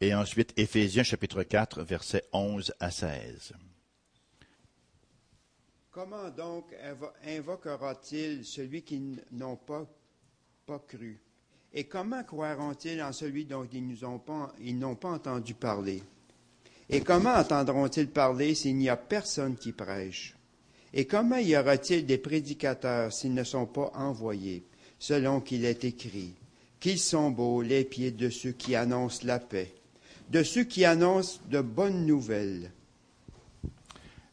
et 0.00 0.14
ensuite 0.14 0.52
Éphésiens 0.56 1.02
chapitre 1.02 1.42
4, 1.42 1.82
versets 1.82 2.24
11 2.32 2.74
à 2.80 2.90
16. 2.90 3.52
Comment 5.90 6.28
donc 6.28 6.74
invoquera-t-il 7.26 8.44
celui 8.44 8.82
qui 8.82 9.00
n'ont 9.32 9.56
pas, 9.56 9.86
cru? 10.86 11.18
Et 11.72 11.84
comment 11.84 12.22
croiront-ils 12.22 13.02
en 13.02 13.12
celui 13.12 13.46
dont 13.46 13.66
ils 13.72 13.98
n'ont 14.00 14.18
pas, 14.18 14.54
pas 15.00 15.08
entendu 15.08 15.54
parler? 15.54 16.02
Et 16.90 17.00
comment 17.00 17.34
entendront-ils 17.34 18.10
parler 18.10 18.54
s'il 18.54 18.76
n'y 18.76 18.90
a 18.90 18.96
personne 18.96 19.56
qui 19.56 19.72
prêche? 19.72 20.36
Et 20.92 21.06
comment 21.06 21.38
y 21.38 21.56
aura-t-il 21.56 22.04
des 22.04 22.18
prédicateurs 22.18 23.12
s'ils 23.12 23.34
ne 23.34 23.44
sont 23.44 23.66
pas 23.66 23.90
envoyés, 23.94 24.64
selon 24.98 25.40
qu'il 25.40 25.64
est 25.64 25.84
écrit? 25.84 26.34
Qu'ils 26.80 26.98
sont 26.98 27.30
beaux 27.30 27.62
les 27.62 27.84
pieds 27.84 28.10
de 28.10 28.30
ceux 28.30 28.52
qui 28.52 28.74
annoncent 28.74 29.24
la 29.24 29.38
paix, 29.38 29.74
de 30.30 30.42
ceux 30.42 30.64
qui 30.64 30.84
annoncent 30.84 31.40
de 31.50 31.60
bonnes 31.60 32.06
nouvelles. 32.06 32.70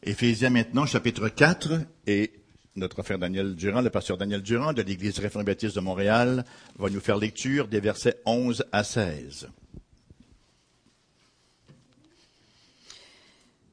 Éphésiens 0.02 0.50
maintenant, 0.50 0.84
chapitre 0.84 1.28
4, 1.28 1.80
et 2.06 2.32
notre 2.76 3.02
frère 3.02 3.18
Daniel 3.18 3.54
Durand, 3.54 3.80
le 3.80 3.90
pasteur 3.90 4.18
Daniel 4.18 4.42
Durand 4.42 4.72
de 4.72 4.82
l'Église 4.82 5.18
réformée 5.18 5.46
baptiste 5.46 5.76
de 5.76 5.80
Montréal, 5.80 6.44
va 6.76 6.90
nous 6.90 7.00
faire 7.00 7.16
lecture 7.16 7.68
des 7.68 7.80
versets 7.80 8.20
11 8.26 8.64
à 8.72 8.84
16. 8.84 9.48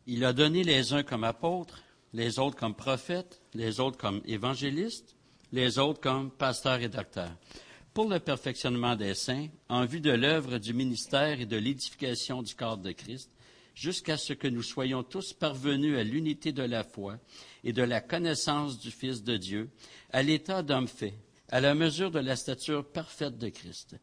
Il 0.07 0.23
a 0.25 0.33
donné 0.33 0.63
les 0.63 0.93
uns 0.93 1.03
comme 1.03 1.23
apôtres, 1.23 1.81
les 2.13 2.39
autres 2.39 2.57
comme 2.57 2.75
prophètes, 2.75 3.41
les 3.53 3.79
autres 3.79 3.97
comme 3.97 4.21
évangélistes, 4.25 5.15
les 5.51 5.79
autres 5.79 5.99
comme 5.99 6.31
pasteurs 6.31 6.81
et 6.81 6.89
docteurs, 6.89 7.35
pour 7.93 8.07
le 8.07 8.19
perfectionnement 8.19 8.95
des 8.95 9.13
saints, 9.13 9.47
en 9.67 9.85
vue 9.85 9.99
de 9.99 10.11
l'œuvre 10.11 10.57
du 10.57 10.73
ministère 10.73 11.41
et 11.41 11.45
de 11.45 11.57
l'édification 11.57 12.41
du 12.41 12.55
corps 12.55 12.77
de 12.77 12.91
Christ, 12.91 13.29
jusqu'à 13.75 14.17
ce 14.17 14.33
que 14.33 14.47
nous 14.47 14.63
soyons 14.63 15.03
tous 15.03 15.33
parvenus 15.33 15.97
à 15.97 16.03
l'unité 16.03 16.51
de 16.51 16.63
la 16.63 16.83
foi 16.83 17.17
et 17.63 17.73
de 17.73 17.83
la 17.83 17.99
connaissance 17.99 18.79
du 18.79 18.91
Fils 18.91 19.23
de 19.23 19.37
Dieu, 19.37 19.69
à 20.11 20.23
l'état 20.23 20.63
d'homme 20.63 20.87
fait, 20.87 21.15
à 21.49 21.59
la 21.59 21.75
mesure 21.75 22.11
de 22.11 22.19
la 22.19 22.35
stature 22.35 22.85
parfaite 22.85 23.37
de 23.37 23.49
Christ, 23.49 23.95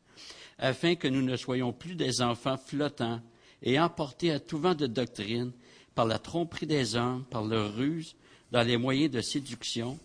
afin 0.59 0.97
que 0.97 1.09
nous 1.09 1.23
ne 1.23 1.37
soyons 1.37 1.73
plus 1.73 1.95
des 1.95 2.21
enfants 2.21 2.59
flottants 2.59 3.23
et 3.63 3.81
emportés 3.81 4.33
à 4.33 4.41
tout 4.41 4.59
vent 4.59 4.75
de 4.75 4.87
doctrine 4.87 5.53
par 5.95 6.07
la 6.07 6.19
tromperie 6.19 6.67
des 6.67 6.95
hommes, 6.95 7.25
par 7.31 7.45
leur 7.45 7.75
ruse, 7.75 8.17
dans 8.53 8.63
les 8.63 8.77
moyens 8.77 9.11
de 9.11 9.21
séduction, 9.21 9.99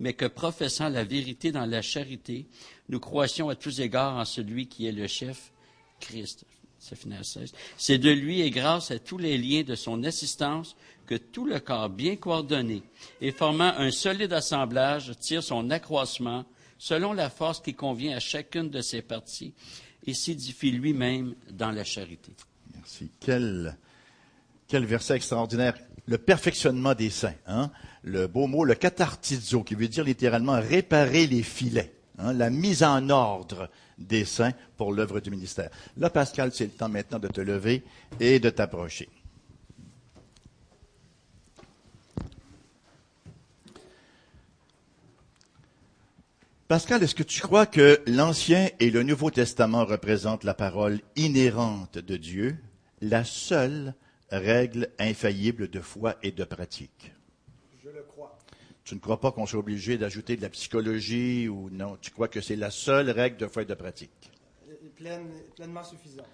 mais 0.00 0.14
que 0.14 0.24
professant 0.24 0.88
la 0.88 1.04
vérité 1.04 1.52
dans 1.52 1.66
la 1.66 1.82
charité, 1.82 2.46
nous 2.88 2.98
croissions 2.98 3.50
à 3.50 3.54
tous 3.54 3.80
égards 3.80 4.16
en 4.16 4.24
celui 4.24 4.66
qui 4.66 4.86
est 4.86 4.92
le 4.92 5.06
chef, 5.06 5.52
Christ. 6.00 6.44
C'est 7.76 7.98
de 7.98 8.10
lui 8.10 8.40
et 8.40 8.50
grâce 8.50 8.90
à 8.90 8.98
tous 8.98 9.18
les 9.18 9.36
liens 9.36 9.62
de 9.62 9.74
son 9.74 10.02
assistance 10.02 10.76
que 11.06 11.14
tout 11.14 11.44
le 11.44 11.60
corps 11.60 11.90
bien 11.90 12.16
coordonné 12.16 12.82
et 13.20 13.32
formant 13.32 13.74
un 13.76 13.90
solide 13.90 14.32
assemblage 14.32 15.12
tire 15.20 15.42
son 15.42 15.70
accroissement 15.70 16.46
selon 16.78 17.12
la 17.12 17.28
force 17.28 17.60
qui 17.60 17.74
convient 17.74 18.16
à 18.16 18.20
chacune 18.20 18.70
de 18.70 18.80
ses 18.80 19.02
parties 19.02 19.52
et 20.06 20.14
s'édifie 20.14 20.70
lui-même 20.70 21.34
dans 21.50 21.70
la 21.70 21.84
charité. 21.84 22.32
Merci. 22.74 23.10
Quel, 23.20 23.76
quel 24.66 24.86
verset 24.86 25.16
extraordinaire. 25.16 25.74
Le 26.06 26.16
perfectionnement 26.16 26.94
des 26.94 27.10
saints. 27.10 27.34
Hein? 27.46 27.70
Le 28.02 28.26
beau 28.26 28.46
mot, 28.46 28.64
le 28.64 28.74
cathartizo, 28.74 29.62
qui 29.62 29.74
veut 29.74 29.88
dire 29.88 30.04
littéralement 30.04 30.60
réparer 30.60 31.26
les 31.26 31.42
filets. 31.42 31.92
Hein? 32.18 32.32
La 32.32 32.50
mise 32.50 32.82
en 32.82 33.10
ordre 33.10 33.70
des 33.98 34.24
saints 34.24 34.54
pour 34.76 34.92
l'œuvre 34.92 35.20
du 35.20 35.30
ministère. 35.30 35.70
Là, 35.96 36.08
Pascal, 36.10 36.52
c'est 36.52 36.64
le 36.64 36.70
temps 36.70 36.88
maintenant 36.88 37.18
de 37.18 37.28
te 37.28 37.40
lever 37.40 37.82
et 38.18 38.40
de 38.40 38.50
t'approcher. 38.50 39.08
Pascal, 46.70 47.02
est-ce 47.02 47.16
que 47.16 47.24
tu 47.24 47.40
crois 47.40 47.66
que 47.66 48.00
l'Ancien 48.06 48.68
et 48.78 48.90
le 48.90 49.02
Nouveau 49.02 49.32
Testament 49.32 49.84
représentent 49.84 50.44
la 50.44 50.54
parole 50.54 51.00
inhérente 51.16 51.98
de 51.98 52.16
Dieu, 52.16 52.56
la 53.00 53.24
seule 53.24 53.92
règle 54.30 54.88
infaillible 55.00 55.68
de 55.68 55.80
foi 55.80 56.14
et 56.22 56.30
de 56.30 56.44
pratique? 56.44 57.12
Tu 58.90 58.96
ne 58.96 59.00
crois 59.00 59.20
pas 59.20 59.30
qu'on 59.30 59.46
soit 59.46 59.60
obligé 59.60 59.98
d'ajouter 59.98 60.36
de 60.36 60.42
la 60.42 60.48
psychologie 60.48 61.46
ou 61.46 61.70
non? 61.70 61.96
Tu 62.00 62.10
crois 62.10 62.26
que 62.26 62.40
c'est 62.40 62.56
la 62.56 62.72
seule 62.72 63.08
règle 63.08 63.36
de 63.36 63.46
foi 63.46 63.62
et 63.62 63.64
de 63.64 63.74
pratique? 63.74 64.10
pleinement 64.96 65.84
suffisant. 65.84 66.24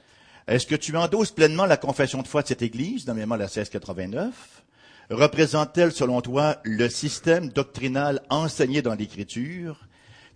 Est-ce 0.47 0.67
que 0.67 0.75
tu 0.75 0.97
endosses 0.97 1.33
pleinement 1.33 1.67
la 1.67 1.77
confession 1.77 2.23
de 2.23 2.27
foi 2.27 2.41
de 2.41 2.49
cette 2.49 2.63
Église, 2.63 3.07
notamment 3.07 3.37
la 3.37 3.45
1689? 3.45 4.63
Représente-t-elle, 5.11 5.93
selon 5.93 6.23
toi, 6.23 6.57
le 6.65 6.89
système 6.89 7.51
doctrinal 7.51 8.23
enseigné 8.31 8.81
dans 8.81 8.95
l'Écriture? 8.95 9.87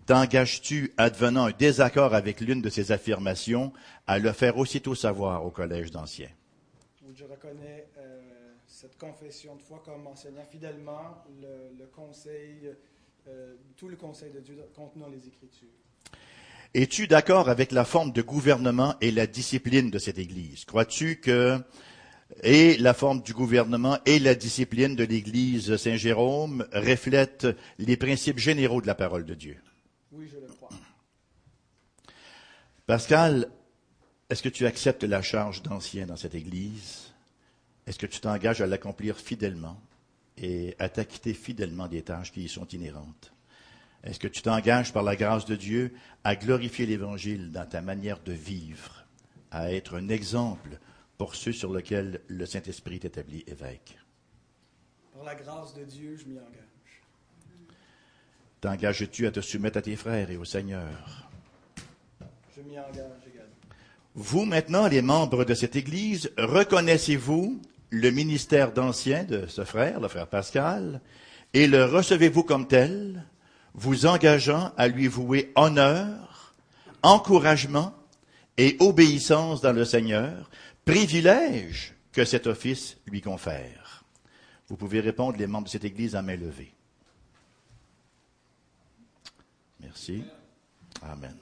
T'engages-tu, 0.05 0.93
advenant 0.97 1.45
un 1.45 1.51
désaccord 1.51 2.13
avec 2.13 2.39
l'une 2.39 2.61
de 2.61 2.69
ces 2.69 2.91
affirmations, 2.91 3.73
à 4.05 4.19
le 4.19 4.31
faire 4.31 4.59
aussitôt 4.59 4.93
savoir 4.93 5.43
au 5.43 5.49
Collège 5.49 5.89
d'anciens? 5.89 6.29
Je 7.15 7.23
reconnais 7.23 7.87
euh, 7.97 8.30
cette 8.81 8.97
confession 8.97 9.55
de 9.55 9.61
foi 9.61 9.79
comme 9.85 10.07
enseignant 10.07 10.43
fidèlement 10.43 11.23
le, 11.39 11.85
conseil, 11.85 12.73
euh, 13.27 13.53
tout 13.77 13.87
le 13.87 13.95
conseil 13.95 14.31
de 14.31 14.39
Dieu 14.39 14.57
contenant 14.73 15.07
les 15.07 15.27
Écritures. 15.27 15.67
Es-tu 16.73 17.05
d'accord 17.05 17.47
avec 17.47 17.71
la 17.71 17.85
forme 17.85 18.11
de 18.11 18.23
gouvernement 18.23 18.95
et 18.99 19.11
la 19.11 19.27
discipline 19.27 19.91
de 19.91 19.99
cette 19.99 20.17
Église? 20.17 20.65
Crois-tu 20.65 21.17
que 21.17 21.59
et 22.41 22.75
la 22.77 22.95
forme 22.95 23.21
du 23.21 23.33
gouvernement 23.33 23.99
et 24.07 24.17
la 24.17 24.33
discipline 24.33 24.95
de 24.95 25.03
l'Église 25.03 25.75
Saint-Jérôme 25.75 26.65
reflètent 26.73 27.47
les 27.77 27.97
principes 27.97 28.39
généraux 28.39 28.81
de 28.81 28.87
la 28.87 28.95
parole 28.95 29.25
de 29.25 29.35
Dieu? 29.35 29.57
Oui, 30.11 30.27
je 30.27 30.39
le 30.39 30.47
crois. 30.47 30.69
Pascal, 32.87 33.47
est-ce 34.31 34.41
que 34.41 34.49
tu 34.49 34.65
acceptes 34.65 35.03
la 35.03 35.21
charge 35.21 35.61
d'ancien 35.61 36.07
dans 36.07 36.15
cette 36.15 36.33
Église? 36.33 37.10
Est-ce 37.87 37.97
que 37.97 38.05
tu 38.05 38.19
t'engages 38.19 38.61
à 38.61 38.67
l'accomplir 38.67 39.17
fidèlement 39.17 39.79
et 40.37 40.75
à 40.79 40.89
t'acquitter 40.89 41.33
fidèlement 41.33 41.87
des 41.87 42.03
tâches 42.03 42.31
qui 42.31 42.43
y 42.43 42.49
sont 42.49 42.67
inhérentes? 42.67 43.33
Est-ce 44.03 44.19
que 44.19 44.27
tu 44.27 44.41
t'engages 44.41 44.93
par 44.93 45.03
la 45.03 45.15
grâce 45.15 45.45
de 45.45 45.55
Dieu 45.55 45.93
à 46.23 46.35
glorifier 46.35 46.85
l'Évangile 46.85 47.51
dans 47.51 47.67
ta 47.67 47.81
manière 47.81 48.19
de 48.19 48.33
vivre, 48.33 49.05
à 49.51 49.71
être 49.71 49.95
un 49.95 50.09
exemple 50.09 50.79
pour 51.17 51.35
ceux 51.35 51.51
sur 51.51 51.71
lesquels 51.71 52.21
le 52.27 52.45
Saint-Esprit 52.45 52.99
t'établit 52.99 53.43
évêque? 53.45 53.97
Par 55.13 55.23
la 55.23 55.35
grâce 55.35 55.75
de 55.75 55.83
Dieu, 55.83 56.17
je 56.17 56.25
m'y 56.25 56.39
engage. 56.39 57.03
T'engages-tu 58.59 59.27
à 59.27 59.31
te 59.31 59.41
soumettre 59.41 59.77
à 59.77 59.81
tes 59.81 59.95
frères 59.95 60.29
et 60.31 60.37
au 60.37 60.45
Seigneur? 60.45 61.29
Je 62.55 62.61
m'y 62.61 62.79
engage 62.79 63.21
également. 63.27 63.40
Vous, 64.13 64.45
maintenant, 64.45 64.87
les 64.87 65.01
membres 65.01 65.45
de 65.45 65.53
cette 65.53 65.75
Église, 65.75 66.31
reconnaissez-vous 66.37 67.61
le 67.91 68.09
ministère 68.09 68.73
d'ancien 68.73 69.23
de 69.23 69.45
ce 69.47 69.63
frère, 69.63 69.99
le 69.99 70.07
frère 70.07 70.27
Pascal, 70.27 71.01
et 71.53 71.67
le 71.67 71.85
recevez-vous 71.85 72.43
comme 72.43 72.67
tel, 72.67 73.25
vous 73.73 74.05
engageant 74.05 74.73
à 74.77 74.87
lui 74.87 75.07
vouer 75.07 75.51
honneur, 75.55 76.53
encouragement 77.03 77.93
et 78.57 78.77
obéissance 78.79 79.61
dans 79.61 79.73
le 79.73 79.85
Seigneur, 79.85 80.49
privilège 80.85 81.95
que 82.11 82.25
cet 82.25 82.47
office 82.47 82.97
lui 83.07 83.21
confère. 83.21 84.03
Vous 84.67 84.75
pouvez 84.77 84.99
répondre 84.99 85.37
les 85.37 85.47
membres 85.47 85.65
de 85.65 85.71
cette 85.71 85.85
Église 85.85 86.15
à 86.15 86.21
main 86.21 86.35
levée. 86.35 86.73
Merci. 89.79 90.23
Amen. 91.01 91.35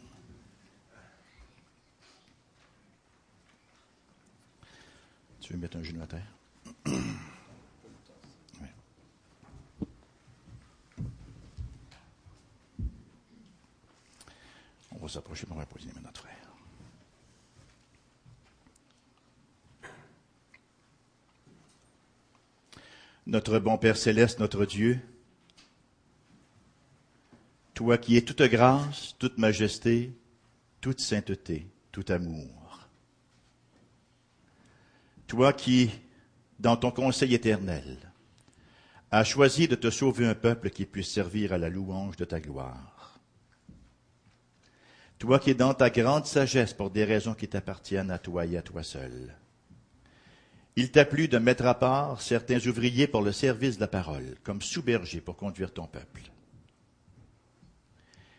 Tu 5.49 5.53
veux 5.55 5.61
mettre 5.61 5.77
un 5.77 5.83
genou 5.83 6.03
à 6.03 6.05
terre? 6.05 6.31
On 14.91 14.97
va 14.99 15.07
s'approcher 15.07 15.47
pour 15.47 15.57
mains 15.57 15.65
notre 16.03 16.21
frère. 16.21 16.35
Notre 23.25 23.57
bon 23.57 23.79
Père 23.79 23.97
céleste, 23.97 24.37
notre 24.39 24.67
Dieu, 24.67 24.99
toi 27.73 27.97
qui 27.97 28.17
es 28.17 28.21
toute 28.21 28.43
grâce, 28.43 29.15
toute 29.17 29.39
majesté, 29.39 30.15
toute 30.79 30.99
sainteté, 30.99 31.65
tout 31.91 32.05
amour. 32.09 32.58
Toi 35.29 35.53
qui, 35.53 35.91
dans 36.57 36.75
ton 36.75 36.89
conseil 36.89 37.35
éternel, 37.35 37.99
as 39.11 39.23
choisi 39.23 39.67
de 39.67 39.75
te 39.75 39.91
sauver 39.91 40.25
un 40.25 40.33
peuple 40.33 40.71
qui 40.71 40.87
puisse 40.87 41.11
servir 41.11 41.53
à 41.53 41.59
la 41.59 41.69
louange 41.69 42.17
de 42.17 42.25
ta 42.25 42.39
gloire. 42.39 43.19
Toi 45.19 45.37
qui 45.37 45.53
dans 45.53 45.75
ta 45.75 45.91
grande 45.91 46.25
sagesse 46.25 46.73
pour 46.73 46.89
des 46.89 47.03
raisons 47.03 47.35
qui 47.35 47.47
t'appartiennent 47.47 48.09
à 48.09 48.17
toi 48.17 48.47
et 48.47 48.57
à 48.57 48.63
toi 48.63 48.81
seul. 48.81 49.35
Il 50.75 50.89
t'a 50.89 51.05
plu 51.05 51.27
de 51.27 51.37
mettre 51.37 51.67
à 51.67 51.77
part 51.77 52.23
certains 52.23 52.65
ouvriers 52.65 53.05
pour 53.05 53.21
le 53.21 53.31
service 53.31 53.75
de 53.75 53.81
la 53.81 53.87
parole, 53.87 54.35
comme 54.43 54.63
sous-bergers 54.63 55.21
pour 55.21 55.35
conduire 55.35 55.71
ton 55.71 55.85
peuple. 55.85 56.23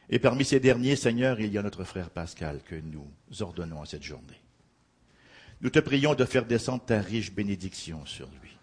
Et 0.09 0.18
parmi 0.18 0.45
ces 0.45 0.59
derniers, 0.59 0.97
Seigneur, 0.97 1.38
il 1.38 1.53
y 1.53 1.59
a 1.59 1.62
notre 1.62 1.84
frère 1.84 2.11
Pascal 2.11 2.61
que 2.64 2.74
nous 2.74 3.07
ordonnons 3.38 3.80
à 3.80 3.86
cette 3.86 4.03
journée. 4.03 4.39
Nous 5.61 5.71
te 5.71 5.79
prions 5.79 6.15
de 6.15 6.25
faire 6.25 6.47
descendre 6.47 6.85
ta 6.85 7.01
riche 7.01 7.33
bénédiction 7.33 8.05
sur 8.07 8.27
lui. 8.43 8.57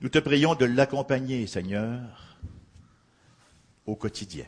Nous 0.00 0.08
te 0.08 0.18
prions 0.18 0.54
de 0.54 0.64
l'accompagner, 0.64 1.46
Seigneur, 1.46 2.38
au 3.86 3.96
quotidien, 3.96 4.46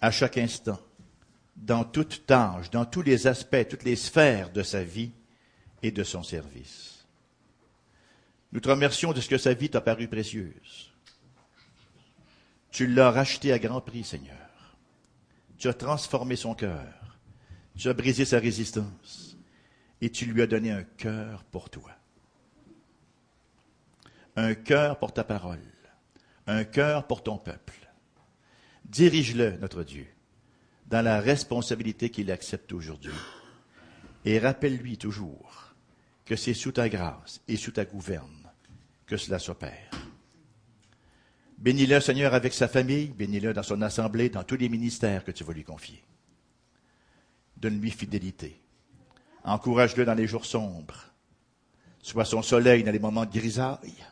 à 0.00 0.10
chaque 0.10 0.38
instant, 0.38 0.80
dans 1.56 1.84
toute 1.84 2.26
tâche, 2.26 2.70
dans 2.70 2.84
tous 2.84 3.02
les 3.02 3.26
aspects, 3.26 3.68
toutes 3.68 3.84
les 3.84 3.96
sphères 3.96 4.52
de 4.52 4.62
sa 4.62 4.82
vie 4.82 5.12
et 5.82 5.90
de 5.90 6.04
son 6.04 6.22
service. 6.22 7.06
Nous 8.52 8.60
te 8.60 8.68
remercions 8.68 9.12
de 9.12 9.20
ce 9.20 9.28
que 9.28 9.38
sa 9.38 9.54
vie 9.54 9.70
t'a 9.70 9.80
paru 9.80 10.08
précieuse. 10.08 10.92
Tu 12.70 12.86
l'as 12.86 13.10
racheté 13.10 13.52
à 13.52 13.58
grand 13.58 13.80
prix, 13.80 14.04
Seigneur. 14.04 14.36
Tu 15.58 15.68
as 15.68 15.74
transformé 15.74 16.36
son 16.36 16.54
cœur. 16.54 17.18
Tu 17.76 17.88
as 17.88 17.92
brisé 17.92 18.24
sa 18.24 18.38
résistance. 18.38 19.33
Et 20.00 20.10
tu 20.10 20.26
lui 20.26 20.42
as 20.42 20.46
donné 20.46 20.70
un 20.70 20.82
cœur 20.82 21.44
pour 21.44 21.70
toi. 21.70 21.90
Un 24.36 24.54
cœur 24.54 24.98
pour 24.98 25.12
ta 25.12 25.24
parole. 25.24 25.60
Un 26.46 26.64
cœur 26.64 27.06
pour 27.06 27.22
ton 27.22 27.38
peuple. 27.38 27.74
Dirige-le, 28.84 29.56
notre 29.58 29.82
Dieu, 29.82 30.06
dans 30.86 31.02
la 31.02 31.20
responsabilité 31.20 32.10
qu'il 32.10 32.30
accepte 32.30 32.72
aujourd'hui. 32.72 33.12
Et 34.24 34.38
rappelle-lui 34.38 34.98
toujours 34.98 35.74
que 36.24 36.36
c'est 36.36 36.54
sous 36.54 36.72
ta 36.72 36.88
grâce 36.88 37.40
et 37.48 37.56
sous 37.56 37.72
ta 37.72 37.84
gouverne 37.84 38.50
que 39.06 39.16
cela 39.16 39.38
s'opère. 39.38 39.90
Bénis-le, 41.58 42.00
Seigneur, 42.00 42.34
avec 42.34 42.52
sa 42.52 42.68
famille, 42.68 43.08
bénis-le 43.08 43.54
dans 43.54 43.62
son 43.62 43.80
assemblée, 43.82 44.28
dans 44.28 44.44
tous 44.44 44.56
les 44.56 44.68
ministères 44.68 45.24
que 45.24 45.30
tu 45.30 45.44
vas 45.44 45.52
lui 45.52 45.64
confier. 45.64 46.02
Donne-lui 47.56 47.90
fidélité. 47.90 48.60
Encourage-le 49.44 50.04
dans 50.04 50.14
les 50.14 50.26
jours 50.26 50.46
sombres. 50.46 51.04
Sois 52.02 52.24
son 52.24 52.42
soleil 52.42 52.82
dans 52.82 52.92
les 52.92 52.98
moments 52.98 53.26
de 53.26 53.32
grisaille. 53.32 54.04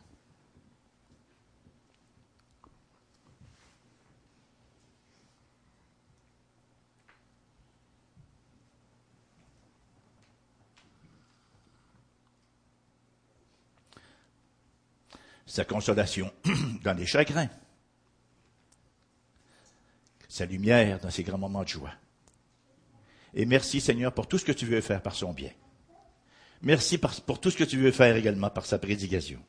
sa 15.52 15.66
consolation 15.66 16.32
dans 16.82 16.94
les 16.94 17.04
chagrins, 17.04 17.50
sa 20.26 20.46
lumière 20.46 20.98
dans 20.98 21.10
ses 21.10 21.24
grands 21.24 21.36
moments 21.36 21.62
de 21.62 21.68
joie. 21.68 21.92
Et 23.34 23.46
merci 23.46 23.80
Seigneur 23.80 24.12
pour 24.12 24.26
tout 24.26 24.38
ce 24.38 24.44
que 24.44 24.52
tu 24.52 24.66
veux 24.66 24.80
faire 24.80 25.02
par 25.02 25.14
son 25.14 25.32
bien. 25.32 25.50
Merci 26.62 26.98
pour 26.98 27.40
tout 27.40 27.50
ce 27.50 27.56
que 27.56 27.64
tu 27.64 27.78
veux 27.78 27.90
faire 27.90 28.16
également 28.16 28.50
par 28.50 28.66
sa 28.66 28.78
prédication. 28.78 29.40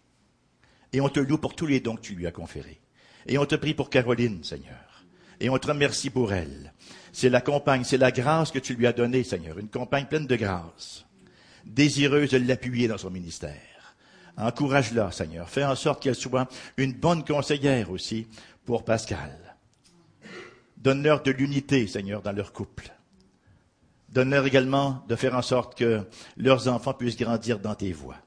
Et 0.91 1.01
on 1.01 1.09
te 1.09 1.19
loue 1.19 1.37
pour 1.37 1.55
tous 1.55 1.67
les 1.67 1.79
dons 1.79 1.95
que 1.95 2.01
tu 2.01 2.15
lui 2.15 2.27
as 2.27 2.31
conférés. 2.31 2.79
Et 3.27 3.37
on 3.37 3.45
te 3.45 3.55
prie 3.55 3.73
pour 3.73 3.89
Caroline, 3.89 4.43
Seigneur. 4.43 5.05
Et 5.39 5.49
on 5.49 5.57
te 5.57 5.67
remercie 5.67 6.09
pour 6.09 6.33
elle. 6.33 6.73
C'est 7.11 7.29
la 7.29 7.41
compagne, 7.41 7.83
c'est 7.83 7.97
la 7.97 8.11
grâce 8.11 8.51
que 8.51 8.59
tu 8.59 8.75
lui 8.75 8.87
as 8.87 8.93
donnée, 8.93 9.23
Seigneur. 9.23 9.59
Une 9.59 9.69
compagne 9.69 10.05
pleine 10.05 10.27
de 10.27 10.35
grâce. 10.35 11.05
Désireuse 11.65 12.31
de 12.31 12.37
l'appuyer 12.37 12.87
dans 12.87 12.97
son 12.97 13.09
ministère. 13.09 13.95
Encourage-la, 14.37 15.11
Seigneur. 15.11 15.49
Fais 15.49 15.63
en 15.63 15.75
sorte 15.75 16.01
qu'elle 16.01 16.15
soit 16.15 16.49
une 16.77 16.93
bonne 16.93 17.23
conseillère 17.23 17.91
aussi 17.91 18.27
pour 18.65 18.83
Pascal. 18.83 19.55
Donne-leur 20.77 21.21
de 21.23 21.31
l'unité, 21.31 21.87
Seigneur, 21.87 22.21
dans 22.21 22.31
leur 22.31 22.51
couple. 22.51 22.91
Donne-leur 24.13 24.45
également 24.45 25.03
de 25.07 25.15
faire 25.15 25.33
en 25.33 25.41
sorte 25.41 25.75
que 25.75 26.07
leurs 26.37 26.67
enfants 26.67 26.93
puissent 26.93 27.17
grandir 27.17 27.57
dans 27.57 27.73
tes 27.73 27.91
voies. 27.91 28.19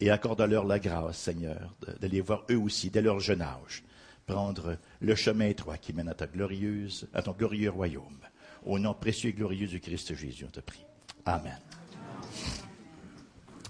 Et 0.00 0.10
accorde-leur 0.10 0.64
la 0.64 0.80
grâce, 0.80 1.16
Seigneur, 1.16 1.76
de, 2.00 2.08
les 2.08 2.20
voir 2.20 2.42
eux 2.50 2.58
aussi, 2.58 2.90
dès 2.90 3.02
leur 3.02 3.20
jeune 3.20 3.40
âge, 3.40 3.84
prendre 4.26 4.76
le 5.00 5.14
chemin 5.14 5.46
étroit 5.46 5.78
qui 5.78 5.92
mène 5.92 6.08
à 6.08 6.14
ta 6.14 6.26
glorieuse, 6.26 7.08
à 7.14 7.22
ton 7.22 7.30
glorieux 7.32 7.70
royaume. 7.70 8.18
Au 8.64 8.80
nom 8.80 8.94
précieux 8.94 9.30
et 9.30 9.32
glorieux 9.32 9.68
du 9.68 9.78
Christ 9.78 10.12
Jésus, 10.16 10.44
on 10.44 10.50
te 10.50 10.58
prie. 10.58 10.84
Amen. 11.24 11.60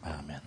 Amen. 0.03 0.41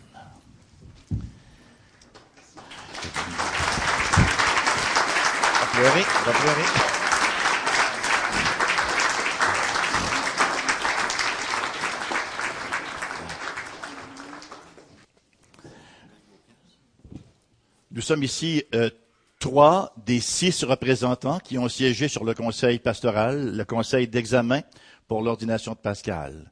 Nous 17.92 18.02
sommes 18.02 18.22
ici 18.22 18.64
euh, 18.76 18.92
trois 19.40 19.96
des 20.06 20.20
six 20.20 20.64
représentants 20.64 21.40
qui 21.40 21.58
ont 21.58 21.68
siégé 21.68 22.08
sur 22.08 22.24
le 22.24 22.36
conseil 22.36 22.78
pastoral, 22.78 23.58
le 23.58 23.66
conseil 23.66 24.08
d'examen 24.08 24.62
pour 25.08 25.24
l'ordination 25.24 25.72
de 25.72 25.80
Pascal. 25.80 26.52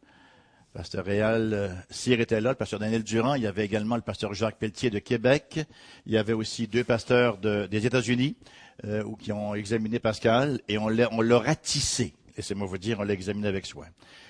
Pasteur 0.73 1.05
Réal 1.05 1.53
euh, 1.53 1.69
Cyr 1.91 2.19
était 2.21 2.41
là, 2.41 2.49
le 2.49 2.55
pasteur 2.55 2.79
Daniel 2.79 3.03
Durand. 3.03 3.35
Il 3.35 3.43
y 3.43 3.47
avait 3.47 3.65
également 3.65 3.95
le 3.95 4.01
pasteur 4.01 4.33
Jacques 4.33 4.57
Pelletier 4.57 4.89
de 4.89 4.97
Québec. 4.97 5.59
Il 6.07 6.13
y 6.13 6.17
avait 6.17 6.33
aussi 6.33 6.65
deux 6.65 6.83
pasteurs 6.83 7.37
des 7.37 7.85
États-Unis 7.85 8.35
euh, 8.85 9.03
qui 9.19 9.31
ont 9.31 9.53
examiné 9.53 9.99
Pascal 9.99 10.59
et 10.67 10.79
on 10.79 10.89
l'a 10.89 11.37
ratissé. 11.37 12.15
Laissez-moi 12.37 12.67
vous 12.67 12.77
dire, 12.77 12.99
on 12.99 13.03
l'a 13.03 13.13
examiné 13.13 13.47
avec 13.47 13.65
soin. 13.65 13.87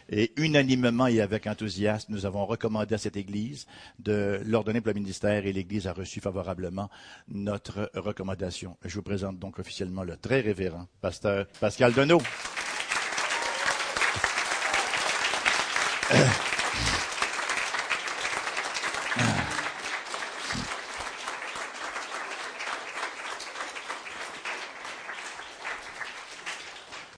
Et 0.10 0.32
unanimement 0.38 1.08
et 1.08 1.20
avec 1.20 1.46
enthousiasme, 1.46 2.14
nous 2.14 2.26
avons 2.26 2.46
recommandé 2.46 2.96
à 2.96 2.98
cette 2.98 3.18
Église 3.18 3.68
de 4.00 4.40
l'ordonner 4.46 4.80
pour 4.80 4.88
le 4.88 4.94
ministère 4.94 5.46
et 5.46 5.52
l'Église 5.52 5.88
a 5.88 5.94
reçu 5.94 6.22
favorablement 6.22 6.90
notre 7.28 7.92
recommandation. 7.94 8.78
Je 8.86 8.96
vous 8.96 9.02
présente 9.02 9.40
donc 9.40 9.60
officiellement 9.60 10.04
le 10.04 10.16
très 10.16 10.40
révérend 10.40 10.88
pasteur 11.02 11.48
Pascal 11.60 11.94
Deneau. 11.94 12.22